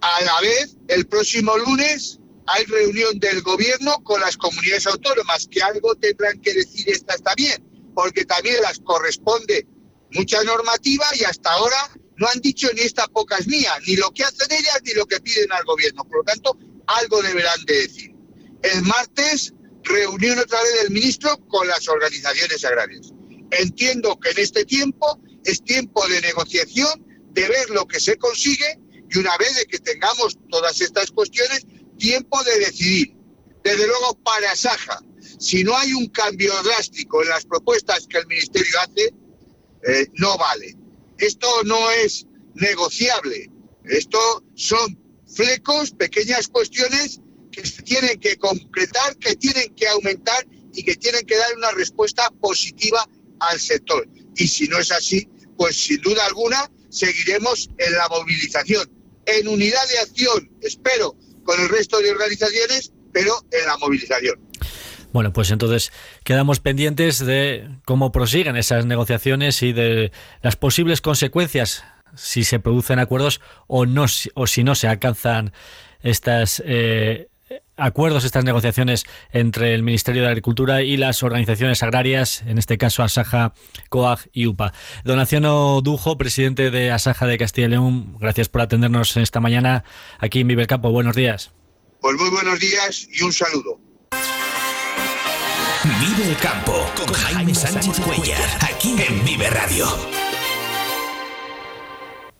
A 0.00 0.20
la 0.22 0.40
vez, 0.40 0.76
el 0.88 1.06
próximo 1.06 1.56
lunes 1.56 2.20
hay 2.46 2.64
reunión 2.64 3.18
del 3.18 3.42
gobierno 3.42 4.02
con 4.02 4.20
las 4.20 4.36
comunidades 4.36 4.86
autónomas, 4.86 5.48
que 5.50 5.62
algo 5.62 5.94
tendrán 5.94 6.40
que 6.40 6.52
decir 6.52 6.88
esta 6.88 7.14
está 7.14 7.34
bien, 7.34 7.62
porque 7.94 8.24
también 8.24 8.60
las 8.62 8.78
corresponde 8.80 9.66
mucha 10.10 10.42
normativa 10.44 11.06
y 11.18 11.24
hasta 11.24 11.52
ahora 11.52 11.90
no 12.16 12.28
han 12.28 12.40
dicho 12.40 12.68
ni 12.74 12.82
esta 12.82 13.06
poca 13.08 13.36
es 13.36 13.46
mía, 13.46 13.72
ni 13.86 13.96
lo 13.96 14.10
que 14.12 14.24
hacen 14.24 14.46
ellas 14.50 14.80
ni 14.84 14.92
lo 14.94 15.06
que 15.06 15.20
piden 15.20 15.50
al 15.52 15.64
gobierno. 15.64 16.04
Por 16.04 16.18
lo 16.18 16.24
tanto, 16.24 16.58
algo 16.86 17.22
deberán 17.22 17.64
de 17.66 17.74
decir. 17.74 18.14
El 18.62 18.82
martes, 18.82 19.52
reunión 19.82 20.38
otra 20.38 20.62
vez 20.62 20.82
del 20.82 20.90
ministro 20.90 21.36
con 21.48 21.66
las 21.66 21.88
organizaciones 21.88 22.64
agrarias. 22.64 23.12
Entiendo 23.50 24.18
que 24.18 24.30
en 24.30 24.38
este 24.38 24.64
tiempo 24.64 25.20
es 25.44 25.62
tiempo 25.62 26.06
de 26.08 26.20
negociación, 26.20 27.04
de 27.32 27.48
ver 27.48 27.70
lo 27.70 27.86
que 27.86 28.00
se 28.00 28.16
consigue 28.16 28.78
y 29.10 29.18
una 29.18 29.36
vez 29.36 29.54
de 29.56 29.66
que 29.66 29.78
tengamos 29.78 30.38
todas 30.48 30.80
estas 30.80 31.10
cuestiones, 31.10 31.66
tiempo 32.04 32.44
de 32.44 32.58
decidir. 32.58 33.14
Desde 33.62 33.86
luego, 33.86 34.18
para 34.22 34.54
Saja, 34.54 35.02
si 35.38 35.64
no 35.64 35.74
hay 35.74 35.94
un 35.94 36.08
cambio 36.08 36.52
drástico 36.62 37.22
en 37.22 37.30
las 37.30 37.46
propuestas 37.46 38.06
que 38.06 38.18
el 38.18 38.26
Ministerio 38.26 38.74
hace, 38.82 39.14
eh, 39.88 40.06
no 40.18 40.36
vale. 40.36 40.76
Esto 41.16 41.48
no 41.64 41.90
es 41.90 42.26
negociable. 42.54 43.50
Esto 43.84 44.18
son 44.54 44.98
flecos, 45.26 45.92
pequeñas 45.92 46.48
cuestiones 46.48 47.20
que 47.50 47.64
se 47.66 47.80
tienen 47.82 48.20
que 48.20 48.36
concretar, 48.36 49.16
que 49.16 49.34
tienen 49.36 49.74
que 49.74 49.88
aumentar 49.88 50.46
y 50.74 50.84
que 50.84 50.96
tienen 50.96 51.24
que 51.24 51.38
dar 51.38 51.56
una 51.56 51.70
respuesta 51.70 52.30
positiva 52.38 53.08
al 53.40 53.58
sector. 53.58 54.06
Y 54.36 54.46
si 54.46 54.68
no 54.68 54.78
es 54.78 54.92
así, 54.92 55.26
pues 55.56 55.74
sin 55.74 56.02
duda 56.02 56.26
alguna 56.26 56.70
seguiremos 56.90 57.70
en 57.78 57.92
la 57.94 58.08
movilización 58.08 58.94
en 59.26 59.48
unidad 59.48 59.88
de 59.88 59.98
acción, 59.98 60.50
espero, 60.60 61.16
con 61.44 61.60
el 61.60 61.68
resto 61.68 62.00
de 62.00 62.10
organizaciones, 62.10 62.92
pero 63.12 63.32
en 63.50 63.66
la 63.66 63.76
movilización. 63.78 64.40
Bueno, 65.12 65.32
pues 65.32 65.52
entonces 65.52 65.92
quedamos 66.24 66.58
pendientes 66.58 67.24
de 67.24 67.70
cómo 67.84 68.10
prosiguen 68.10 68.56
esas 68.56 68.84
negociaciones 68.84 69.62
y 69.62 69.72
de 69.72 70.10
las 70.42 70.56
posibles 70.56 71.00
consecuencias 71.00 71.84
si 72.16 72.44
se 72.44 72.58
producen 72.58 72.98
acuerdos 72.98 73.40
o 73.66 73.86
no 73.86 74.06
o 74.34 74.46
si 74.46 74.64
no 74.64 74.74
se 74.74 74.88
alcanzan 74.88 75.52
estas 76.02 76.62
eh, 76.66 77.28
acuerdos, 77.76 78.24
estas 78.24 78.44
negociaciones 78.44 79.04
entre 79.32 79.74
el 79.74 79.82
Ministerio 79.82 80.22
de 80.22 80.28
Agricultura 80.28 80.82
y 80.82 80.96
las 80.96 81.22
organizaciones 81.22 81.82
agrarias, 81.82 82.42
en 82.46 82.58
este 82.58 82.78
caso 82.78 83.02
Asaja, 83.02 83.54
COAG 83.88 84.28
y 84.32 84.46
UPA. 84.46 84.72
Donaciono 85.04 85.80
Dujo, 85.80 86.16
presidente 86.16 86.70
de 86.70 86.90
Asaja 86.90 87.26
de 87.26 87.38
Castilla 87.38 87.66
y 87.66 87.70
León, 87.70 88.16
gracias 88.18 88.48
por 88.48 88.60
atendernos 88.60 89.16
esta 89.16 89.40
mañana 89.40 89.84
aquí 90.18 90.40
en 90.40 90.48
Vive 90.48 90.62
el 90.62 90.68
Campo. 90.68 90.90
Buenos 90.90 91.16
días. 91.16 91.52
Pues 92.00 92.16
muy 92.18 92.30
buenos 92.30 92.60
días 92.60 93.08
y 93.12 93.22
un 93.22 93.32
saludo. 93.32 93.80
Vive 96.00 96.30
el 96.30 96.36
Campo 96.36 96.90
con 96.96 97.12
Jaime 97.12 97.54
Sánchez 97.54 98.00
Cuellar, 98.00 98.40
aquí 98.60 98.96
en 99.06 99.24
Vive 99.24 99.50
Radio. 99.50 100.13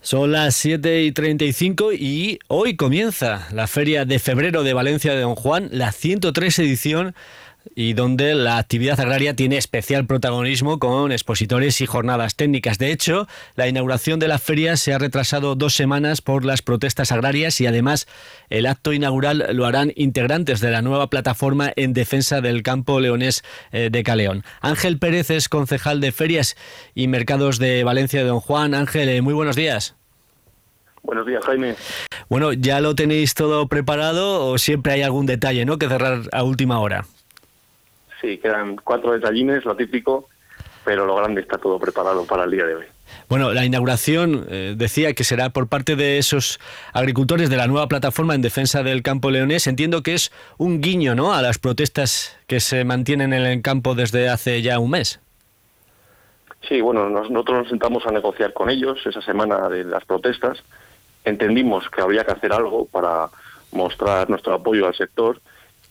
Son 0.05 0.33
las 0.33 0.55
7 0.57 1.03
y 1.03 1.13
35 1.13 1.95
y 1.95 2.39
hoy 2.49 2.77
comienza 2.77 3.49
la 3.53 3.67
Feria 3.67 4.05
de 4.05 4.19
Febrero 4.19 4.63
de 4.63 4.75
Valencia 4.75 5.15
de 5.15 5.23
Don 5.23 5.35
Juan, 5.35 5.71
la 5.73 5.93
103 5.93 6.59
edición 6.59 7.15
y 7.75 7.95
donde 7.95 8.35
la 8.35 8.59
actividad 8.59 9.01
agraria 9.01 9.35
tiene 9.35 9.57
especial 9.57 10.07
protagonismo 10.07 10.79
con 10.79 11.13
expositores 11.13 11.81
y 11.81 11.87
jornadas 11.87 12.37
técnicas. 12.37 12.79
De 12.79 12.93
hecho, 12.93 13.27
la 13.57 13.69
inauguración 13.69 14.19
de 14.19 14.29
la 14.29 14.39
feria 14.39 14.77
se 14.77 14.93
ha 14.93 14.99
retrasado 14.99 15.55
dos 15.55 15.75
semanas 15.75 16.21
por 16.21 16.45
las 16.45 16.63
protestas 16.63 17.13
agrarias 17.13 17.61
y 17.61 17.67
además 17.67 18.07
el 18.51 18.67
acto 18.67 18.93
inaugural 18.93 19.47
lo 19.53 19.67
harán 19.67 19.93
integrantes 19.97 20.61
de 20.61 20.71
la 20.71 20.83
nueva 20.83 21.09
plataforma 21.09 21.73
en 21.77 21.93
defensa 21.93 22.41
del 22.41 22.63
campo 22.63 23.01
leonés 23.01 23.43
eh, 23.73 23.89
de 23.91 24.03
Caleón. 24.03 24.45
Ángel 24.61 24.99
Pérez 24.99 25.31
es 25.31 25.49
concejal 25.49 26.01
de 26.01 26.13
ferias 26.13 26.57
y 26.95 27.09
mercados 27.09 27.59
de 27.59 27.85
Valencia 27.85 28.21
de 28.21 28.27
Don 28.27 28.41
Juan. 28.41 28.75
Ángel, 28.75 29.09
eh, 29.09 29.23
muy 29.23 29.35
buenos 29.35 29.57
días. 29.57 29.97
Buenos 31.03 31.27
días, 31.27 31.45
Jaime. 31.45 31.75
Bueno, 32.31 32.55
¿ya 32.55 32.81
lo 32.81 32.95
tenéis 32.95 33.35
todo 33.35 33.69
preparado 33.69 34.47
o 34.47 34.57
siempre 34.57 34.95
hay 34.95 35.03
algún 35.03 35.27
detalle 35.27 35.67
¿no? 35.67 35.79
que 35.79 35.87
cerrar 35.87 36.23
a 36.33 36.43
última 36.43 36.79
hora? 36.79 37.05
Sí, 38.25 38.39
quedan 38.39 38.77
cuatro 38.77 39.13
detallines, 39.13 39.67
lo 39.67 39.77
típico, 39.77 40.31
pero 40.83 41.05
lo 41.05 41.15
grande 41.17 41.43
está 41.43 41.59
todo 41.59 41.79
preparado 41.79 42.25
para 42.25 42.45
el 42.45 42.53
día 42.53 42.65
de 42.65 42.77
hoy. 42.77 42.85
Bueno, 43.29 43.53
la 43.53 43.67
inauguración 43.67 44.47
eh, 44.49 44.75
decía 44.79 45.13
que 45.13 45.25
será 45.25 45.51
por 45.51 45.69
parte 45.69 45.95
de 45.95 46.17
esos 46.17 46.59
agricultores 46.95 47.51
de 47.51 47.59
la 47.59 47.67
nueva 47.67 47.87
plataforma 47.87 48.35
en 48.35 48.41
defensa 48.41 48.83
del 48.83 49.03
campo 49.03 49.31
leonés. 49.31 49.67
Entiendo 49.67 50.03
que 50.03 50.15
es 50.15 50.33
un 50.57 50.81
guiño 50.81 51.15
¿no? 51.15 51.35
a 51.35 51.43
las 51.43 51.59
protestas 51.59 52.39
que 52.47 52.61
se 52.61 52.85
mantienen 52.85 53.35
en 53.35 53.43
el 53.43 53.61
campo 53.61 53.95
desde 53.95 54.31
hace 54.31 54.63
ya 54.63 54.79
un 54.79 54.93
mes. 54.93 55.21
Sí, 56.67 56.81
bueno, 56.81 57.11
nosotros 57.11 57.59
nos 57.59 57.69
sentamos 57.69 58.07
a 58.07 58.11
negociar 58.11 58.55
con 58.55 58.71
ellos 58.71 59.05
esa 59.05 59.21
semana 59.21 59.69
de 59.69 59.85
las 59.85 60.07
protestas. 60.07 60.65
Entendimos 61.27 61.91
que 61.91 62.01
había 62.01 62.25
que 62.25 62.33
hacer 62.33 62.55
algo 62.55 62.87
para 62.87 63.29
mostrar 63.71 64.31
nuestro 64.31 64.55
apoyo 64.55 64.87
al 64.87 64.95
sector 64.95 65.43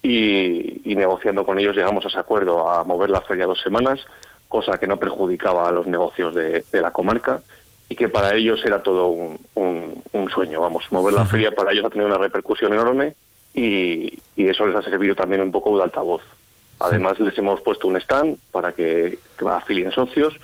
y, 0.03 0.95
negociando 0.95 1.45
con 1.45 1.57
ellos 1.57 1.75
llegamos 1.75 2.05
a 2.05 2.09
ese 2.09 2.19
acuerdo 2.19 2.69
a 2.69 2.83
mover 2.83 3.09
la 3.09 3.21
feria 3.21 3.45
dos 3.45 3.61
semanas, 3.61 4.05
cosa 4.49 4.77
que 4.77 4.85
no 4.85 4.97
perjudicaba 4.97 5.67
a 5.67 5.71
los 5.71 5.87
negocios 5.87 6.35
de, 6.35 6.63
la 6.73 6.91
comarca 6.91 7.41
y 7.89 7.95
que 7.95 8.09
para 8.09 8.35
ellos 8.35 8.63
era 8.65 8.83
todo 8.83 9.07
un, 9.07 10.29
sueño. 10.33 10.61
Vamos, 10.61 10.85
mover 10.91 11.13
la 11.13 11.25
feria 11.25 11.51
para 11.51 11.71
ellos 11.71 11.85
ha 11.85 11.89
tenido 11.89 12.07
una 12.07 12.17
repercusión 12.17 12.73
enorme 12.73 13.15
y, 13.53 14.19
eso 14.35 14.67
les 14.67 14.75
ha 14.75 14.81
servido 14.81 15.15
también 15.15 15.41
un 15.41 15.51
poco 15.51 15.77
de 15.77 15.83
altavoz. 15.83 16.21
Además 16.79 17.19
les 17.19 17.37
hemos 17.37 17.61
puesto 17.61 17.87
un 17.87 17.95
stand 17.97 18.37
para 18.51 18.73
que, 18.73 19.19
que 19.37 19.47
afilien 19.47 19.91
socios 19.91 20.35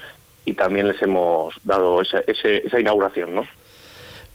y 0.45 0.54
también 0.54 0.88
les 0.88 1.02
hemos 1.02 1.56
dado 1.63 2.02
esa, 2.02 2.19
esa 2.19 2.80
inauguración, 2.80 3.36
¿no? 3.36 3.45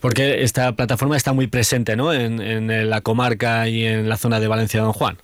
Porque 0.04 0.42
esta 0.42 0.72
plataforma 0.72 1.16
está 1.16 1.32
muy 1.32 1.46
presente 1.46 1.96
¿no? 1.96 2.12
En, 2.12 2.90
la 2.90 3.00
comarca 3.00 3.66
y 3.68 3.86
en 3.86 4.06
la 4.06 4.18
zona 4.18 4.38
de 4.38 4.48
Valencia 4.48 4.82
Don 4.82 4.92
Juan. 4.92 5.16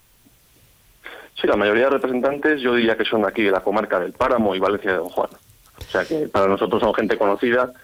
Sí, 1.38 1.46
la 1.46 1.56
mayoría 1.56 1.84
de 1.84 1.90
representantes 1.90 2.62
yo 2.62 2.74
diría 2.74 2.96
que 2.96 3.04
son 3.04 3.26
aquí 3.26 3.42
de 3.42 3.50
la 3.50 3.60
comarca 3.60 4.00
del 4.00 4.14
Páramo 4.14 4.54
y 4.54 4.58
Valencia 4.58 4.92
de 4.92 4.96
Don 4.96 5.10
Juan. 5.10 5.28
O 5.86 5.90
sea 5.90 6.06
que 6.06 6.28
para 6.28 6.46
nosotros 6.46 6.80
son 6.80 6.94
gente 6.94 7.18
conocida 7.18 7.74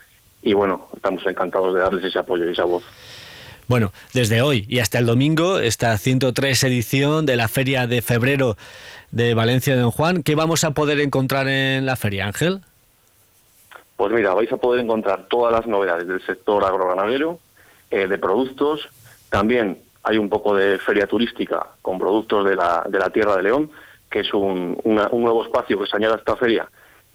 y 0.41 0.55
bueno, 0.55 0.89
estamos 0.97 1.23
encantados 1.27 1.75
de 1.75 1.81
darles 1.81 2.03
ese 2.03 2.19
apoyo 2.19 2.49
y 2.49 2.53
esa 2.53 2.65
voz. 2.65 2.83
Bueno, 3.67 3.93
desde 4.15 4.41
hoy 4.41 4.65
y 4.67 4.79
hasta 4.79 4.99
el 4.99 5.05
domingo, 5.05 5.59
esta 5.59 5.99
103 5.99 6.65
edición 6.65 7.27
de 7.27 7.37
la 7.37 7.49
Feria 7.49 7.87
de 7.87 8.01
Febrero 8.01 8.57
de 9.11 9.35
Valencia 9.35 9.75
de 9.75 9.83
Don 9.83 9.91
Juan, 9.91 10.23
¿qué 10.23 10.35
vamos 10.35 10.65
a 10.65 10.71
poder 10.71 11.01
encontrar 11.01 11.47
en 11.47 11.85
la 11.85 11.97
feria, 11.97 12.25
Ángel? 12.25 12.63
Pues 13.97 14.13
mira, 14.13 14.35
vais 14.35 14.53
a 14.53 14.59
poder 14.59 14.85
encontrar 14.85 15.27
todas 15.29 15.53
las 15.53 15.67
novedades 15.67 16.07
del 16.07 16.25
sector 16.25 16.65
agroganadero, 16.65 17.39
eh, 17.91 18.07
de 18.07 18.19
productos. 18.19 18.89
También 19.31 19.79
hay 20.03 20.19
un 20.19 20.29
poco 20.29 20.55
de 20.55 20.79
feria 20.79 21.07
turística 21.07 21.67
con 21.83 21.99
productos 21.99 22.45
de 22.45 22.57
la, 22.57 22.85
de 22.89 22.99
la 22.99 23.11
Tierra 23.11 23.37
de 23.37 23.43
León, 23.43 23.71
que 24.11 24.21
es 24.21 24.33
un, 24.35 24.79
nuevo 24.85 25.45
espacio 25.45 25.79
que 25.79 25.87
se 25.87 25.97
añade 25.97 26.15
a 26.15 26.19
esta 26.19 26.37
feria, 26.37 26.69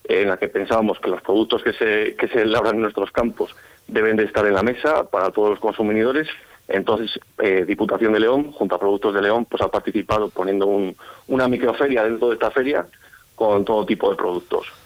en 0.03 0.27
la 0.27 0.37
que 0.37 0.49
pensábamos 0.49 0.99
que 0.99 1.09
los 1.09 1.21
productos 1.21 1.63
que 1.63 1.73
se, 1.73 2.15
que 2.15 2.27
se 2.27 2.45
labran 2.45 2.75
en 2.75 2.81
nuestros 2.81 3.11
campos 3.11 3.55
deben 3.87 4.17
de 4.17 4.23
estar 4.23 4.45
en 4.45 4.55
la 4.55 4.63
mesa 4.63 5.03
para 5.09 5.31
todos 5.31 5.51
los 5.51 5.59
consumidores. 5.59 6.27
Entonces, 6.67 7.19
eh, 7.37 7.63
Diputación 7.65 8.13
de 8.13 8.21
León, 8.21 8.51
junto 8.51 8.75
a 8.75 8.79
Productos 8.79 9.13
de 9.13 9.21
León, 9.21 9.45
pues 9.45 9.61
ha 9.61 9.69
participado 9.69 10.29
poniendo 10.29 10.67
un, 10.67 10.95
una 11.27 11.47
microferia 11.47 12.03
dentro 12.03 12.29
de 12.29 12.33
esta 12.35 12.49
feria 12.51 12.87
con 13.35 13.65
todo 13.65 13.85
tipo 13.85 14.09
de 14.09 14.15
productos. 14.15 14.80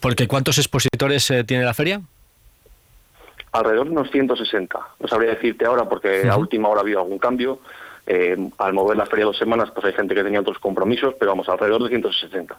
Porque 0.00 0.28
¿cuántos 0.28 0.58
expositores 0.58 1.30
eh, 1.30 1.44
tiene 1.44 1.64
la 1.64 1.74
feria? 1.74 2.00
Alrededor 3.52 3.86
de 3.86 3.92
unos 3.92 4.10
160. 4.10 4.78
No 5.00 5.08
sabría 5.08 5.30
decirte 5.30 5.64
ahora 5.64 5.88
porque 5.88 6.28
a 6.28 6.36
última 6.36 6.68
hora 6.68 6.80
ha 6.80 6.82
habido 6.82 7.00
algún 7.00 7.18
cambio. 7.18 7.60
Eh, 8.06 8.36
al 8.58 8.74
mover 8.74 8.98
la 8.98 9.06
feria 9.06 9.24
dos 9.24 9.38
semanas, 9.38 9.70
pues 9.72 9.86
hay 9.86 9.94
gente 9.94 10.14
que 10.14 10.22
tenía 10.22 10.38
otros 10.38 10.58
compromisos, 10.58 11.14
pero 11.18 11.30
vamos, 11.30 11.48
alrededor 11.48 11.84
de 11.84 11.88
160. 11.88 12.54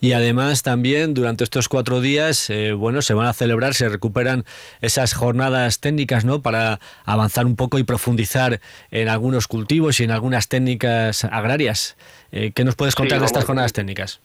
Y 0.00 0.12
además 0.12 0.62
también 0.62 1.14
durante 1.14 1.44
estos 1.44 1.68
cuatro 1.68 2.00
días, 2.00 2.50
eh, 2.50 2.72
bueno, 2.72 3.00
se 3.00 3.14
van 3.14 3.28
a 3.28 3.32
celebrar, 3.32 3.74
se 3.74 3.88
recuperan 3.88 4.44
esas 4.80 5.14
jornadas 5.14 5.78
técnicas, 5.78 6.24
¿no? 6.24 6.42
Para 6.42 6.80
avanzar 7.04 7.46
un 7.46 7.54
poco 7.54 7.78
y 7.78 7.84
profundizar 7.84 8.60
en 8.90 9.08
algunos 9.08 9.46
cultivos 9.46 10.00
y 10.00 10.04
en 10.04 10.10
algunas 10.10 10.48
técnicas 10.48 11.24
agrarias. 11.26 11.96
¿Qué 12.32 12.64
nos 12.64 12.74
puedes 12.74 12.96
contar 12.96 13.20
de 13.20 13.26
estas 13.26 13.44
jornadas 13.44 13.72
técnicas? 13.74 14.20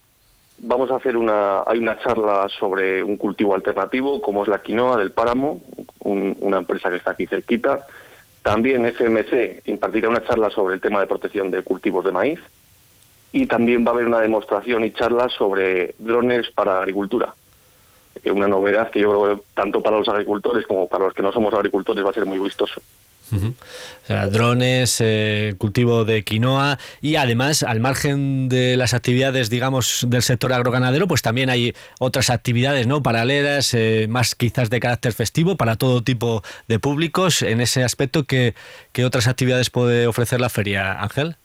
Vamos 0.59 0.89
a 0.89 0.95
hacer 0.95 1.15
una, 1.15 1.61
hay 1.67 1.77
una 1.77 1.99
charla 1.99 2.47
sobre 2.49 3.03
un 3.03 3.17
cultivo 3.17 3.53
alternativo, 3.53 4.21
como 4.21 4.41
es 4.41 4.49
la 4.49 4.61
quinoa 4.61 4.97
del 4.97 5.11
páramo, 5.11 5.61
una 5.99 6.57
empresa 6.57 6.89
que 6.89 6.95
está 6.95 7.11
aquí 7.11 7.27
cerquita. 7.27 7.85
También 8.41 8.85
FMC 8.85 9.67
impartirá 9.67 10.09
una 10.09 10.23
charla 10.23 10.49
sobre 10.49 10.75
el 10.75 10.81
tema 10.81 10.99
de 10.99 11.07
protección 11.07 11.51
de 11.51 11.61
cultivos 11.61 12.03
de 12.05 12.11
maíz. 12.11 12.39
Y 13.31 13.45
también 13.45 13.85
va 13.85 13.91
a 13.91 13.93
haber 13.93 14.07
una 14.07 14.21
demostración 14.21 14.83
y 14.83 14.91
charla 14.91 15.29
sobre 15.29 15.93
drones 15.99 16.49
para 16.51 16.79
agricultura. 16.79 17.35
Una 18.25 18.47
novedad 18.47 18.89
que 18.89 19.01
yo 19.01 19.09
creo 19.09 19.35
que 19.35 19.43
tanto 19.53 19.83
para 19.83 19.99
los 19.99 20.09
agricultores 20.09 20.65
como 20.65 20.87
para 20.87 21.05
los 21.05 21.13
que 21.13 21.21
no 21.21 21.31
somos 21.31 21.53
agricultores 21.53 22.03
va 22.03 22.09
a 22.09 22.13
ser 22.13 22.25
muy 22.25 22.39
vistoso 22.39 22.81
drones, 24.31 25.01
eh, 25.01 25.55
cultivo 25.57 26.05
de 26.05 26.23
quinoa 26.23 26.77
y 27.01 27.15
además, 27.15 27.63
al 27.63 27.79
margen 27.79 28.49
de 28.49 28.77
las 28.77 28.93
actividades, 28.93 29.49
digamos, 29.49 30.05
del 30.09 30.21
sector 30.21 30.53
agroganadero, 30.53 31.07
pues 31.07 31.21
también 31.21 31.49
hay 31.49 31.73
otras 31.99 32.29
actividades, 32.29 32.87
¿no? 32.87 33.03
Paralelas, 33.03 33.73
eh, 33.73 34.07
más 34.09 34.35
quizás 34.35 34.69
de 34.69 34.79
carácter 34.79 35.13
festivo 35.13 35.57
para 35.57 35.75
todo 35.75 36.03
tipo 36.03 36.41
de 36.67 36.79
públicos. 36.79 37.41
En 37.41 37.61
ese 37.61 37.83
aspecto, 37.83 38.23
¿qué, 38.23 38.53
otras 39.05 39.27
actividades 39.27 39.69
puede 39.69 40.07
ofrecer 40.07 40.41
la 40.41 40.49
feria, 40.49 41.01
Ángel? 41.01 41.35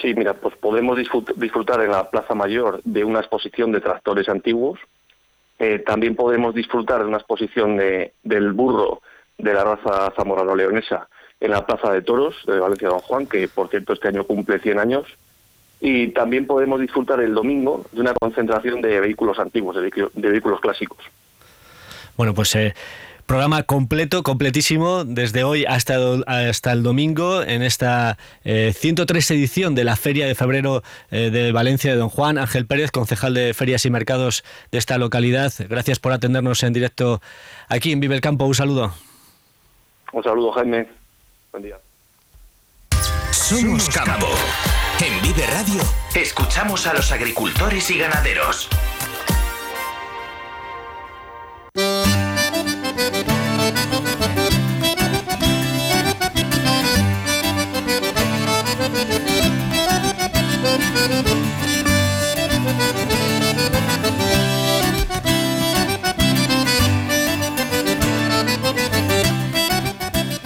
Sí, 0.00 0.14
mira, 0.14 0.34
pues 0.34 0.54
podemos 0.56 0.98
disfrutar 1.36 1.82
en 1.82 1.90
la 1.90 2.08
Plaza 2.10 2.34
Mayor 2.34 2.80
de 2.84 3.04
una 3.04 3.20
exposición 3.20 3.72
de 3.72 3.80
tractores 3.80 4.28
antiguos. 4.28 4.78
Eh, 5.58 5.78
también 5.78 6.16
podemos 6.16 6.54
disfrutar 6.54 7.00
de 7.00 7.06
una 7.06 7.18
exposición 7.18 7.76
de, 7.76 8.12
del 8.22 8.52
burro 8.52 9.02
de 9.38 9.52
la 9.52 9.64
raza 9.64 10.12
zamorano-leonesa 10.16 11.08
en 11.40 11.50
la 11.50 11.66
Plaza 11.66 11.92
de 11.92 12.02
Toros 12.02 12.34
de 12.46 12.58
Valencia 12.58 12.88
Don 12.88 13.00
Juan, 13.00 13.26
que 13.26 13.48
por 13.48 13.68
cierto 13.68 13.92
este 13.92 14.08
año 14.08 14.24
cumple 14.24 14.58
100 14.58 14.78
años. 14.78 15.04
Y 15.80 16.08
también 16.08 16.46
podemos 16.46 16.80
disfrutar 16.80 17.20
el 17.20 17.34
domingo 17.34 17.84
de 17.92 18.00
una 18.00 18.14
concentración 18.14 18.80
de 18.80 19.00
vehículos 19.00 19.38
antiguos, 19.38 19.76
de, 19.76 19.90
vehículos 20.14 20.60
clásicos. 20.60 20.98
Bueno, 22.16 22.32
pues 22.32 22.54
eh, 22.54 22.74
programa 23.26 23.64
completo, 23.64 24.22
completísimo, 24.22 25.04
desde 25.04 25.44
hoy 25.44 25.66
hasta, 25.66 25.98
hasta 26.26 26.72
el 26.72 26.82
domingo 26.82 27.42
en 27.42 27.62
esta 27.62 28.16
103 28.44 29.30
eh, 29.30 29.34
edición 29.34 29.74
de 29.74 29.84
la 29.84 29.96
Feria 29.96 30.26
de 30.26 30.34
Febrero 30.34 30.82
eh, 31.10 31.28
de 31.30 31.52
Valencia 31.52 31.90
de 31.90 31.98
Don 31.98 32.08
Juan. 32.08 32.38
Ángel 32.38 32.66
Pérez, 32.66 32.90
concejal 32.90 33.34
de 33.34 33.52
Ferias 33.52 33.84
y 33.84 33.90
Mercados 33.90 34.44
de 34.72 34.78
esta 34.78 34.96
localidad. 34.96 35.52
Gracias 35.68 35.98
por 35.98 36.12
atendernos 36.12 36.62
en 36.62 36.72
directo 36.72 37.20
aquí 37.68 37.92
en 37.92 38.00
Vive 38.00 38.14
el 38.14 38.22
Campo. 38.22 38.46
Un 38.46 38.54
saludo. 38.54 38.94
Un 40.14 40.22
saludo, 40.22 40.52
Jaime. 40.52 40.86
Buen 41.50 41.64
día. 41.64 41.76
Somos 43.32 43.88
Campo. 43.88 44.28
En 45.04 45.20
Vive 45.22 45.44
Radio, 45.48 45.82
escuchamos 46.14 46.86
a 46.86 46.94
los 46.94 47.10
agricultores 47.10 47.90
y 47.90 47.98
ganaderos. 47.98 48.68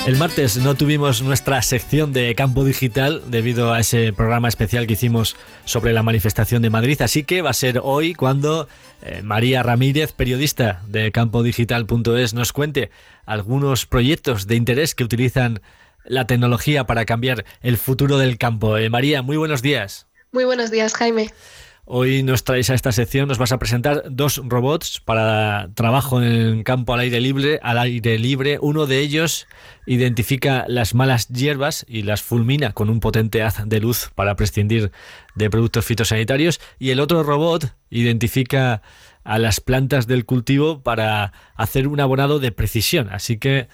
El 0.08 0.16
martes 0.16 0.56
no 0.56 0.74
tuvimos 0.74 1.20
nuestra 1.20 1.60
sección 1.60 2.14
de 2.14 2.34
campo 2.34 2.64
digital 2.64 3.20
debido 3.26 3.74
a 3.74 3.80
ese 3.80 4.14
programa 4.14 4.48
especial 4.48 4.86
que 4.86 4.94
hicimos 4.94 5.36
sobre 5.66 5.92
la 5.92 6.02
manifestación 6.02 6.62
de 6.62 6.70
Madrid, 6.70 7.02
así 7.02 7.24
que 7.24 7.42
va 7.42 7.50
a 7.50 7.52
ser 7.52 7.82
hoy 7.84 8.14
cuando 8.14 8.68
eh, 9.02 9.20
María 9.22 9.62
Ramírez, 9.62 10.12
periodista 10.12 10.80
de 10.88 11.12
campodigital.es, 11.12 12.32
nos 12.32 12.54
cuente 12.54 12.90
algunos 13.26 13.84
proyectos 13.84 14.46
de 14.46 14.56
interés 14.56 14.94
que 14.94 15.04
utilizan 15.04 15.60
la 16.06 16.26
tecnología 16.26 16.84
para 16.84 17.04
cambiar 17.04 17.44
el 17.60 17.76
futuro 17.76 18.16
del 18.16 18.38
campo. 18.38 18.78
Eh, 18.78 18.88
María, 18.88 19.20
muy 19.20 19.36
buenos 19.36 19.60
días. 19.60 20.06
Muy 20.32 20.46
buenos 20.46 20.70
días, 20.70 20.94
Jaime. 20.94 21.30
Hoy 21.90 22.22
nos 22.22 22.44
traes 22.44 22.68
a 22.68 22.74
esta 22.74 22.92
sección, 22.92 23.28
nos 23.28 23.38
vas 23.38 23.50
a 23.50 23.58
presentar 23.58 24.02
dos 24.10 24.42
robots 24.44 25.00
para 25.00 25.70
trabajo 25.72 26.22
en 26.22 26.62
campo 26.62 26.92
al 26.92 27.00
aire 27.00 27.18
libre, 27.18 27.60
al 27.62 27.78
aire 27.78 28.18
libre. 28.18 28.58
Uno 28.60 28.84
de 28.84 28.98
ellos 28.98 29.46
identifica 29.86 30.66
las 30.68 30.94
malas 30.94 31.28
hierbas 31.28 31.86
y 31.88 32.02
las 32.02 32.20
fulmina 32.20 32.74
con 32.74 32.90
un 32.90 33.00
potente 33.00 33.40
haz 33.40 33.66
de 33.66 33.80
luz 33.80 34.10
para 34.14 34.36
prescindir 34.36 34.92
de 35.34 35.48
productos 35.48 35.86
fitosanitarios 35.86 36.60
y 36.78 36.90
el 36.90 37.00
otro 37.00 37.22
robot 37.22 37.72
identifica 37.88 38.82
a 39.24 39.38
las 39.38 39.60
plantas 39.60 40.06
del 40.06 40.26
cultivo 40.26 40.82
para 40.82 41.32
hacer 41.54 41.88
un 41.88 42.00
abonado 42.00 42.38
de 42.38 42.52
precisión. 42.52 43.08
Así 43.10 43.38
que 43.38 43.66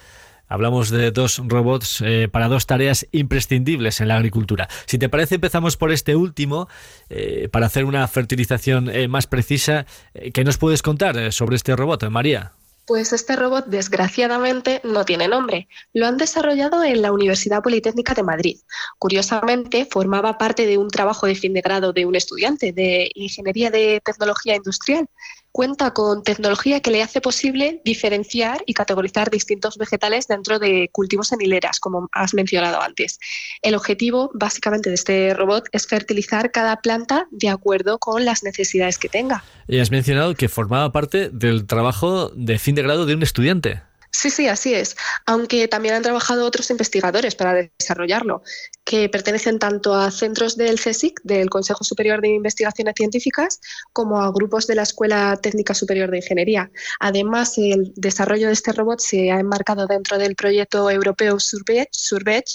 Hablamos 0.49 0.91
de 0.91 1.11
dos 1.11 1.41
robots 1.45 2.03
eh, 2.05 2.29
para 2.31 2.49
dos 2.49 2.67
tareas 2.67 3.07
imprescindibles 3.13 4.01
en 4.01 4.09
la 4.09 4.17
agricultura. 4.17 4.69
Si 4.87 4.99
te 4.99 5.09
parece, 5.09 5.37
empezamos 5.37 5.77
por 5.77 5.91
este 5.91 6.17
último 6.17 6.69
eh, 7.09 7.49
para 7.51 7.67
hacer 7.67 7.85
una 7.85 8.07
fertilización 8.09 8.89
eh, 8.91 9.09
más 9.09 9.27
precisa. 9.27 9.87
¿Qué 10.33 10.45
nos 10.45 10.59
puedes 10.59 10.83
contar 10.83 11.33
sobre 11.33 11.57
este 11.57 11.75
robot, 11.75 12.09
María? 12.11 12.53
Pues 12.87 13.15
este 13.15 13.35
robot, 13.35 13.65
desgraciadamente, 13.67 14.83
no 14.85 15.07
tiene 15.07 15.27
nombre. 15.27 15.69
Lo 15.95 16.07
han 16.07 16.19
desarrollado 16.19 16.85
en 16.85 17.01
la 17.01 17.13
Universidad 17.13 17.63
Politécnica 17.63 18.13
de 18.13 18.23
Madrid. 18.23 18.59
Curiosamente, 18.99 19.89
formaba 19.91 20.37
parte 20.37 20.67
de 20.67 20.77
un 20.77 20.89
trabajo 20.89 21.27
de 21.27 21.35
fin 21.35 21.55
de 21.55 21.63
grado 21.63 21.95
de 21.95 22.05
un 22.05 22.15
estudiante 22.15 22.73
de 22.73 23.11
Ingeniería 23.15 23.71
de 23.71 24.03
Tecnología 24.05 24.57
Industrial 24.57 25.09
cuenta 25.55 25.93
con 25.93 26.25
tecnología 26.25 26.81
que 26.81 26.91
le 26.91 27.01
hace 27.01 27.21
posible 27.21 27.81
diferenciar 27.85 28.65
y 28.67 28.75
categorizar 28.75 29.31
distintos 29.31 29.79
vegetales 29.79 30.27
dentro 30.27 30.59
de 30.59 30.89
cultivos 30.91 31.31
en 31.31 31.41
hileras, 31.43 31.79
como 31.79 32.09
has 32.11 32.35
mencionado 32.35 32.83
antes. 32.83 33.21
El 33.63 33.77
objetivo 33.77 34.33
básicamente 34.35 34.89
de 34.89 34.97
este 34.97 35.33
robot 35.33 35.69
es 35.71 35.87
fertilizar 35.87 36.51
cada 36.51 36.79
planta 36.83 37.29
de 37.31 37.51
acuerdo 37.51 38.01
con 38.01 38.25
las 38.25 38.43
necesidades 38.43 38.99
que 38.99 39.09
tenga. 39.09 39.45
Y 39.69 39.79
has 39.79 39.93
mencionado 39.93 40.35
que 40.35 40.49
formaba 40.49 40.91
parte 40.91 41.31
del 41.33 41.69
trabajo 41.69 42.31
de 42.31 42.59
fin 42.59 42.75
de 42.75 42.83
grado 42.83 43.07
de 43.07 43.15
un 43.15 43.23
estudiante. 43.23 43.81
Sí, 44.15 44.31
sí, 44.31 44.47
así 44.47 44.73
es. 44.73 44.97
Aunque 45.27 45.67
también 45.67 45.97
han 45.97 46.03
trabajado 46.03 46.47
otros 46.47 46.71
investigadores 46.71 47.35
para 47.35 47.69
desarrollarlo, 47.79 48.43
que 48.85 49.09
pertenecen 49.09 49.59
tanto 49.59 49.95
a 49.95 50.11
centros 50.11 50.57
del 50.57 50.79
CSIC, 50.79 51.21
del 51.23 51.49
Consejo 51.49 51.85
Superior 51.85 52.21
de 52.21 52.29
Investigaciones 52.29 52.95
Científicas, 52.97 53.61
como 53.93 54.21
a 54.21 54.31
grupos 54.31 54.67
de 54.67 54.75
la 54.75 54.83
Escuela 54.83 55.39
Técnica 55.43 55.75
Superior 55.75 56.11
de 56.11 56.19
Ingeniería. 56.19 56.71
Además, 57.01 57.57
el 57.57 57.93
desarrollo 57.97 58.49
de 58.49 58.53
este 58.53 58.73
robot 58.73 59.01
se 59.01 59.33
ha 59.33 59.41
enmarcado 59.41 59.87
dentro 59.87 60.19
del 60.19 60.37
proyecto 60.37 60.91
europeo 60.91 61.39
Surbech, 61.41 62.49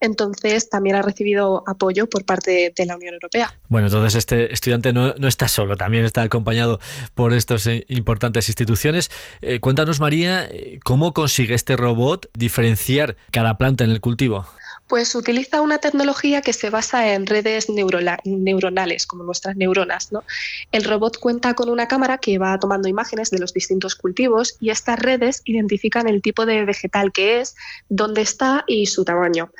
entonces 0.00 0.68
también 0.68 0.96
ha 0.96 1.02
recibido 1.02 1.62
apoyo 1.66 2.08
por 2.08 2.24
parte 2.24 2.72
de 2.76 2.86
la 2.86 2.96
Unión 2.96 3.14
Europea. 3.14 3.56
Bueno, 3.68 3.86
entonces 3.86 4.16
este 4.16 4.52
estudiante 4.52 4.92
no, 4.92 5.14
está 5.28 5.46
solo, 5.48 5.76
también 5.76 6.04
está 6.04 6.22
acompañado 6.22 6.80
por 7.14 7.32
estas 7.32 7.66
eh, 7.68 7.84
importantes 7.88 8.48
instituciones. 8.48 9.10
Eh, 9.40 9.60
cuéntanos, 9.60 10.00
María, 10.00 10.46
eh, 10.50 10.80
¿cómo 10.82 11.12
consigue 11.12 11.54
este 11.54 11.76
robot 11.76 12.28
diferenciar 12.36 13.16
cada 13.30 13.56
planta 13.56 13.84
en 13.84 13.90
el 13.90 14.00
cultivo? 14.00 14.46
Pues 14.88 15.14
utiliza 15.14 15.60
una 15.60 15.78
tecnología 15.78 16.42
que 16.42 16.52
se 16.52 16.70
basa 16.70 17.12
en 17.12 17.26
redes 17.26 17.68
neuronales, 17.68 19.06
como 19.06 19.24
nuestras 19.24 19.56
neuronas. 19.56 20.12
¿no? 20.12 20.22
El 20.70 20.84
robot 20.84 21.18
cuenta 21.18 21.54
con 21.54 21.68
una 21.68 21.88
cámara 21.88 22.18
que 22.18 22.38
va 22.38 22.58
tomando 22.58 22.88
imágenes 22.88 23.30
de 23.30 23.38
los 23.38 23.52
distintos 23.52 23.96
cultivos 23.96 24.56
y 24.60 24.70
estas 24.70 24.98
redes 24.98 25.42
identifican 25.44 26.08
el 26.08 26.22
tipo 26.22 26.46
de 26.46 26.64
vegetal 26.64 27.12
que 27.12 27.40
es, 27.40 27.56
dónde 27.88 28.22
está 28.22 28.64
y 28.66 28.86
su 28.86 29.04
tamaño. 29.04 29.50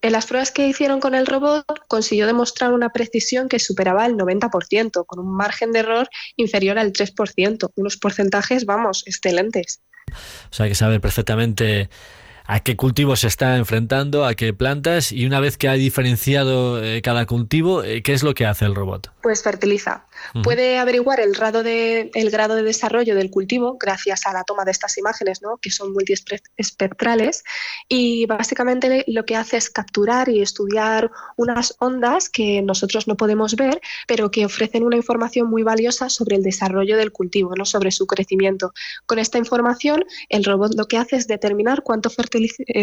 En 0.00 0.12
las 0.12 0.26
pruebas 0.26 0.52
que 0.52 0.68
hicieron 0.68 1.00
con 1.00 1.16
el 1.16 1.26
robot 1.26 1.64
consiguió 1.88 2.26
demostrar 2.26 2.72
una 2.72 2.90
precisión 2.90 3.48
que 3.48 3.58
superaba 3.58 4.06
el 4.06 4.16
90%, 4.16 5.04
con 5.04 5.18
un 5.18 5.34
margen 5.34 5.72
de 5.72 5.80
error 5.80 6.08
inferior 6.36 6.78
al 6.78 6.92
3%, 6.92 7.72
unos 7.74 7.96
porcentajes, 7.96 8.64
vamos, 8.64 9.02
excelentes. 9.06 9.80
O 10.50 10.54
sea, 10.54 10.64
hay 10.64 10.70
que 10.70 10.76
saber 10.76 11.00
perfectamente 11.00 11.90
a 12.48 12.60
qué 12.60 12.76
cultivos 12.76 13.20
se 13.20 13.26
está 13.26 13.58
enfrentando, 13.58 14.24
a 14.24 14.34
qué 14.34 14.54
plantas, 14.54 15.12
y 15.12 15.26
una 15.26 15.38
vez 15.38 15.58
que 15.58 15.68
ha 15.68 15.74
diferenciado 15.74 16.82
eh, 16.82 17.02
cada 17.02 17.26
cultivo, 17.26 17.84
eh, 17.84 18.02
¿qué 18.02 18.14
es 18.14 18.22
lo 18.22 18.32
que 18.32 18.46
hace 18.46 18.64
el 18.64 18.74
robot? 18.74 19.12
Pues 19.22 19.42
fertiliza. 19.42 20.06
Puede 20.42 20.78
averiguar 20.78 21.20
el 21.20 21.32
grado, 21.34 21.62
de, 21.62 22.10
el 22.14 22.30
grado 22.30 22.56
de 22.56 22.62
desarrollo 22.62 23.14
del 23.14 23.30
cultivo 23.30 23.76
gracias 23.78 24.26
a 24.26 24.32
la 24.32 24.44
toma 24.44 24.64
de 24.64 24.72
estas 24.72 24.96
imágenes, 24.98 25.42
¿no? 25.42 25.58
que 25.58 25.70
son 25.70 25.92
multiespectrales, 25.92 27.44
y 27.86 28.24
básicamente 28.24 29.04
lo 29.06 29.26
que 29.26 29.36
hace 29.36 29.58
es 29.58 29.68
capturar 29.68 30.30
y 30.30 30.40
estudiar 30.40 31.10
unas 31.36 31.76
ondas 31.78 32.30
que 32.30 32.62
nosotros 32.62 33.06
no 33.06 33.16
podemos 33.16 33.56
ver, 33.56 33.78
pero 34.06 34.30
que 34.30 34.46
ofrecen 34.46 34.84
una 34.84 34.96
información 34.96 35.50
muy 35.50 35.62
valiosa 35.62 36.08
sobre 36.08 36.36
el 36.36 36.42
desarrollo 36.42 36.96
del 36.96 37.12
cultivo, 37.12 37.52
¿no? 37.54 37.66
sobre 37.66 37.90
su 37.90 38.06
crecimiento. 38.06 38.72
Con 39.04 39.18
esta 39.18 39.36
información, 39.36 40.02
el 40.30 40.44
robot 40.44 40.74
lo 40.74 40.86
que 40.86 40.96
hace 40.96 41.16
es 41.16 41.26
determinar 41.28 41.82
cuánto 41.82 42.08
eh, 42.08 42.37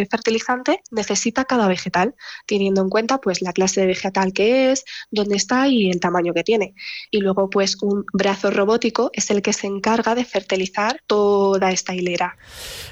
fertilizante 0.10 0.82
necesita 0.92 1.46
cada 1.46 1.68
vegetal, 1.68 2.16
teniendo 2.46 2.82
en 2.82 2.90
cuenta 2.90 3.20
pues, 3.20 3.42
la 3.42 3.54
clase 3.54 3.82
de 3.82 3.88
vegetal 3.88 4.34
que 4.34 4.72
es, 4.72 4.86
dónde 5.12 5.36
está 5.36 5.68
y 5.68 5.90
el 5.90 6.00
tamaño 6.00 6.34
que 6.34 6.44
tiene. 6.44 6.74
Y 7.12 7.20
luego, 7.20 7.50
pues, 7.50 7.78
un 7.82 8.06
brazo 8.14 8.52
robótico 8.52 9.10
es 9.14 9.30
el 9.32 9.42
que 9.42 9.54
se 9.54 9.68
encarga 9.68 10.16
de 10.16 10.26
fertilizar 10.26 11.02
toda 11.08 11.72
esta 11.72 11.94
hilera. 11.94 12.38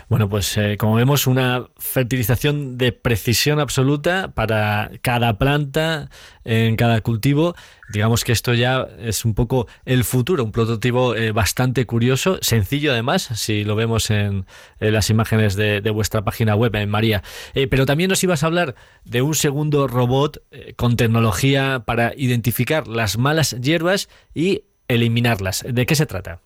Bueno, 0.10 0.30
pues 0.30 0.58
eh, 0.58 0.78
como 0.78 0.96
vemos, 0.96 1.28
una 1.28 1.68
fertilización 1.78 2.78
de 2.78 2.92
precisión 2.92 3.60
absoluta 3.60 4.34
para 4.34 4.92
cada 5.02 5.38
planta, 5.38 6.10
en 6.46 6.76
cada 6.76 7.02
cultivo. 7.02 7.56
Digamos 7.92 8.24
que 8.24 8.32
esto 8.32 8.54
ya 8.54 8.88
es 9.00 9.26
un 9.26 9.34
poco 9.34 9.68
el 9.86 10.04
futuro, 10.04 10.44
un 10.44 10.52
prototipo 10.52 11.16
eh, 11.16 11.32
bastante 11.32 11.86
curioso, 11.86 12.38
sencillo 12.42 12.92
además, 12.92 13.30
si 13.36 13.64
lo 13.64 13.76
vemos 13.76 14.10
en, 14.10 14.46
las 14.80 15.10
imágenes 15.10 15.56
de, 15.56 15.82
vuestra 15.92 16.24
página 16.24 16.56
web, 16.56 16.76
en 16.76 16.90
María. 16.90 17.24
Eh, 17.54 17.68
pero 17.68 17.86
también 17.86 18.10
nos 18.10 18.24
ibas 18.24 18.44
a 18.44 18.48
hablar 18.48 18.76
de 19.04 19.22
un 19.22 19.36
segundo 19.36 19.88
robot 19.88 20.42
con 20.76 20.96
tecnología 20.98 21.84
para 21.86 22.14
identificar 22.16 22.88
las 22.88 23.18
malas 23.18 23.56
hierbas 23.62 24.10
y 24.34 24.64
eliminarlas. 24.88 25.66
¿De 25.68 25.86
qué 25.86 25.96
se 25.96 26.06
trata? 26.06 26.42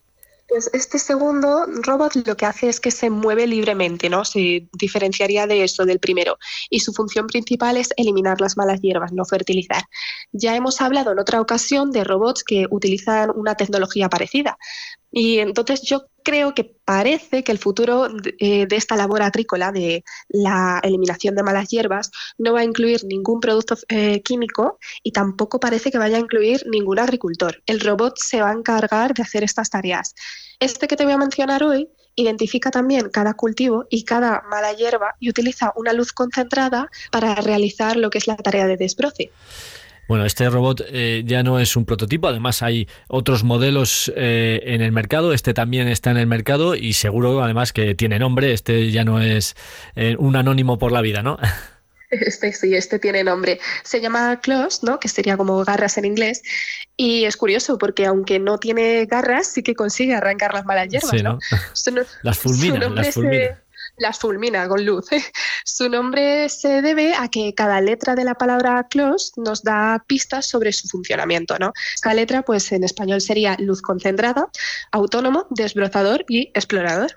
Pues 0.48 0.70
este 0.72 0.98
segundo 0.98 1.66
robot 1.84 2.16
lo 2.26 2.38
que 2.38 2.46
hace 2.46 2.70
es 2.70 2.80
que 2.80 2.90
se 2.90 3.10
mueve 3.10 3.48
libremente, 3.48 4.10
¿no? 4.10 4.24
Se 4.24 4.68
diferenciaría 4.72 5.46
de 5.46 5.64
eso, 5.64 5.86
del 5.86 6.00
primero. 6.00 6.38
Y 6.70 6.80
su 6.80 6.94
función 6.94 7.28
principal 7.28 7.76
es 7.76 7.90
eliminar 7.98 8.40
las 8.40 8.56
malas 8.56 8.80
hierbas, 8.80 9.12
no 9.12 9.26
fertilizar. 9.26 9.84
Ya 10.32 10.56
hemos 10.56 10.80
hablado 10.80 11.12
en 11.12 11.20
otra 11.20 11.42
ocasión 11.42 11.92
de 11.92 12.06
robots 12.06 12.46
que 12.46 12.66
utilizan 12.72 13.32
una 13.36 13.56
tecnología 13.56 14.08
parecida. 14.08 14.58
Y 15.20 15.40
entonces 15.40 15.82
yo 15.82 16.06
creo 16.22 16.54
que 16.54 16.64
parece 16.86 17.44
que 17.44 17.52
el 17.52 17.58
futuro 17.58 18.08
eh, 18.38 18.68
de, 18.68 18.76
esta 18.76 18.96
labor 18.96 19.24
agrícola, 19.24 19.72
de 19.72 20.04
la 20.30 20.80
eliminación 20.84 21.34
de 21.34 21.42
malas 21.42 21.70
hierbas, 21.70 22.12
no 22.38 22.54
va 22.54 22.60
a 22.60 22.64
incluir 22.64 23.04
ningún 23.04 23.40
producto 23.40 23.76
eh, 23.90 24.22
químico 24.22 24.78
y 25.02 25.14
tampoco 25.14 25.60
parece 25.60 25.90
que 25.90 25.98
vaya 25.98 26.18
a 26.18 26.20
incluir 26.20 26.68
ningún 26.68 27.00
agricultor. 27.00 27.64
El 27.66 27.80
robot 27.80 28.20
se 28.20 28.42
va 28.42 28.52
a 28.52 28.54
encargar 28.54 29.16
de 29.16 29.24
hacer 29.24 29.44
estas 29.44 29.72
tareas. 29.72 30.14
Este 30.60 30.88
que 30.88 30.96
te 30.96 31.04
voy 31.04 31.14
a 31.14 31.18
mencionar 31.18 31.64
hoy 31.64 31.90
identifica 32.16 32.70
también 32.70 33.10
cada 33.10 33.34
cultivo 33.34 33.88
y 33.90 34.04
cada 34.04 34.44
mala 34.52 34.72
hierba 34.74 35.16
y 35.20 35.32
utiliza 35.32 35.74
una 35.78 35.94
luz 35.94 36.14
concentrada 36.14 36.92
para 37.12 37.34
realizar 37.34 37.98
lo 37.98 38.12
que 38.12 38.20
es 38.20 38.28
la 38.28 38.38
tarea 38.38 38.68
de 38.68 38.78
desbroce. 38.78 39.32
Bueno, 40.08 40.26
este 40.26 40.50
robot 40.50 40.84
eh, 40.90 41.24
ya 41.26 41.44
no 41.44 41.60
es 41.60 41.76
un 41.76 41.86
prototipo, 41.86 42.28
además 42.28 42.62
hay 42.62 42.88
otros 43.08 43.44
modelos 43.44 44.12
eh, 44.16 44.62
en 44.64 44.82
el 44.82 44.92
mercado, 44.92 45.34
este 45.34 45.54
también 45.54 45.88
está 45.88 46.12
en 46.12 46.18
el 46.18 46.28
mercado 46.28 46.76
y 46.76 46.94
seguro 46.94 47.44
además 47.44 47.74
que 47.74 47.94
tiene 47.94 48.18
nombre, 48.18 48.54
este 48.54 48.90
ya 48.92 49.04
no 49.04 49.22
es 49.22 49.56
eh, 49.96 50.16
un 50.18 50.36
anónimo 50.36 50.78
por 50.78 50.92
la 50.92 51.02
vida, 51.02 51.24
¿no? 51.24 51.38
Este 52.10 52.54
sí, 52.54 52.74
este 52.74 53.00
tiene 53.00 53.22
nombre. 53.22 53.60
Se 53.84 54.00
llama 54.00 54.40
Claws, 54.40 54.82
¿no? 54.82 54.98
Que 54.98 55.10
sería 55.10 55.36
como 55.36 55.62
garras 55.66 55.98
en 55.98 56.06
inglés. 56.06 56.42
Y 56.96 57.26
es 57.26 57.36
curioso 57.36 57.78
porque 57.78 58.06
aunque 58.06 58.40
no 58.40 58.60
tiene 58.60 59.06
garras, 59.08 59.48
sí 59.52 59.62
que 59.62 59.76
consigue 59.76 60.16
arrancar 60.16 60.54
las 60.54 60.64
malas 60.64 60.88
hierbas, 60.88 61.22
¿no? 61.22 61.38
las 62.24 62.40
fulmina, 62.40 62.88
las 62.88 63.14
fulmina 63.14 63.62
las 63.98 64.20
fulmina 64.20 64.68
con 64.68 64.86
luz. 64.86 65.06
Su 65.66 65.90
nombre 65.90 66.50
se 66.50 66.82
debe 66.82 67.14
a 67.16 67.28
que 67.28 67.54
cada 67.54 67.82
letra 67.82 68.16
de 68.16 68.24
la 68.24 68.36
palabra 68.36 68.88
close 68.90 69.32
nos 69.38 69.64
da 69.64 70.04
pistas 70.08 70.46
sobre 70.46 70.72
su 70.72 70.88
funcionamiento. 70.88 71.58
¿no? 71.60 71.74
Cada 72.02 72.16
letra, 72.16 72.44
pues 72.44 72.72
en 72.72 72.84
español 72.84 73.22
sería 73.22 73.56
luz 73.60 73.82
concentrada, 73.82 74.50
autónomo, 74.92 75.48
desbrozador 75.50 76.26
y 76.30 76.52
explorador. 76.54 77.12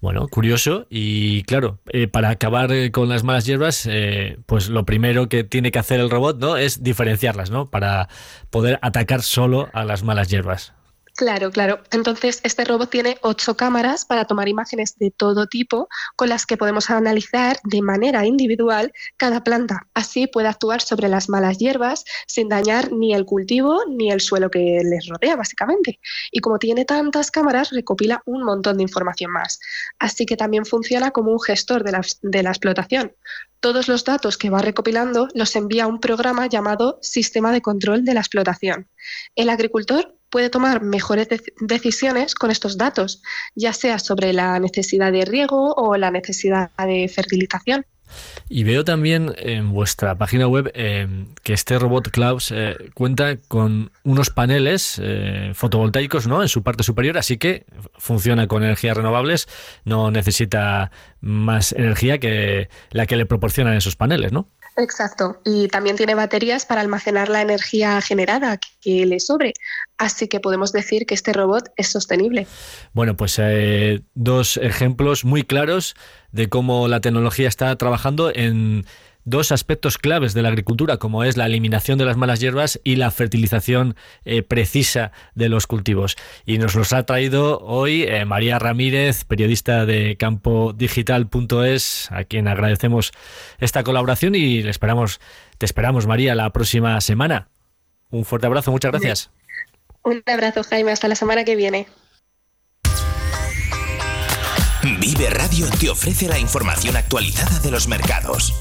Bueno, 0.00 0.28
curioso 0.28 0.86
y 0.90 1.44
claro, 1.44 1.78
eh, 1.86 2.08
para 2.08 2.28
acabar 2.28 2.70
eh, 2.72 2.90
con 2.90 3.08
las 3.08 3.24
malas 3.24 3.46
hierbas, 3.46 3.86
eh, 3.90 4.36
pues 4.44 4.68
lo 4.68 4.84
primero 4.84 5.30
que 5.30 5.44
tiene 5.44 5.70
que 5.72 5.78
hacer 5.78 5.98
el 5.98 6.10
robot, 6.10 6.38
¿no? 6.38 6.58
Es 6.58 6.82
diferenciarlas, 6.82 7.50
¿no? 7.50 7.70
Para 7.70 8.10
poder 8.50 8.78
atacar 8.82 9.22
solo 9.22 9.70
a 9.72 9.82
las 9.84 10.02
malas 10.02 10.28
hierbas. 10.28 10.74
Claro, 11.16 11.52
claro. 11.52 11.78
Entonces, 11.92 12.40
este 12.42 12.64
robot 12.64 12.90
tiene 12.90 13.18
ocho 13.22 13.56
cámaras 13.56 14.04
para 14.04 14.24
tomar 14.24 14.48
imágenes 14.48 14.98
de 14.98 15.12
todo 15.12 15.46
tipo 15.46 15.88
con 16.16 16.28
las 16.28 16.44
que 16.44 16.56
podemos 16.56 16.90
analizar 16.90 17.60
de 17.62 17.82
manera 17.82 18.26
individual 18.26 18.92
cada 19.16 19.44
planta. 19.44 19.86
Así 19.94 20.26
puede 20.26 20.48
actuar 20.48 20.82
sobre 20.82 21.08
las 21.08 21.28
malas 21.28 21.58
hierbas 21.58 22.04
sin 22.26 22.48
dañar 22.48 22.90
ni 22.90 23.14
el 23.14 23.26
cultivo 23.26 23.84
ni 23.88 24.10
el 24.10 24.20
suelo 24.20 24.50
que 24.50 24.80
les 24.82 25.06
rodea, 25.06 25.36
básicamente. 25.36 26.00
Y 26.32 26.40
como 26.40 26.58
tiene 26.58 26.84
tantas 26.84 27.30
cámaras, 27.30 27.70
recopila 27.70 28.20
un 28.26 28.42
montón 28.42 28.78
de 28.78 28.82
información 28.82 29.30
más. 29.30 29.60
Así 30.00 30.26
que 30.26 30.36
también 30.36 30.66
funciona 30.66 31.12
como 31.12 31.30
un 31.30 31.40
gestor 31.40 31.84
de 31.84 31.92
la, 31.92 32.00
de 32.22 32.42
la 32.42 32.50
explotación. 32.50 33.14
Todos 33.60 33.86
los 33.86 34.04
datos 34.04 34.36
que 34.36 34.50
va 34.50 34.62
recopilando 34.62 35.28
los 35.32 35.54
envía 35.54 35.84
a 35.84 35.86
un 35.86 36.00
programa 36.00 36.48
llamado 36.48 36.98
Sistema 37.02 37.52
de 37.52 37.62
Control 37.62 38.04
de 38.04 38.14
la 38.14 38.20
Explotación. 38.20 38.88
El 39.36 39.48
agricultor 39.48 40.14
puede 40.34 40.50
tomar 40.50 40.82
mejores 40.82 41.28
decisiones 41.60 42.34
con 42.34 42.50
estos 42.50 42.76
datos, 42.76 43.22
ya 43.54 43.72
sea 43.72 44.00
sobre 44.00 44.32
la 44.32 44.58
necesidad 44.58 45.12
de 45.12 45.24
riego 45.24 45.72
o 45.76 45.96
la 45.96 46.10
necesidad 46.10 46.72
de 46.76 47.06
fertilización. 47.06 47.86
Y 48.48 48.64
veo 48.64 48.84
también 48.84 49.32
en 49.38 49.70
vuestra 49.72 50.18
página 50.18 50.48
web 50.48 50.72
eh, 50.74 51.06
que 51.44 51.52
este 51.52 51.78
robot 51.78 52.10
Klaus 52.10 52.50
eh, 52.50 52.74
cuenta 52.94 53.36
con 53.46 53.92
unos 54.02 54.30
paneles 54.30 55.00
eh, 55.00 55.52
fotovoltaicos 55.54 56.26
¿no? 56.26 56.42
en 56.42 56.48
su 56.48 56.64
parte 56.64 56.82
superior, 56.82 57.16
así 57.16 57.36
que 57.36 57.64
funciona 57.96 58.48
con 58.48 58.64
energías 58.64 58.96
renovables, 58.96 59.46
no 59.84 60.10
necesita 60.10 60.90
más 61.20 61.70
energía 61.70 62.18
que 62.18 62.68
la 62.90 63.06
que 63.06 63.14
le 63.14 63.26
proporcionan 63.26 63.74
esos 63.74 63.94
paneles, 63.94 64.32
¿no? 64.32 64.48
Exacto. 64.76 65.40
Y 65.44 65.68
también 65.68 65.96
tiene 65.96 66.14
baterías 66.14 66.66
para 66.66 66.80
almacenar 66.80 67.28
la 67.28 67.42
energía 67.42 68.00
generada 68.00 68.58
que 68.80 69.06
le 69.06 69.20
sobre. 69.20 69.54
Así 69.98 70.26
que 70.26 70.40
podemos 70.40 70.72
decir 70.72 71.06
que 71.06 71.14
este 71.14 71.32
robot 71.32 71.70
es 71.76 71.88
sostenible. 71.88 72.46
Bueno, 72.92 73.16
pues 73.16 73.38
eh, 73.38 74.02
dos 74.14 74.56
ejemplos 74.56 75.24
muy 75.24 75.44
claros 75.44 75.94
de 76.32 76.48
cómo 76.48 76.88
la 76.88 77.00
tecnología 77.00 77.48
está 77.48 77.76
trabajando 77.76 78.32
en 78.34 78.84
dos 79.24 79.52
aspectos 79.52 79.98
claves 79.98 80.34
de 80.34 80.42
la 80.42 80.48
agricultura, 80.48 80.98
como 80.98 81.24
es 81.24 81.36
la 81.36 81.46
eliminación 81.46 81.98
de 81.98 82.04
las 82.04 82.16
malas 82.16 82.40
hierbas 82.40 82.80
y 82.84 82.96
la 82.96 83.10
fertilización 83.10 83.96
eh, 84.24 84.42
precisa 84.42 85.12
de 85.34 85.48
los 85.48 85.66
cultivos. 85.66 86.16
Y 86.44 86.58
nos 86.58 86.74
los 86.74 86.92
ha 86.92 87.04
traído 87.04 87.60
hoy 87.60 88.02
eh, 88.02 88.24
María 88.24 88.58
Ramírez, 88.58 89.24
periodista 89.24 89.86
de 89.86 90.16
campodigital.es, 90.16 92.08
a 92.10 92.24
quien 92.24 92.48
agradecemos 92.48 93.12
esta 93.58 93.82
colaboración 93.82 94.34
y 94.34 94.62
le 94.62 94.70
esperamos, 94.70 95.20
te 95.58 95.66
esperamos, 95.66 96.06
María, 96.06 96.34
la 96.34 96.50
próxima 96.50 97.00
semana. 97.00 97.48
Un 98.10 98.24
fuerte 98.24 98.46
abrazo, 98.46 98.70
muchas 98.70 98.92
gracias. 98.92 99.30
Un 100.02 100.22
abrazo, 100.26 100.62
Jaime, 100.64 100.92
hasta 100.92 101.08
la 101.08 101.14
semana 101.14 101.44
que 101.44 101.56
viene. 101.56 101.86
Vive 105.00 105.30
Radio 105.30 105.66
te 105.80 105.88
ofrece 105.88 106.28
la 106.28 106.38
información 106.38 106.94
actualizada 106.96 107.58
de 107.60 107.70
los 107.70 107.88
mercados. 107.88 108.52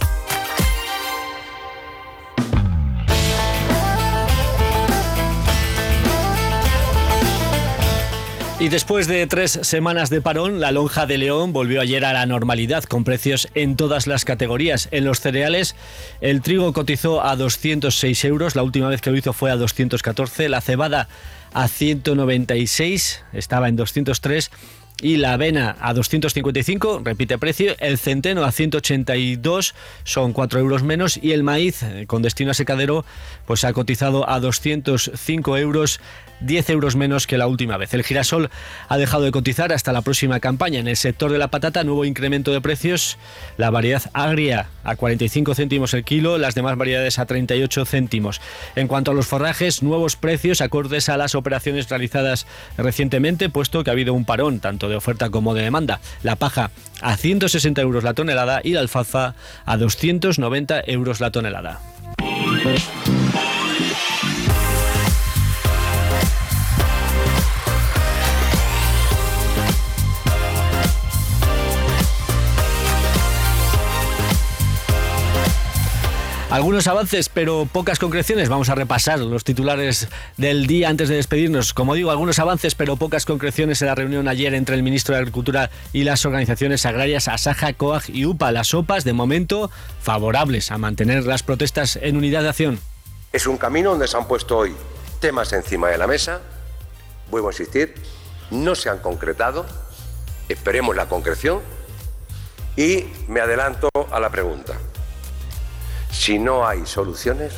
Y 8.63 8.69
después 8.69 9.07
de 9.07 9.27
tres 9.27 9.59
semanas 9.63 10.09
de 10.09 10.21
parón, 10.21 10.61
la 10.61 10.71
lonja 10.71 11.05
de 11.05 11.17
León 11.17 11.51
volvió 11.51 11.81
ayer 11.81 12.05
a 12.05 12.13
la 12.13 12.25
normalidad 12.25 12.85
con 12.85 13.03
precios 13.03 13.49
en 13.55 13.75
todas 13.75 14.07
las 14.07 14.23
categorías. 14.23 14.87
En 14.91 15.03
los 15.03 15.19
cereales, 15.19 15.75
el 16.21 16.41
trigo 16.41 16.71
cotizó 16.71 17.25
a 17.25 17.35
206 17.35 18.23
euros, 18.23 18.55
la 18.55 18.63
última 18.63 18.87
vez 18.87 19.01
que 19.01 19.11
lo 19.11 19.17
hizo 19.17 19.33
fue 19.33 19.51
a 19.51 19.57
214, 19.57 20.47
la 20.47 20.61
cebada 20.61 21.09
a 21.51 21.67
196, 21.67 23.25
estaba 23.33 23.67
en 23.67 23.75
203 23.75 24.49
y 25.01 25.17
la 25.17 25.33
avena 25.33 25.75
a 25.81 25.93
255, 25.93 27.01
repite 27.03 27.37
precio, 27.37 27.75
el 27.79 27.97
centeno 27.97 28.45
a 28.45 28.53
182, 28.53 29.75
son 30.05 30.31
4 30.31 30.59
euros 30.61 30.83
menos, 30.83 31.19
y 31.21 31.33
el 31.33 31.43
maíz 31.43 31.83
eh, 31.83 32.05
con 32.07 32.21
destino 32.21 32.51
a 32.51 32.53
secadero 32.53 33.03
pues 33.45 33.65
ha 33.65 33.73
cotizado 33.73 34.29
a 34.29 34.39
205 34.39 35.57
euros 35.57 35.99
10 36.43 36.69
euros 36.69 36.95
menos 36.95 37.27
que 37.27 37.37
la 37.37 37.47
última 37.47 37.77
vez. 37.77 37.93
El 37.93 38.03
girasol 38.03 38.49
ha 38.87 38.97
dejado 38.97 39.23
de 39.23 39.31
cotizar 39.31 39.73
hasta 39.73 39.93
la 39.93 40.01
próxima 40.01 40.39
campaña. 40.39 40.79
En 40.79 40.87
el 40.87 40.97
sector 40.97 41.31
de 41.31 41.37
la 41.37 41.47
patata, 41.47 41.83
nuevo 41.83 42.05
incremento 42.05 42.51
de 42.51 42.61
precios. 42.61 43.17
La 43.57 43.69
variedad 43.69 44.03
agria 44.13 44.67
a 44.83 44.95
45 44.95 45.55
céntimos 45.55 45.93
el 45.93 46.03
kilo, 46.03 46.37
las 46.37 46.55
demás 46.55 46.77
variedades 46.77 47.19
a 47.19 47.25
38 47.25 47.85
céntimos. 47.85 48.41
En 48.75 48.87
cuanto 48.87 49.11
a 49.11 49.13
los 49.13 49.27
forrajes, 49.27 49.83
nuevos 49.83 50.15
precios 50.15 50.61
acordes 50.61 51.09
a 51.09 51.17
las 51.17 51.35
operaciones 51.35 51.89
realizadas 51.89 52.45
recientemente, 52.77 53.49
puesto 53.49 53.83
que 53.83 53.89
ha 53.89 53.93
habido 53.93 54.13
un 54.13 54.25
parón 54.25 54.59
tanto 54.59 54.89
de 54.89 54.95
oferta 54.95 55.29
como 55.29 55.53
de 55.53 55.63
demanda. 55.63 55.99
La 56.23 56.35
paja 56.35 56.71
a 57.01 57.17
160 57.17 57.81
euros 57.81 58.03
la 58.03 58.13
tonelada 58.13 58.61
y 58.63 58.71
la 58.71 58.81
alfalfa 58.81 59.35
a 59.65 59.77
290 59.77 60.83
euros 60.87 61.19
la 61.19 61.31
tonelada. 61.31 61.79
Algunos 76.53 76.85
avances, 76.85 77.29
pero 77.29 77.65
pocas 77.65 77.97
concreciones. 77.97 78.47
Vamos 78.47 78.69
a 78.69 78.75
repasar 78.75 79.17
los 79.17 79.43
titulares 79.43 80.07
del 80.37 80.67
día 80.67 80.87
antes 80.87 81.09
de 81.09 81.15
despedirnos. 81.15 81.73
Como 81.73 81.95
digo, 81.95 82.11
algunos 82.11 82.37
avances, 82.37 82.75
pero 82.75 82.95
pocas 82.95 83.25
concreciones 83.25 83.81
en 83.81 83.87
la 83.87 83.95
reunión 83.95 84.27
ayer 84.27 84.53
entre 84.53 84.75
el 84.75 84.83
ministro 84.83 85.15
de 85.15 85.21
Agricultura 85.21 85.71
y 85.93 86.03
las 86.03 86.27
organizaciones 86.27 86.85
agrarias 86.85 87.27
Asaja, 87.27 87.73
COAG 87.73 88.03
y 88.09 88.27
UPA. 88.27 88.51
Las 88.51 88.71
OPAs, 88.75 89.03
de 89.03 89.13
momento, 89.13 89.71
favorables 90.03 90.69
a 90.69 90.77
mantener 90.77 91.25
las 91.25 91.41
protestas 91.41 91.95
en 91.95 92.17
unidad 92.17 92.43
de 92.43 92.49
acción. 92.49 92.79
Es 93.31 93.47
un 93.47 93.57
camino 93.57 93.89
donde 93.89 94.07
se 94.07 94.15
han 94.15 94.27
puesto 94.27 94.55
hoy 94.59 94.75
temas 95.19 95.53
encima 95.53 95.87
de 95.87 95.97
la 95.97 96.05
mesa. 96.05 96.39
Vuelvo 97.31 97.47
a 97.47 97.51
insistir, 97.51 97.95
no 98.51 98.75
se 98.75 98.91
han 98.91 98.99
concretado. 98.99 99.65
Esperemos 100.49 100.95
la 100.95 101.07
concreción. 101.07 101.61
Y 102.77 103.05
me 103.27 103.39
adelanto 103.39 103.89
a 104.11 104.19
la 104.19 104.29
pregunta. 104.29 104.75
Si 106.13 106.39
no 106.39 106.65
hay 106.65 106.85
soluciones, 106.85 107.53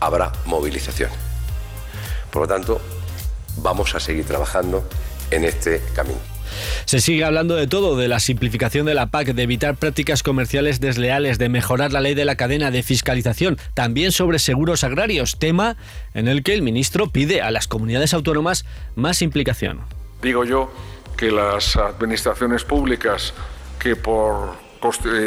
habrá 0.00 0.32
movilización. 0.46 1.10
Por 2.30 2.42
lo 2.42 2.48
tanto, 2.48 2.80
vamos 3.58 3.94
a 3.94 4.00
seguir 4.00 4.24
trabajando 4.24 4.88
en 5.30 5.44
este 5.44 5.82
camino. 5.94 6.20
Se 6.84 7.00
sigue 7.00 7.24
hablando 7.24 7.56
de 7.56 7.66
todo, 7.66 7.96
de 7.96 8.06
la 8.06 8.20
simplificación 8.20 8.86
de 8.86 8.94
la 8.94 9.06
PAC, 9.08 9.34
de 9.34 9.42
evitar 9.42 9.74
prácticas 9.76 10.22
comerciales 10.22 10.80
desleales, 10.80 11.38
de 11.38 11.48
mejorar 11.48 11.92
la 11.92 12.00
ley 12.00 12.14
de 12.14 12.24
la 12.24 12.36
cadena 12.36 12.70
de 12.70 12.82
fiscalización, 12.82 13.58
también 13.74 14.12
sobre 14.12 14.38
seguros 14.38 14.84
agrarios, 14.84 15.36
tema 15.38 15.76
en 16.14 16.28
el 16.28 16.42
que 16.44 16.54
el 16.54 16.62
ministro 16.62 17.10
pide 17.10 17.42
a 17.42 17.50
las 17.50 17.66
comunidades 17.66 18.14
autónomas 18.14 18.64
más 18.94 19.20
implicación. 19.20 19.80
Digo 20.22 20.44
yo 20.44 20.72
que 21.16 21.32
las 21.32 21.76
administraciones 21.76 22.64
públicas 22.64 23.34
que 23.80 23.96
por 23.96 24.63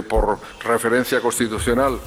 por 0.07 0.39
referencia 0.63 1.19
constitucional 1.21 1.99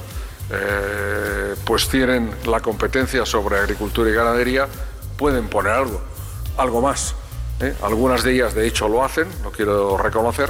eh, 0.53 1.55
pues 1.65 1.87
tienen 1.87 2.29
la 2.45 2.59
competencia 2.59 3.25
sobre 3.25 3.57
agricultura 3.57 4.09
y 4.09 4.13
ganadería, 4.13 4.67
pueden 5.17 5.47
poner 5.47 5.71
algo, 5.71 6.01
algo 6.57 6.81
más. 6.81 7.15
¿eh? 7.61 7.73
Algunas 7.81 8.23
de 8.23 8.33
ellas 8.33 8.53
de 8.53 8.67
hecho 8.67 8.89
lo 8.89 9.03
hacen, 9.03 9.27
lo 9.43 9.51
quiero 9.51 9.97
reconocer, 9.97 10.49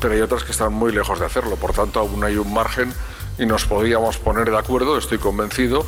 pero 0.00 0.12
hay 0.12 0.20
otras 0.20 0.44
que 0.44 0.52
están 0.52 0.74
muy 0.74 0.92
lejos 0.92 1.18
de 1.18 1.24
hacerlo. 1.24 1.56
Por 1.56 1.72
tanto, 1.72 2.00
aún 2.00 2.22
hay 2.24 2.36
un 2.36 2.52
margen 2.52 2.92
y 3.38 3.46
nos 3.46 3.64
podíamos 3.64 4.18
poner 4.18 4.50
de 4.50 4.58
acuerdo, 4.58 4.98
estoy 4.98 5.18
convencido, 5.18 5.86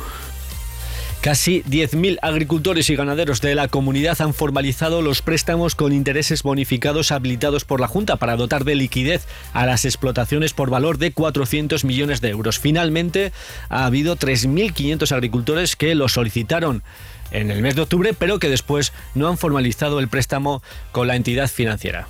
Casi 1.21 1.61
10.000 1.69 2.17
agricultores 2.23 2.89
y 2.89 2.95
ganaderos 2.95 3.41
de 3.41 3.53
la 3.53 3.67
comunidad 3.67 4.19
han 4.23 4.33
formalizado 4.33 5.03
los 5.03 5.21
préstamos 5.21 5.75
con 5.75 5.93
intereses 5.93 6.41
bonificados 6.41 7.11
habilitados 7.11 7.63
por 7.63 7.79
la 7.79 7.87
Junta 7.87 8.15
para 8.15 8.35
dotar 8.35 8.63
de 8.63 8.73
liquidez 8.73 9.27
a 9.53 9.67
las 9.67 9.85
explotaciones 9.85 10.53
por 10.53 10.71
valor 10.71 10.97
de 10.97 11.13
400 11.13 11.85
millones 11.85 12.21
de 12.21 12.29
euros. 12.29 12.57
Finalmente, 12.57 13.33
ha 13.69 13.85
habido 13.85 14.17
3.500 14.17 15.11
agricultores 15.11 15.75
que 15.75 15.93
lo 15.93 16.09
solicitaron 16.09 16.81
en 17.29 17.51
el 17.51 17.61
mes 17.61 17.75
de 17.75 17.83
octubre, 17.83 18.15
pero 18.17 18.39
que 18.39 18.49
después 18.49 18.91
no 19.13 19.27
han 19.27 19.37
formalizado 19.37 19.99
el 19.99 20.07
préstamo 20.07 20.63
con 20.91 21.05
la 21.05 21.15
entidad 21.15 21.47
financiera. 21.47 22.07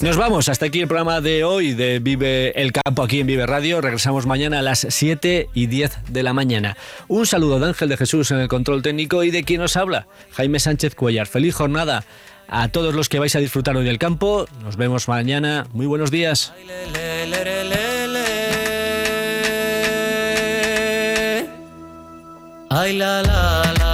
Nos 0.00 0.16
vamos, 0.16 0.48
hasta 0.48 0.64
aquí 0.64 0.80
el 0.80 0.88
programa 0.88 1.20
de 1.20 1.44
hoy 1.44 1.74
de 1.74 1.98
Vive 1.98 2.58
el 2.58 2.72
Campo 2.72 3.02
aquí 3.02 3.20
en 3.20 3.26
Vive 3.26 3.44
Radio. 3.44 3.82
Regresamos 3.82 4.24
mañana 4.24 4.60
a 4.60 4.62
las 4.62 4.86
7 4.88 5.50
y 5.52 5.66
10 5.66 5.92
de 6.08 6.22
la 6.22 6.32
mañana. 6.32 6.78
Un 7.06 7.26
saludo 7.26 7.60
de 7.60 7.66
Ángel 7.66 7.90
de 7.90 7.98
Jesús 7.98 8.30
en 8.30 8.38
el 8.38 8.48
control 8.48 8.80
técnico 8.80 9.24
y 9.24 9.30
de 9.30 9.44
quien 9.44 9.60
nos 9.60 9.76
habla, 9.76 10.06
Jaime 10.32 10.58
Sánchez 10.58 10.94
Cuellar. 10.94 11.26
Feliz 11.26 11.54
jornada 11.54 12.04
a 12.48 12.68
todos 12.68 12.94
los 12.94 13.10
que 13.10 13.18
vais 13.18 13.36
a 13.36 13.40
disfrutar 13.40 13.76
hoy 13.76 13.84
del 13.84 13.98
campo. 13.98 14.46
Nos 14.62 14.78
vemos 14.78 15.06
mañana. 15.06 15.66
Muy 15.74 15.84
buenos 15.84 16.10
días. 16.10 16.54
Ay, 22.70 22.96
la, 22.96 23.22
la. 23.22 23.89